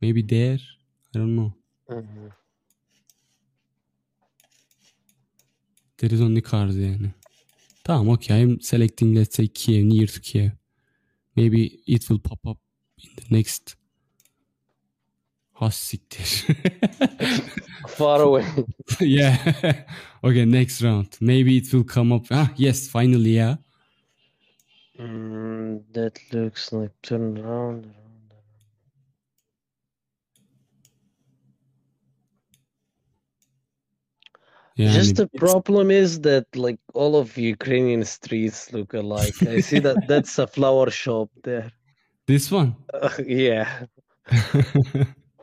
maybe 0.00 0.22
there. 0.22 0.58
I 1.14 1.18
don't 1.18 1.34
know. 1.36 1.52
Mhm. 1.90 2.30
There 5.98 6.12
is 6.12 6.20
only 6.20 6.40
cars 6.42 6.76
yani. 6.76 7.14
Tamam 7.84 8.10
okay. 8.14 8.42
I'm 8.42 8.60
selecting 8.60 9.14
let's 9.14 9.36
say 9.36 9.46
Kiev 9.48 9.84
near 9.84 10.06
to 10.06 10.20
Kiev. 10.20 10.52
Maybe 11.36 11.80
it 11.86 12.08
will 12.10 12.18
pop 12.18 12.40
up 12.46 12.58
in 13.02 13.10
the 13.16 13.36
next 13.36 13.76
Has 15.62 15.76
siktir. 15.76 16.26
Far 17.88 18.22
away. 18.22 18.44
yeah. 19.00 19.36
okay, 20.24 20.44
next 20.44 20.82
round. 20.82 21.16
Maybe 21.20 21.58
it 21.58 21.72
will 21.72 21.84
come 21.84 22.10
up. 22.10 22.24
Ah, 22.32 22.50
yes, 22.56 22.88
finally, 22.88 23.36
yeah. 23.36 23.54
Mm, 24.98 25.84
that 25.92 26.18
looks 26.32 26.72
like 26.72 26.90
turn 27.02 27.38
around. 27.38 27.94
Yeah, 34.74 34.90
Just 34.90 35.10
and 35.10 35.16
the 35.18 35.38
problem 35.38 35.92
is 35.92 36.22
that 36.22 36.46
like 36.56 36.80
all 36.92 37.14
of 37.14 37.38
Ukrainian 37.38 38.04
streets 38.04 38.72
look 38.72 38.94
alike. 38.94 39.40
I 39.46 39.60
see 39.60 39.78
that 39.78 40.08
that's 40.08 40.40
a 40.40 40.48
flower 40.48 40.90
shop 40.90 41.30
there. 41.44 41.70
this 42.26 42.50
one. 42.50 42.74
yeah, 43.24 43.84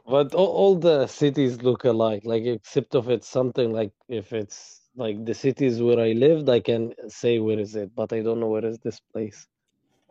but 0.09 0.33
all, 0.33 0.47
all 0.47 0.75
the 0.75 1.07
cities 1.07 1.61
look 1.61 1.83
alike. 1.83 2.23
Like 2.25 2.43
except 2.43 2.95
if 2.95 3.07
it's 3.09 3.27
something 3.27 3.71
like 3.73 3.91
if 4.07 4.33
it's 4.33 4.81
like 4.95 5.23
the 5.25 5.33
cities 5.33 5.81
where 5.81 5.99
I 5.99 6.11
lived, 6.13 6.49
I 6.49 6.59
can 6.59 6.93
say 7.09 7.39
where 7.39 7.59
is 7.59 7.75
it, 7.75 7.95
but 7.95 8.11
I 8.13 8.21
don't 8.21 8.39
know 8.39 8.47
where 8.47 8.65
is 8.65 8.79
this 8.79 8.99
place. 9.13 9.47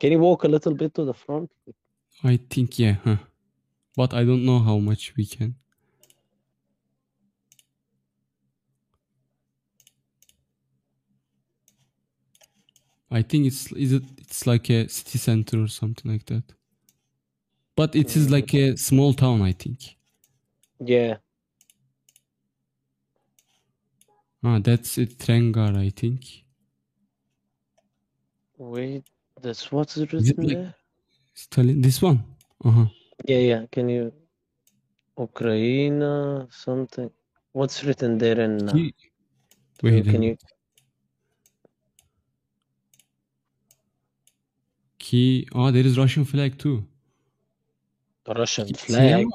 Can 0.01 0.13
you 0.13 0.21
walk 0.21 0.45
a 0.45 0.49
little 0.49 0.75
bit 0.75 0.95
to 0.95 1.05
the 1.05 1.15
front? 1.15 1.51
I 2.23 2.39
think 2.51 2.79
yeah, 2.79 2.97
huh. 3.05 3.17
But 3.97 4.15
I 4.15 4.25
don't 4.25 4.47
know 4.47 4.61
how 4.61 4.79
much 4.79 5.15
we 5.17 5.27
can. 5.27 5.57
I 13.11 13.23
think 13.23 13.47
it's 13.47 13.73
is 13.73 13.93
it 13.93 14.03
it's 14.19 14.47
like 14.47 14.71
a 14.71 14.89
city 14.89 15.19
center 15.19 15.63
or 15.63 15.69
something 15.69 16.11
like 16.11 16.27
that. 16.27 16.45
But 17.79 17.95
it 17.95 18.17
is 18.17 18.29
like 18.29 18.53
a 18.55 18.77
small 18.77 19.15
town, 19.15 19.41
I 19.41 19.53
think. 19.53 19.97
Yeah. 20.81 21.19
Ah, 24.43 24.59
that's 24.59 24.99
it, 24.99 25.17
Trengar, 25.17 25.77
I 25.77 25.91
think. 25.91 26.43
Wait, 28.57 29.05
that's 29.41 29.71
what's 29.71 29.97
Is 29.97 30.03
it 30.03 30.13
written 30.13 30.45
like 30.49 30.57
there? 30.57 30.75
Stalin? 31.35 31.81
This 31.81 32.03
one? 32.03 32.25
Uh 32.65 32.71
huh. 32.73 32.87
Yeah, 33.25 33.39
yeah. 33.51 33.67
Can 33.71 33.89
you 33.89 34.13
Ukraine 35.17 36.03
something? 36.51 37.11
What's 37.53 37.85
written 37.85 38.19
there 38.19 38.41
and 38.41 38.71
Uh, 38.71 38.75
Wait, 39.85 40.05
can 40.05 40.23
you? 40.25 40.37
Key. 44.99 45.47
Oh, 45.55 45.71
there 45.71 45.87
is 45.87 45.97
Russian 45.97 46.25
flag 46.25 46.59
too. 46.59 46.85
The 48.29 48.35
Russian 48.35 48.69
flag. 48.75 49.27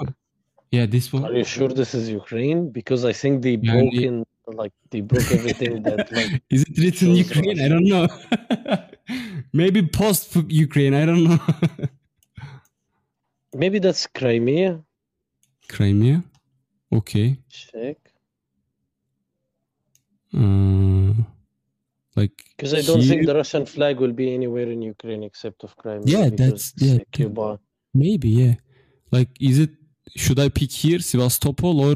Yeah, 0.71 0.85
this 0.85 1.11
one. 1.13 1.25
Are 1.25 1.33
you 1.33 1.43
sure 1.43 1.69
this 1.81 1.91
is 1.99 2.09
Ukraine? 2.09 2.69
Because 2.79 3.05
I 3.05 3.13
think 3.21 3.41
they 3.45 3.57
Yani- 3.57 3.71
broke 3.71 3.93
in, 4.07 4.15
like 4.61 4.73
they 4.91 5.01
broke 5.01 5.29
everything 5.37 5.81
that 5.87 6.11
like. 6.17 6.31
Is 6.55 6.61
it 6.69 6.75
written 6.83 7.09
Ukraine? 7.25 7.59
I 7.65 7.67
don't 7.73 7.87
know. 7.93 8.05
Maybe 9.61 9.79
post 10.01 10.35
Ukraine. 10.67 10.93
I 11.01 11.05
don't 11.09 11.23
know. 11.29 11.39
Maybe 13.61 13.77
that's 13.85 14.05
Crimea. 14.19 14.71
Crimea. 15.69 16.17
Okay. 16.99 17.27
Check. 17.49 17.97
Uh, 20.41 21.13
like. 22.15 22.35
Because 22.55 22.73
I 22.75 22.81
don't 22.81 23.01
think 23.09 23.25
the 23.25 23.35
Russian 23.41 23.65
flag 23.65 23.99
will 24.03 24.13
be 24.13 24.27
anywhere 24.33 24.69
in 24.75 24.79
Ukraine 24.95 25.23
except 25.23 25.63
of 25.63 25.75
Crimea. 25.81 26.03
Yeah, 26.15 26.29
that's- 26.29 26.73
yeah, 26.77 26.99
Cuba. 27.11 27.59
Maybe 27.95 28.29
yeah. 28.29 28.55
Like, 29.13 29.29
is 29.39 29.59
it? 29.59 29.69
Should 30.15 30.39
I 30.39 30.49
pick 30.49 30.71
here, 30.71 30.99
Sevastopol 30.99 31.75
or 31.87 31.95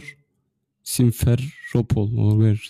Simferopol 0.85 2.09
or 2.23 2.31
where? 2.41 2.61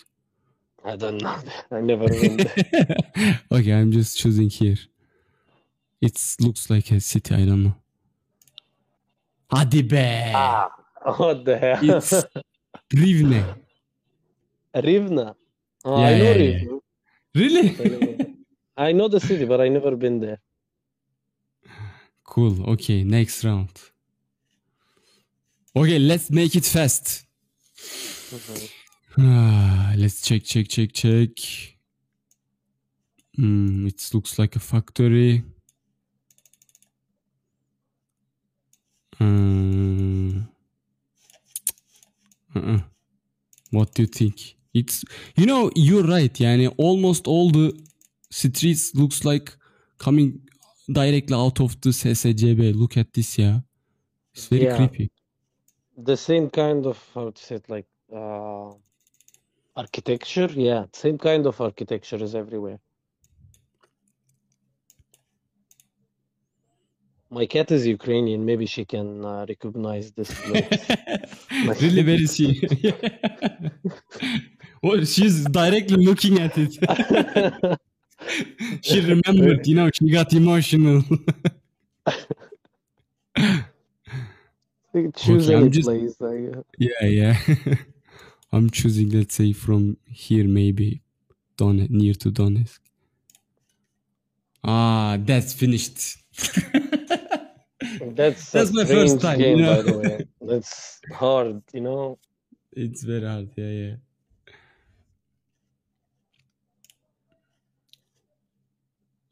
I 0.85 0.95
don't 0.95 1.21
know. 1.21 1.37
I 1.69 1.81
never 1.81 2.05
went 2.05 2.37
there. 2.45 3.39
okay, 3.51 3.73
I'm 3.73 3.91
just 3.91 4.17
choosing 4.17 4.49
here. 4.49 4.77
It 5.99 6.15
looks 6.39 6.69
like 6.69 6.89
a 6.91 6.99
city. 7.01 7.35
I 7.35 7.43
don't 7.49 7.63
know. 7.65 7.75
Hadi 9.51 9.81
be. 9.81 10.31
ah, 10.33 10.69
what 11.17 11.43
the 11.43 11.57
hell? 11.57 11.97
It's 11.97 12.13
Rivne. 12.93 13.43
Rivna. 14.75 15.35
Oh, 15.83 15.99
Yeah, 15.99 16.07
I 16.07 16.17
know 16.19 16.31
yeah, 16.31 16.57
yeah. 16.57 16.79
Really? 17.35 18.35
I 18.77 18.91
know 18.93 19.07
the 19.09 19.19
city, 19.19 19.45
but 19.45 19.59
I 19.59 19.67
never 19.67 19.93
been 19.97 20.19
there. 20.21 20.39
Cool. 22.23 22.55
Okay, 22.71 23.03
next 23.03 23.43
round. 23.43 23.71
Okay, 25.77 25.99
let's 25.99 26.31
make 26.31 26.55
it 26.55 26.65
fast. 26.65 27.25
Ah, 29.19 29.93
let's 29.95 30.21
check, 30.21 30.43
check, 30.43 30.67
check, 30.67 30.91
check. 30.91 31.29
Hmm, 33.35 33.85
it 33.85 34.09
looks 34.13 34.39
like 34.39 34.55
a 34.55 34.59
factory. 34.59 35.43
Um. 39.19 40.47
What 43.71 43.93
do 43.93 44.01
you 44.03 44.07
think? 44.07 44.55
It's 44.73 45.03
you 45.35 45.45
know 45.45 45.69
you're 45.75 46.03
right. 46.03 46.33
Yani 46.33 46.73
almost 46.77 47.27
all 47.27 47.51
the 47.51 47.71
streets 48.31 48.95
looks 48.95 49.23
like 49.23 49.55
coming 49.99 50.39
directly 50.91 51.35
out 51.35 51.59
of 51.59 51.79
the 51.81 51.89
SSCB. 51.89 52.73
Look 52.75 52.97
at 52.97 53.13
this, 53.13 53.37
yeah. 53.37 53.59
It's 54.33 54.47
very 54.47 54.63
Yeah. 54.65 54.77
creepy. 54.77 55.11
The 55.97 56.15
same 56.15 56.49
kind 56.51 56.85
of 56.85 57.03
how 57.13 57.31
to 57.31 57.43
say 57.43 57.55
it, 57.55 57.67
like 57.69 57.87
uh, 58.13 58.69
architecture. 59.75 60.47
Yeah, 60.53 60.85
same 60.93 61.17
kind 61.17 61.47
of 61.47 61.59
architecture 61.59 62.17
is 62.23 62.35
everywhere. 62.35 62.79
My 67.29 67.45
cat 67.45 67.71
is 67.71 67.85
Ukrainian. 67.85 68.45
Maybe 68.45 68.65
she 68.67 68.85
can 68.85 69.25
uh, 69.25 69.45
recognize 69.49 70.11
this 70.11 70.31
place. 70.39 70.87
really, 71.81 72.03
very 72.03 72.27
she. 72.27 72.47
well, 74.83 75.03
she's 75.03 75.45
directly 75.45 76.05
looking 76.05 76.39
at 76.39 76.53
it. 76.57 77.79
she 78.83 79.01
remembered, 79.01 79.67
you 79.67 79.75
know, 79.75 79.89
she 79.93 80.09
got 80.09 80.31
emotional. 80.31 81.03
Choose 85.15 85.49
Okay, 85.49 85.69
just- 85.69 85.87
place. 85.87 86.15
Like, 86.19 86.57
uh, 86.57 86.61
yeah, 86.77 87.05
yeah. 87.19 87.37
I'm 88.53 88.69
choosing, 88.69 89.09
let's 89.09 89.35
say, 89.35 89.51
from 89.53 89.97
here, 90.23 90.47
maybe 90.47 91.01
Don 91.57 91.75
near 91.89 92.13
to 92.23 92.31
Donetsk. 92.31 92.79
Ah, 94.63 95.17
that's 95.19 95.53
finished. 95.53 96.17
That's 98.19 98.51
That's 98.51 98.73
my 98.73 98.85
first 98.85 99.21
time, 99.21 99.39
game, 99.39 99.57
you 99.59 99.63
know. 99.63 99.75
by 99.75 99.81
the 99.91 99.97
way. 99.99 100.27
That's 100.41 100.99
hard, 101.11 101.61
you 101.73 101.81
know. 101.81 102.17
It's 102.73 103.03
very 103.03 103.25
hard, 103.25 103.49
yeah, 103.55 103.65
yeah. 103.83 103.95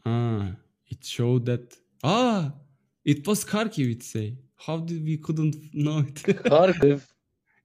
Ah, 0.06 0.52
it 0.88 1.04
showed 1.04 1.46
that. 1.46 1.76
Ah, 2.04 2.52
it 3.04 3.26
was 3.28 3.44
Kharkiv, 3.46 3.92
it 3.92 4.04
say. 4.04 4.38
How 4.66 4.78
did 4.78 5.04
we 5.06 5.18
couldn't 5.18 5.56
know 5.74 6.00
it? 6.00 6.16
Kharkiv. 6.52 7.00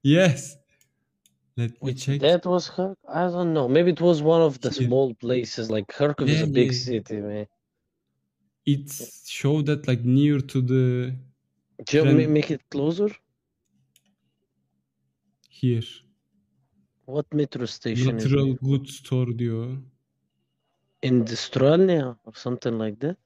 yes. 0.03 0.57
Let 1.57 1.71
me 1.83 1.93
check. 1.93 2.19
That 2.21 2.45
was 2.45 2.69
Kharkiv. 2.69 2.95
I 3.09 3.23
don't 3.35 3.53
know. 3.53 3.67
Maybe 3.67 3.91
it 3.91 4.01
was 4.01 4.21
one 4.21 4.41
of 4.41 4.59
the 4.61 4.71
small 4.71 5.13
places. 5.15 5.69
Like 5.69 5.87
Kharkiv 5.87 6.27
is 6.29 6.41
a 6.41 6.47
big 6.47 6.71
yeah. 6.71 6.77
city, 6.87 7.17
man. 7.17 7.47
It 8.65 8.85
showed 9.25 9.65
that 9.65 9.87
like 9.87 10.03
near 10.05 10.39
to 10.39 10.61
the 10.61 11.13
Do 11.85 11.97
you 11.97 12.03
Then- 12.03 12.33
make 12.33 12.51
it 12.51 12.61
closer? 12.69 13.09
here. 15.61 15.83
What 17.05 17.25
metro 17.33 17.65
station 17.65 18.17
Natural 18.17 18.51
it? 18.53 18.61
goods 18.63 18.97
store 18.97 19.27
diyor. 19.39 19.81
Industrialnia 21.03 22.17
or 22.25 22.33
something 22.35 22.77
like 22.77 22.99
that? 22.99 23.17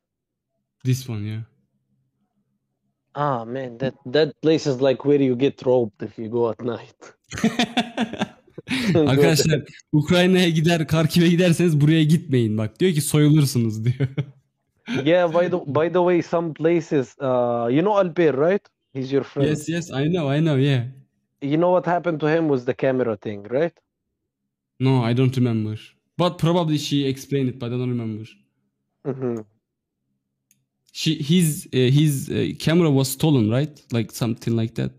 This 0.84 1.08
one, 1.08 1.24
yeah. 1.26 1.44
Ah, 3.16 3.46
man, 3.46 3.78
that 3.78 3.96
that 4.06 4.42
place 4.42 4.68
is 4.68 4.82
like 4.82 5.06
where 5.06 5.22
you 5.22 5.36
get 5.36 5.66
robbed 5.66 6.04
if 6.04 6.18
you 6.20 6.30
go 6.30 6.50
at 6.50 6.62
night. 6.62 7.14
Arkadaşlar 8.96 9.62
Ukrayna'ya 9.94 10.50
gider, 10.50 10.88
Kharkiv'e 10.88 11.30
giderseniz 11.30 11.82
buraya 11.82 12.04
gitmeyin 12.04 12.58
bak. 12.58 12.80
Diyor 12.80 12.94
ki 12.94 13.02
soyulursunuz 13.02 13.86
diyor. 13.86 14.08
Yeah, 15.06 15.34
by 15.34 15.50
the 15.52 15.76
by 15.76 15.90
the 15.94 16.00
way, 16.00 16.22
some 16.22 16.54
places, 16.54 17.16
uh, 17.20 17.68
you 17.72 17.82
know 17.82 17.94
Alper, 18.04 18.38
right? 18.38 18.62
He's 18.94 19.12
your 19.12 19.24
friend. 19.24 19.50
yes, 19.50 19.70
yes, 19.70 19.92
I 19.94 20.06
know, 20.14 20.30
I 20.30 20.40
know, 20.46 20.58
yeah. 20.58 20.84
You 21.42 21.58
know 21.58 21.72
what 21.72 21.86
happened 21.86 22.20
to 22.20 22.28
him 22.28 22.48
was 22.50 22.66
the 22.66 22.74
camera 22.74 23.18
thing, 23.18 23.44
right? 23.50 23.74
No, 24.80 25.04
I 25.10 25.14
don't 25.14 25.36
remember. 25.36 25.76
But 26.18 26.38
probably 26.38 26.78
she 26.78 27.08
explained 27.08 27.50
it, 27.50 27.60
but 27.60 27.68
I 27.74 27.78
don't 27.78 27.90
remember. 27.90 28.24
hmm 29.06 29.42
She, 31.00 31.12
his, 31.22 31.68
uh, 31.74 31.78
his 32.02 32.30
uh, 32.30 32.54
camera 32.58 32.90
was 32.90 33.10
stolen, 33.12 33.50
right? 33.52 33.76
Like 33.92 34.12
something 34.12 34.56
like 34.56 34.76
that. 34.76 34.96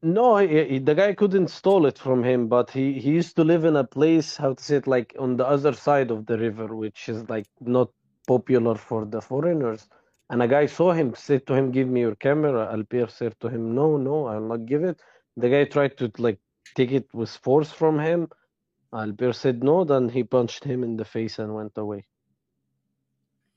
No, 0.00 0.36
he, 0.36 0.64
he- 0.70 0.78
the 0.78 0.94
guy 0.94 1.14
couldn't 1.14 1.48
stole 1.48 1.84
it 1.86 1.98
from 1.98 2.22
him, 2.22 2.46
but 2.46 2.70
he, 2.70 2.92
he 3.04 3.10
used 3.10 3.34
to 3.36 3.44
live 3.44 3.64
in 3.64 3.74
a 3.74 3.82
place, 3.82 4.36
how 4.36 4.54
to 4.54 4.62
say 4.62 4.76
it, 4.76 4.86
like 4.86 5.16
on 5.18 5.36
the 5.36 5.46
other 5.54 5.72
side 5.72 6.12
of 6.12 6.26
the 6.26 6.38
river, 6.38 6.68
which 6.76 7.08
is 7.08 7.28
like 7.28 7.46
not 7.60 7.90
popular 8.28 8.76
for 8.76 9.04
the 9.04 9.20
foreigners. 9.20 9.88
And 10.30 10.42
a 10.42 10.46
guy 10.46 10.66
saw 10.66 10.92
him, 10.92 11.08
said 11.16 11.44
to 11.48 11.54
him, 11.54 11.72
"Give 11.72 11.88
me 11.88 12.00
your 12.06 12.14
camera." 12.14 12.62
Alpier 12.72 13.08
said 13.10 13.34
to 13.40 13.48
him, 13.48 13.74
"No, 13.74 13.96
no, 13.96 14.26
I'll 14.26 14.48
not 14.54 14.64
give 14.66 14.84
it." 14.84 14.98
The 15.36 15.48
guy 15.54 15.64
tried 15.64 15.94
to 15.98 16.04
like 16.18 16.38
take 16.76 16.92
it 16.92 17.08
with 17.12 17.30
force 17.30 17.72
from 17.72 17.98
him. 17.98 18.28
Alpier 18.92 19.34
said 19.34 19.62
no, 19.64 19.82
then 19.84 20.08
he 20.08 20.22
punched 20.22 20.62
him 20.62 20.84
in 20.84 20.96
the 20.96 21.04
face 21.04 21.40
and 21.42 21.52
went 21.52 21.76
away. 21.76 22.06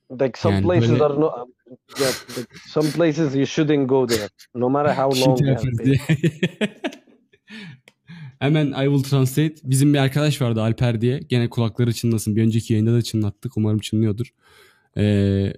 Like 0.10 0.36
some 0.38 0.62
places 0.64 0.90
böyle- 1.00 1.02
are 1.12 1.18
not, 1.20 1.48
yeah, 2.00 2.12
like 2.38 2.48
some 2.68 2.92
places 2.92 3.36
you 3.36 3.46
shouldn't 3.46 3.88
go 3.88 4.08
there, 4.08 4.30
no 4.56 4.70
matter 4.70 4.96
how 4.96 5.22
long. 5.22 5.40
Hemen 8.40 8.68
I 8.68 8.86
will 8.86 9.04
translate. 9.04 9.56
Bizim 9.64 9.94
bir 9.94 10.00
arkadaş 10.00 10.42
vardı 10.42 10.62
Alper 10.62 11.02
diye. 11.02 11.20
Gene 11.30 11.50
kulakları 11.50 11.94
çınlasın. 11.94 12.36
Bir 12.36 12.44
önceki 12.44 12.74
yayında 12.74 12.94
da 12.94 13.02
çınlattık. 13.02 13.58
Umarım 13.58 13.80
çınlıyordur. 13.80 14.34
Ee, 14.98 15.54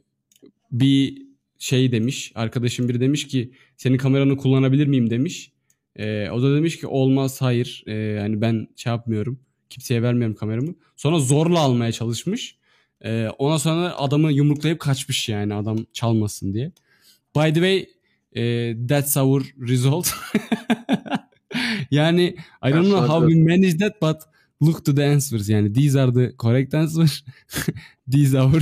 bir 0.72 1.22
şey 1.58 1.92
demiş. 1.92 2.32
Arkadaşım 2.36 2.90
biri 2.90 3.00
demiş 3.00 3.28
ki 3.28 3.52
senin 3.78 3.98
kameranı 3.98 4.38
kullanabilir 4.38 4.88
miyim 4.88 5.10
demiş. 5.10 5.52
Ee, 5.96 6.30
o 6.30 6.42
da 6.42 6.56
demiş 6.56 6.80
ki 6.80 6.88
olmaz 6.88 7.42
hayır. 7.42 7.84
Ee, 7.88 7.94
yani 7.94 8.42
ben 8.42 8.68
şey 8.76 8.92
yapmıyorum. 8.92 9.40
Kimseye 9.70 10.02
vermiyorum 10.02 10.36
kameramı. 10.36 10.76
Sonra 10.96 11.20
zorla 11.20 11.60
almaya 11.60 11.92
çalışmış. 11.92 12.57
Ee, 13.06 13.30
ondan 13.38 13.58
sonra 13.58 13.98
adamı 13.98 14.32
yumruklayıp 14.32 14.80
kaçmış 14.80 15.30
yani 15.30 15.54
adam 15.54 15.78
çalmasın 15.94 16.54
diye. 16.54 16.72
By 17.36 17.54
the 17.54 17.54
way 17.54 17.86
eh, 18.34 18.76
that's 18.88 19.18
our 19.18 19.44
result. 19.68 20.08
yani 21.92 22.36
I 22.64 22.72
don't 22.72 22.86
know 22.86 23.08
how 23.08 23.30
we 23.30 23.44
managed 23.44 23.80
that 23.80 24.02
but 24.02 24.18
look 24.62 24.86
to 24.86 24.96
the 24.96 25.06
answers 25.06 25.50
yani 25.50 25.74
these 25.74 26.02
are 26.02 26.14
the 26.14 26.36
correct 26.38 26.74
answers. 26.74 27.24
these 28.12 28.40
are 28.40 28.60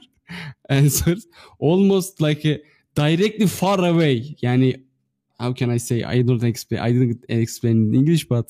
answers. 0.68 1.26
Almost 1.58 2.22
like 2.22 2.48
a 2.54 2.58
directly 2.96 3.46
far 3.46 3.78
away. 3.78 4.36
Yani 4.42 4.84
how 5.38 5.54
can 5.54 5.76
I 5.76 5.78
say 5.78 6.04
I 6.04 6.28
don't 6.28 6.44
explain 6.44 6.80
I 6.82 6.94
didn't 6.94 7.24
explain 7.28 7.76
in 7.76 7.94
English 7.94 8.30
but 8.30 8.46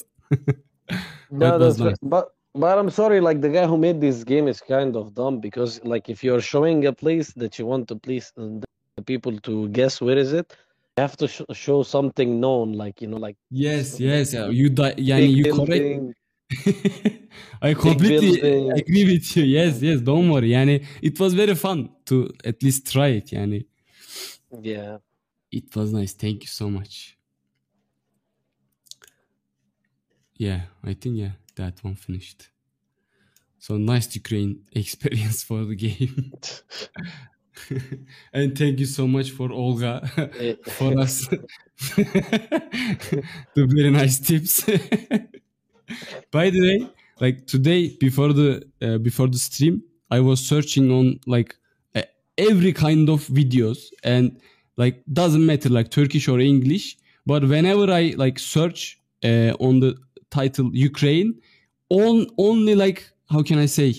No, 1.30 1.38
that 1.50 1.60
was 1.60 1.76
that's 1.76 1.80
right. 1.80 2.02
nice. 2.02 2.10
But 2.10 2.35
but 2.56 2.78
I'm 2.78 2.90
sorry, 2.90 3.20
like 3.20 3.40
the 3.40 3.48
guy 3.48 3.66
who 3.66 3.76
made 3.76 4.00
this 4.00 4.24
game 4.24 4.48
is 4.48 4.60
kind 4.60 4.96
of 4.96 5.14
dumb 5.14 5.40
because 5.40 5.72
like 5.84 6.08
if 6.08 6.24
you're 6.24 6.40
showing 6.40 6.86
a 6.86 6.92
place 6.92 7.32
that 7.34 7.58
you 7.58 7.66
want 7.66 7.88
to 7.88 7.96
please 7.96 8.32
uh, 8.38 8.48
the 8.96 9.02
people 9.02 9.38
to 9.40 9.68
guess 9.68 10.00
where 10.00 10.18
is 10.18 10.32
it, 10.32 10.46
you 10.96 11.02
have 11.02 11.16
to 11.18 11.28
sh- 11.28 11.42
show 11.52 11.82
something 11.82 12.40
known, 12.40 12.72
like 12.72 13.00
you 13.02 13.08
know, 13.08 13.18
like 13.18 13.36
Yes, 13.50 14.00
yes. 14.00 14.32
yeah, 14.34 14.48
You 14.48 14.68
di- 14.70 14.94
yani 15.10 15.26
big 15.26 15.36
you 15.36 15.44
correct. 15.52 16.14
I 17.62 17.74
completely 17.74 18.40
building. 18.40 18.72
agree 18.72 19.04
with 19.12 19.36
you. 19.36 19.44
Yes, 19.44 19.82
yes. 19.82 20.00
Don't 20.00 20.30
worry. 20.30 20.50
Yani 20.50 20.84
it 21.02 21.18
was 21.20 21.34
very 21.34 21.54
fun 21.54 21.90
to 22.06 22.30
at 22.44 22.62
least 22.62 22.90
try 22.92 23.08
it. 23.08 23.26
Yani 23.32 23.66
Yeah. 24.62 24.98
it 25.50 25.74
was 25.76 25.92
nice. 25.92 26.12
Thank 26.14 26.42
you 26.44 26.48
so 26.48 26.70
much. 26.70 27.16
Yeah, 30.38 30.60
I 30.84 30.94
think 30.94 31.16
yeah, 31.16 31.32
that 31.56 31.82
one 31.82 31.94
finished. 31.94 32.48
So 33.58 33.76
nice 33.76 34.14
Ukraine 34.14 34.60
experience 34.72 35.42
for 35.42 35.64
the 35.64 35.74
game. 35.74 36.32
and 38.32 38.56
thank 38.56 38.78
you 38.78 38.86
so 38.86 39.06
much 39.06 39.30
for 39.30 39.50
Olga 39.50 40.06
for 40.76 40.98
us 41.00 41.26
the 41.86 43.66
very 43.74 43.90
nice 43.90 44.18
tips. 44.20 44.64
By 46.30 46.50
the 46.50 46.60
way, 46.60 46.90
like 47.20 47.46
today 47.46 47.96
before 47.96 48.32
the 48.32 48.62
uh, 48.82 48.98
before 48.98 49.28
the 49.28 49.38
stream, 49.38 49.82
I 50.10 50.20
was 50.20 50.40
searching 50.40 50.90
on 50.90 51.20
like 51.26 51.56
uh, 51.94 52.02
every 52.38 52.72
kind 52.72 53.08
of 53.08 53.26
videos 53.26 53.78
and 54.04 54.38
like 54.76 55.02
doesn't 55.12 55.44
matter 55.44 55.68
like 55.68 55.90
Turkish 55.90 56.28
or 56.28 56.40
English, 56.40 56.96
but 57.24 57.42
whenever 57.44 57.90
I 57.90 58.14
like 58.16 58.38
search 58.38 59.00
uh, 59.24 59.52
on 59.60 59.80
the 59.80 59.96
title 60.38 60.68
Ukraine, 60.90 61.30
on 61.88 62.14
only 62.48 62.74
like 62.74 63.00
how 63.32 63.42
can 63.48 63.58
I 63.66 63.68
say 63.80 63.90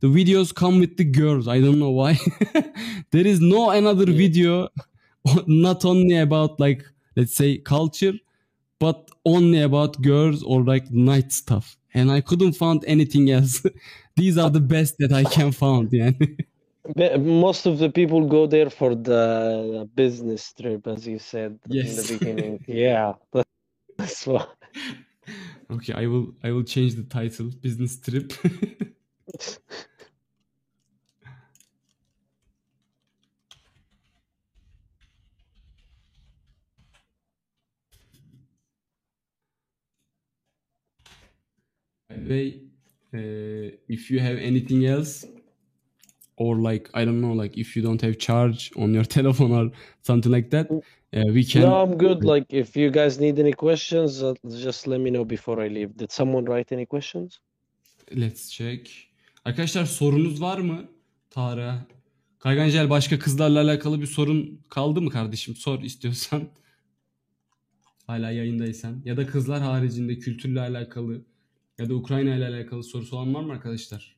the 0.00 0.08
videos 0.08 0.54
come 0.54 0.78
with 0.80 0.96
the 0.96 1.04
girls. 1.04 1.48
I 1.48 1.60
don't 1.60 1.78
know 1.78 1.90
why. 1.90 2.18
there 3.10 3.26
is 3.26 3.40
no 3.40 3.70
another 3.70 4.06
video 4.06 4.68
not 5.46 5.84
only 5.84 6.16
about 6.16 6.60
like 6.60 6.84
let's 7.16 7.34
say 7.34 7.58
culture, 7.58 8.14
but 8.78 9.10
only 9.24 9.62
about 9.62 10.00
girls 10.02 10.42
or 10.42 10.62
like 10.62 10.90
night 10.90 11.32
stuff. 11.32 11.76
And 11.94 12.10
I 12.12 12.20
couldn't 12.20 12.52
find 12.52 12.84
anything 12.86 13.30
else. 13.30 13.64
These 14.16 14.36
are 14.38 14.50
the 14.50 14.60
best 14.60 14.96
that 14.98 15.12
I 15.12 15.24
can 15.24 15.50
find. 15.52 15.88
Yeah. 15.92 16.10
Most 17.16 17.66
of 17.66 17.78
the 17.78 17.90
people 17.90 18.28
go 18.28 18.46
there 18.46 18.70
for 18.70 18.94
the 18.94 19.88
business 19.94 20.52
trip, 20.52 20.86
as 20.86 21.06
you 21.06 21.18
said 21.18 21.58
in 21.68 21.96
the 21.98 22.06
beginning. 22.18 22.64
Yeah, 22.68 23.14
that's 23.98 24.26
why. 24.26 24.46
Okay, 25.70 25.92
I 25.92 26.06
will 26.06 26.34
I 26.42 26.52
will 26.52 26.64
change 26.64 26.94
the 26.94 27.04
title. 27.04 27.50
Business 27.60 27.98
trip. 27.98 28.32
By 42.08 42.16
the 42.16 42.28
way, 42.30 42.60
uh, 43.14 43.76
if 43.88 44.10
you 44.10 44.20
have 44.20 44.38
anything 44.38 44.86
else, 44.86 45.24
or 46.36 46.56
like 46.56 46.90
I 46.94 47.04
don't 47.04 47.20
know, 47.20 47.32
like 47.32 47.56
if 47.56 47.76
you 47.76 47.82
don't 47.82 48.02
have 48.02 48.18
charge 48.18 48.72
on 48.76 48.94
your 48.94 49.04
telephone 49.16 49.52
or 49.52 49.70
something 50.02 50.32
like 50.32 50.50
that, 50.50 50.70
uh, 50.70 51.22
we 51.32 51.44
can. 51.44 51.62
No, 51.62 51.82
I'm 51.82 51.96
good. 51.96 52.24
Like, 52.24 52.46
if 52.50 52.76
you 52.76 52.90
guys 52.90 53.18
need 53.20 53.38
any 53.38 53.52
questions, 53.52 54.22
uh, 54.22 54.34
just 54.48 54.86
let 54.86 55.00
me 55.00 55.10
know 55.10 55.24
before 55.24 55.60
I 55.64 55.68
leave. 55.68 55.96
Did 55.96 56.12
someone 56.12 56.44
write 56.44 56.72
any 56.72 56.86
questions? 56.86 57.40
Let's 58.10 58.50
check. 58.50 58.88
Arkadaşlar 59.44 59.84
sorunuz 59.84 60.40
var 60.40 60.58
mı? 60.58 60.84
Tara. 61.30 61.86
Kaygancel 62.38 62.90
başka 62.90 63.18
kızlarla 63.18 63.60
alakalı 63.60 64.00
bir 64.00 64.06
sorun 64.06 64.60
kaldı 64.68 65.00
mı 65.00 65.10
kardeşim? 65.10 65.56
Sor 65.56 65.82
istiyorsan. 65.82 66.42
Hala 68.06 68.30
yayındaysan. 68.30 69.02
Ya 69.04 69.16
da 69.16 69.26
kızlar 69.26 69.60
haricinde 69.62 70.18
kültürle 70.18 70.60
alakalı 70.60 71.24
ya 71.78 71.88
da 71.88 71.94
Ukrayna 71.94 72.34
ile 72.34 72.46
alakalı 72.46 72.84
sorusu 72.84 73.16
olan 73.16 73.34
var 73.34 73.42
mı 73.42 73.52
arkadaşlar? 73.52 74.15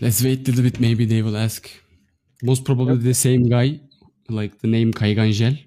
Let's 0.00 0.22
wait 0.24 0.48
a 0.48 0.50
little 0.50 0.64
bit. 0.64 0.80
Maybe 0.80 1.04
they 1.04 1.22
will 1.22 1.36
ask. 1.36 1.70
Most 2.42 2.64
probably 2.64 2.96
the 2.96 3.12
same 3.14 3.48
guy, 3.48 3.80
like 4.28 4.58
the 4.60 4.66
name 4.66 4.92
Kaygancel. 4.92 5.58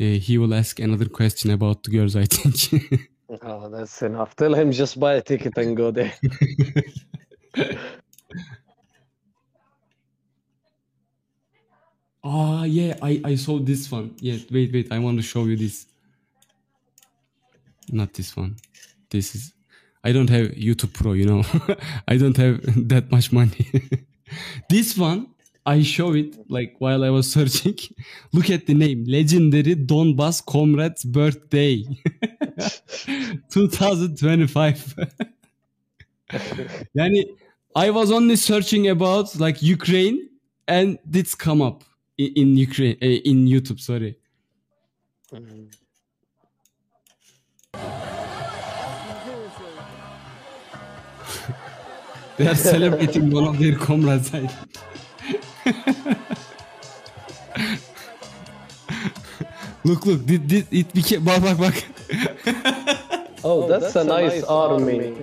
Uh, 0.00 0.18
he 0.18 0.38
will 0.38 0.52
ask 0.54 0.80
another 0.80 1.08
question 1.08 1.52
about 1.52 1.84
the 1.84 1.90
girls, 1.90 2.16
I 2.16 2.24
think. 2.24 3.00
Oh, 3.42 3.68
that's 3.68 4.02
enough. 4.02 4.36
Tell 4.36 4.54
him 4.54 4.70
just 4.70 5.00
buy 5.00 5.14
a 5.14 5.20
ticket 5.20 5.58
and 5.58 5.76
go 5.76 5.90
there. 5.90 6.14
Ah, 12.28 12.64
yeah, 12.64 12.96
I, 13.00 13.20
I 13.24 13.34
saw 13.36 13.60
this 13.60 13.88
one. 13.90 14.16
Yeah, 14.18 14.38
wait, 14.50 14.72
wait, 14.72 14.90
I 14.90 14.98
want 14.98 15.16
to 15.18 15.22
show 15.22 15.44
you 15.44 15.56
this. 15.56 15.86
Not 17.92 18.12
this 18.14 18.36
one. 18.36 18.56
This 19.08 19.36
is. 19.36 19.52
I 20.06 20.12
don't 20.12 20.30
have 20.30 20.46
YouTube 20.52 20.92
Pro, 20.92 21.14
you 21.14 21.26
know. 21.26 21.42
I 22.08 22.16
don't 22.16 22.36
have 22.36 22.60
that 22.88 23.10
much 23.10 23.32
money. 23.32 23.66
this 24.70 24.96
one, 24.96 25.26
I 25.66 25.82
show 25.82 26.14
it 26.14 26.36
like 26.48 26.76
while 26.78 27.02
I 27.02 27.10
was 27.10 27.28
searching. 27.30 27.76
Look 28.32 28.48
at 28.50 28.66
the 28.66 28.74
name 28.74 29.04
Legendary 29.08 29.74
Donbass 29.74 30.46
Comrades 30.46 31.02
Birthday 31.02 31.82
2025. 33.50 34.94
yani, 36.96 37.24
I 37.74 37.90
was 37.90 38.12
only 38.12 38.36
searching 38.36 38.86
about 38.86 39.34
like 39.40 39.60
Ukraine 39.60 40.28
and 40.68 41.00
this 41.04 41.34
come 41.34 41.60
up 41.60 41.82
in, 42.16 42.30
in 42.36 42.56
Ukraine 42.56 42.96
uh, 43.02 43.30
in 43.30 43.46
YouTube. 43.46 43.80
Sorry. 43.80 44.16
They 52.36 52.46
are 52.46 52.54
celebrating 52.54 53.30
one 53.30 53.44
of 53.44 53.58
their 53.58 53.76
comrades. 53.76 54.32
Look, 59.86 60.04
look, 60.04 60.26
did, 60.26 60.48
did 60.48 60.66
it 60.72 60.92
became 60.92 61.22
bak 61.22 61.40
bak 61.42 61.58
bak. 61.58 61.84
Oh, 63.44 63.68
that's, 63.68 63.94
a 63.94 64.02
nice, 64.02 64.42
army. 64.42 65.14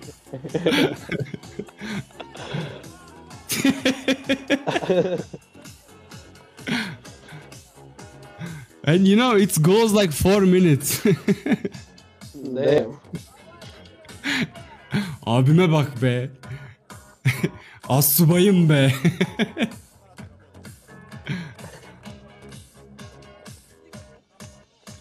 and 8.86 9.06
you 9.06 9.18
know 9.18 9.36
it 9.36 9.62
goes 9.62 9.92
like 9.92 10.14
four 10.14 10.42
minutes. 10.48 11.04
Damn. 11.04 12.98
Abime 15.28 15.68
bak 15.68 16.00
be. 16.00 16.30
Assubayım 17.90 18.70
be. 18.70 18.94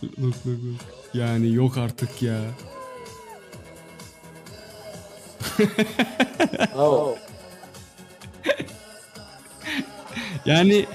look 0.02 0.18
look 0.18 0.46
look. 0.46 0.80
Yani 1.14 1.52
yok 1.54 1.78
artık 1.78 2.22
ya. 2.22 2.40
Yani 10.46 10.86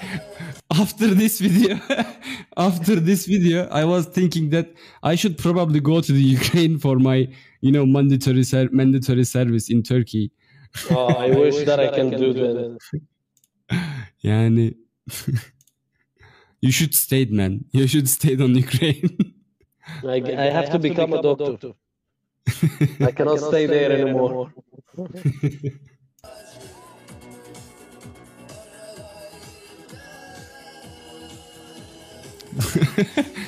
after 0.70 1.18
this 1.18 1.40
video 1.40 1.78
after 2.56 3.06
this 3.06 3.28
video 3.28 3.68
I 3.70 3.84
was 3.84 4.12
thinking 4.12 4.52
that 4.52 4.66
I 5.02 5.16
should 5.16 5.38
probably 5.38 5.80
go 5.80 6.00
to 6.00 6.12
the 6.12 6.36
Ukraine 6.36 6.78
for 6.78 6.96
my 6.96 7.28
you 7.62 7.72
know 7.72 7.86
mandatory 7.86 8.44
ser- 8.44 8.70
mandatory 8.72 9.24
service 9.24 9.72
in 9.72 9.82
Turkey. 9.82 10.30
Oh, 10.90 11.08
I 11.26 11.30
wish 11.30 11.64
that 11.64 11.80
I 11.80 11.88
can 11.88 12.10
do 12.10 12.32
that. 12.32 12.78
Yani 14.24 14.74
you 16.60 16.72
should 16.72 16.94
stay 16.94 17.24
man. 17.26 17.64
You 17.72 17.86
should 17.86 18.08
stay 18.08 18.34
on 18.36 18.56
Ukraine. 18.56 19.34
I, 20.04 20.16
I 20.16 20.50
have 20.50 20.70
to 20.70 20.78
become 20.78 21.12
a 21.12 21.22
doctor. 21.22 21.72
I 23.00 23.12
cannot 23.12 23.40
stay 23.40 23.66
there 23.66 23.92
anymore. 23.92 24.50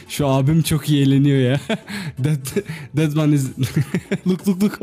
Şu 0.09 0.27
abim 0.27 0.63
çok 0.63 0.89
iyi 0.89 1.03
eğleniyor 1.03 1.39
ya. 1.39 1.61
that 2.25 2.65
that 2.97 3.17
one 3.17 3.35
is 3.35 3.59
look 4.27 4.47
look 4.47 4.63
look. 4.63 4.81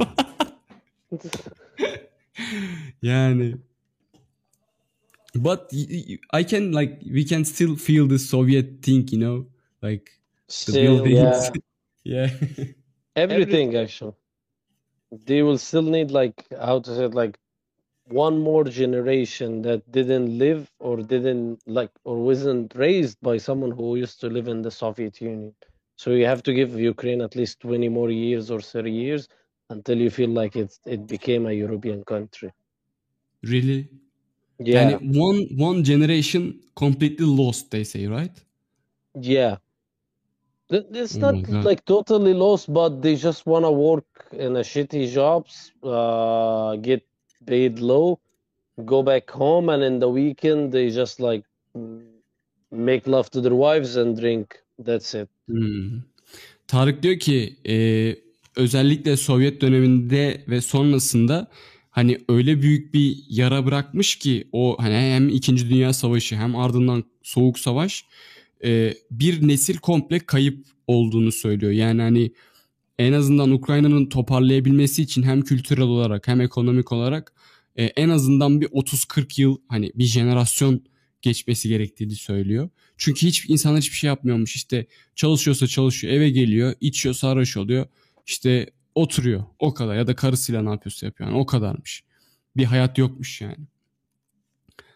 Yani 3.07 3.49
but 5.35 5.71
I 6.33 6.43
can 6.43 6.71
like 6.71 7.01
we 7.17 7.23
can 7.23 7.45
still 7.45 7.75
feel 7.75 8.07
the 8.07 8.19
Soviet 8.19 8.81
thing, 8.81 9.07
you 9.09 9.19
know, 9.19 9.47
like 9.81 10.09
the 10.65 10.71
Still, 10.71 11.03
buildings. 11.03 11.51
yeah. 12.03 12.29
yeah. 12.37 12.65
Everything 13.15 13.75
actually. 13.75 14.13
They 15.25 15.41
will 15.41 15.57
still 15.57 15.83
need 15.83 16.11
like 16.11 16.45
how 16.59 16.79
to 16.79 16.95
say 16.95 17.05
it, 17.05 17.13
like 17.13 17.37
one 18.07 18.39
more 18.39 18.63
generation 18.63 19.61
that 19.63 19.89
didn't 19.91 20.37
live 20.37 20.71
or 20.79 20.97
didn't 20.97 21.61
like 21.67 21.91
or 22.03 22.17
wasn't 22.17 22.73
raised 22.75 23.17
by 23.21 23.37
someone 23.37 23.71
who 23.71 23.95
used 23.97 24.19
to 24.21 24.27
live 24.29 24.47
in 24.47 24.61
the 24.61 24.71
Soviet 24.71 25.19
Union. 25.21 25.53
So 25.97 26.11
you 26.11 26.25
have 26.25 26.43
to 26.43 26.53
give 26.53 26.79
Ukraine 26.79 27.21
at 27.21 27.35
least 27.35 27.59
20 27.61 27.89
more 27.89 28.09
years 28.09 28.51
or 28.51 28.61
30 28.61 28.91
years 28.91 29.27
until 29.69 29.97
you 29.97 30.09
feel 30.09 30.29
like 30.29 30.55
it's 30.55 30.79
it 30.85 31.07
became 31.07 31.45
a 31.47 31.53
European 31.53 32.03
country. 32.03 32.51
Really? 33.43 33.87
Yeah. 34.59 34.91
Yani 34.91 35.19
one 35.19 35.47
one 35.57 35.83
generation 35.83 36.61
completely 36.75 37.25
lost, 37.25 37.71
they 37.71 37.85
say, 37.85 38.07
right? 38.07 38.31
Yeah. 39.15 39.57
It's 40.69 41.15
Oh 41.15 41.19
not 41.19 41.43
God. 41.43 41.63
like 41.63 41.85
totally 41.85 42.33
lost, 42.33 42.73
but 42.73 43.01
they 43.01 43.15
just 43.15 43.45
want 43.45 43.63
to 43.65 43.71
work 43.71 44.05
in 44.33 44.55
a 44.57 44.63
shitty 44.63 45.13
jobs, 45.13 45.71
uh, 45.83 46.75
get 46.75 47.01
paid 47.45 47.79
low, 47.79 48.19
go 48.85 49.01
back 49.01 49.29
home, 49.31 49.69
and 49.69 49.83
in 49.83 49.99
the 49.99 50.09
weekend 50.09 50.71
they 50.73 50.89
just 50.89 51.19
like 51.19 51.43
make 52.71 53.07
love 53.07 53.29
to 53.31 53.41
their 53.41 53.55
wives 53.55 53.95
and 53.95 54.19
drink. 54.19 54.59
That's 54.77 55.13
it. 55.15 55.29
Hmm. 55.47 56.01
Tarık 56.67 57.03
diyor 57.03 57.19
ki 57.19 57.55
e, 57.69 58.15
özellikle 58.55 59.17
Sovyet 59.17 59.61
döneminde 59.61 60.41
ve 60.47 60.61
sonrasında 60.61 61.47
hani 61.97 62.17
öyle 62.29 62.61
büyük 62.61 62.93
bir 62.93 63.23
yara 63.29 63.65
bırakmış 63.65 64.15
ki 64.15 64.47
o 64.51 64.75
hani 64.79 64.93
hem 64.93 65.29
2. 65.29 65.69
Dünya 65.69 65.93
Savaşı 65.93 66.35
hem 66.35 66.55
ardından 66.55 67.03
Soğuk 67.23 67.59
Savaş 67.59 68.05
e, 68.63 68.93
bir 69.11 69.47
nesil 69.47 69.77
komple 69.77 70.19
kayıp 70.19 70.65
olduğunu 70.87 71.31
söylüyor. 71.31 71.71
Yani 71.71 72.01
hani 72.01 72.31
en 72.99 73.13
azından 73.13 73.51
Ukrayna'nın 73.51 74.05
toparlayabilmesi 74.05 75.01
için 75.01 75.23
hem 75.23 75.41
kültürel 75.41 75.83
olarak 75.83 76.27
hem 76.27 76.41
ekonomik 76.41 76.91
olarak 76.91 77.33
e, 77.75 77.83
en 77.83 78.09
azından 78.09 78.61
bir 78.61 78.67
30-40 78.67 79.41
yıl 79.41 79.57
hani 79.67 79.91
bir 79.95 80.05
jenerasyon 80.05 80.83
geçmesi 81.21 81.69
gerektiğini 81.69 82.15
söylüyor. 82.15 82.69
Çünkü 82.97 83.27
hiç 83.27 83.49
insanlar 83.49 83.81
hiçbir 83.81 83.97
şey 83.97 84.07
yapmıyormuş. 84.07 84.55
İşte 84.55 84.85
çalışıyorsa 85.15 85.67
çalışıyor, 85.67 86.13
eve 86.13 86.29
geliyor, 86.29 86.73
içiyor, 86.81 87.15
sarhoş 87.15 87.57
oluyor. 87.57 87.85
İşte 88.27 88.69
oturuyor. 88.97 89.43
O 89.59 89.73
kadar 89.73 89.95
ya 89.95 90.07
da 90.07 90.15
karısıyla 90.15 90.61
ne 90.61 90.69
yapıyorsa 90.69 91.05
yapıyor. 91.05 91.29
Yani 91.29 91.39
o 91.39 91.45
kadarmış. 91.45 92.03
Bir 92.57 92.65
hayat 92.65 92.97
yokmuş 92.97 93.41
yani. 93.41 93.67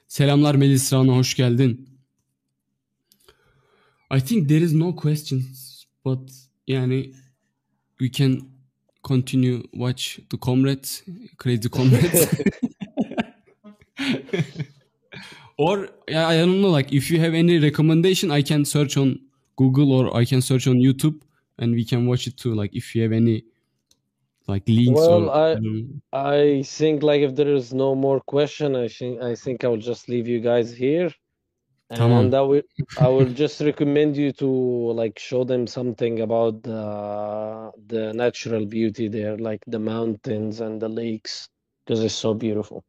Selamlar 0.08 0.56
Melis 0.56 0.94
Rana 0.94 1.16
hoş 1.16 1.36
geldin. 1.36 1.90
I 4.18 4.22
think 4.22 4.50
there 4.50 4.66
is 4.66 4.74
no 4.74 4.96
questions 4.96 5.84
but 6.06 6.32
yani 6.68 7.12
we 8.00 8.12
can 8.12 8.42
continue 9.04 9.62
watch 9.72 10.20
the 10.30 10.38
comrade 10.38 10.88
crazy 11.38 11.70
comrade 11.70 12.30
or 15.58 15.90
yeah, 16.10 16.28
I 16.28 16.38
don't 16.38 16.62
know 16.62 16.78
like 16.78 16.92
if 16.92 17.12
you 17.12 17.20
have 17.20 17.34
any 17.34 17.60
recommendation 17.60 18.32
I 18.32 18.44
can 18.44 18.66
search 18.66 18.98
on 18.98 19.20
Google 19.56 19.94
or 19.94 20.22
I 20.22 20.26
can 20.26 20.42
search 20.42 20.68
on 20.68 20.76
YouTube 20.76 21.22
and 21.58 21.76
we 21.76 21.86
can 21.86 22.08
watch 22.08 22.28
it 22.28 22.38
too 22.38 22.54
like 22.54 22.76
if 22.76 22.96
you 22.96 23.04
have 23.04 23.14
any 23.14 23.46
like 24.52 24.68
links 24.68 25.10
Well, 25.10 25.24
or 25.24 25.30
I 25.30 25.56
I 25.56 25.60
know. 25.60 25.82
I 26.14 26.64
think 26.64 27.04
like 27.04 27.22
if 27.22 27.36
there 27.36 27.54
is 27.54 27.74
no 27.74 27.96
more 27.96 28.22
question, 28.22 28.76
I 28.76 28.88
think 28.88 29.22
I 29.22 29.36
think 29.36 29.64
I 29.64 29.68
will 29.70 29.86
just 29.92 30.10
leave 30.10 30.28
you 30.28 30.40
guys 30.42 30.72
here, 30.74 31.12
and 31.90 32.34
I 32.36 32.42
will 32.42 32.64
I 32.98 33.08
will 33.10 33.32
just 33.44 33.62
recommend 33.62 34.18
you 34.18 34.32
to 34.34 34.48
like 35.02 35.20
show 35.20 35.44
them 35.44 35.68
something 35.68 36.22
about 36.22 36.64
the 36.64 37.72
the 37.88 38.14
natural 38.14 38.66
beauty 38.66 39.08
there, 39.08 39.38
like 39.38 39.64
the 39.68 39.80
mountains 39.80 40.62
and 40.62 40.82
the 40.82 40.90
lakes, 40.90 41.50
because 41.86 42.04
it's 42.04 42.16
so 42.16 42.34
beautiful. 42.34 42.84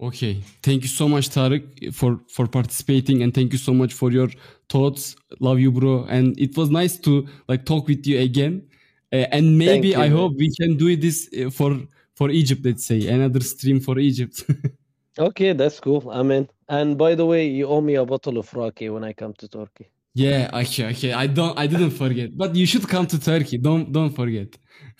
Okay. 0.00 0.42
Thank 0.62 0.82
you 0.82 0.88
so 0.88 1.08
much, 1.08 1.28
Tarık, 1.30 1.92
for 1.94 2.20
for 2.28 2.46
participating, 2.46 3.22
and 3.22 3.34
thank 3.34 3.52
you 3.52 3.58
so 3.58 3.74
much 3.74 3.92
for 3.94 4.12
your 4.12 4.28
thoughts. 4.68 5.16
Love 5.40 5.58
you, 5.58 5.72
bro. 5.72 6.04
And 6.08 6.38
it 6.38 6.56
was 6.56 6.70
nice 6.70 6.98
to 7.00 7.26
like 7.48 7.64
talk 7.66 7.88
with 7.88 8.06
you 8.06 8.20
again. 8.20 8.67
Uh, 9.12 9.26
and 9.32 9.56
maybe 9.58 9.88
you, 9.88 10.00
I 10.04 10.08
hope 10.08 10.36
we 10.38 10.50
can 10.60 10.76
do 10.76 10.96
this 10.96 11.28
uh, 11.32 11.50
for 11.50 11.80
for 12.14 12.30
Egypt. 12.30 12.64
Let's 12.64 12.84
say 12.84 13.08
another 13.08 13.40
stream 13.40 13.80
for 13.80 13.98
Egypt. 13.98 14.44
Okay, 15.20 15.52
that's 15.52 15.80
cool. 15.80 16.08
I'm 16.12 16.30
in. 16.30 16.46
And 16.68 16.96
by 16.96 17.16
the 17.16 17.26
way, 17.26 17.48
you 17.48 17.66
owe 17.66 17.80
me 17.80 17.96
a 17.96 18.04
bottle 18.04 18.38
of 18.38 18.54
raki 18.54 18.88
when 18.88 19.02
I 19.02 19.12
come 19.12 19.32
to 19.38 19.48
Turkey. 19.48 19.86
yeah. 20.14 20.48
Okay. 20.60 20.86
Okay. 20.90 21.12
I 21.12 21.26
don't. 21.26 21.58
I 21.58 21.66
didn't 21.66 21.90
forget. 21.90 22.30
But 22.36 22.54
you 22.54 22.66
should 22.66 22.86
come 22.88 23.06
to 23.06 23.18
Turkey. 23.18 23.58
Don't 23.58 23.92
don't 23.92 24.14
forget. 24.14 24.48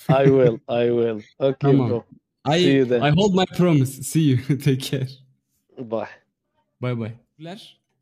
I 0.09 0.25
will. 0.37 0.59
I 0.69 0.91
will. 0.91 1.21
Okay, 1.39 1.69
Tamam. 1.71 1.89
bro. 1.89 2.05
I 2.45 2.59
See 2.59 2.73
you 2.75 2.85
then. 2.85 3.03
I 3.03 3.11
hold 3.11 3.35
my 3.35 3.45
promise. 3.57 3.93
See 4.11 4.23
you. 4.31 4.37
Take 4.67 4.81
care. 4.91 5.09
Bye. 5.79 6.09
Bay 6.83 6.95
bay. 7.01 7.13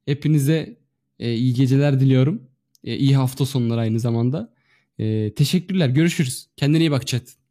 Hepinize 0.06 0.76
e, 1.18 1.34
iyi 1.34 1.54
geceler 1.54 2.00
diliyorum. 2.00 2.42
E, 2.84 2.96
iyi 2.96 3.16
hafta 3.16 3.46
sonları 3.46 3.80
aynı 3.80 4.00
zamanda. 4.00 4.52
E, 4.98 5.34
teşekkürler. 5.34 5.88
Görüşürüz. 5.88 6.48
Kendine 6.56 6.80
iyi 6.80 6.90
bak 6.90 7.06
chat. 7.06 7.45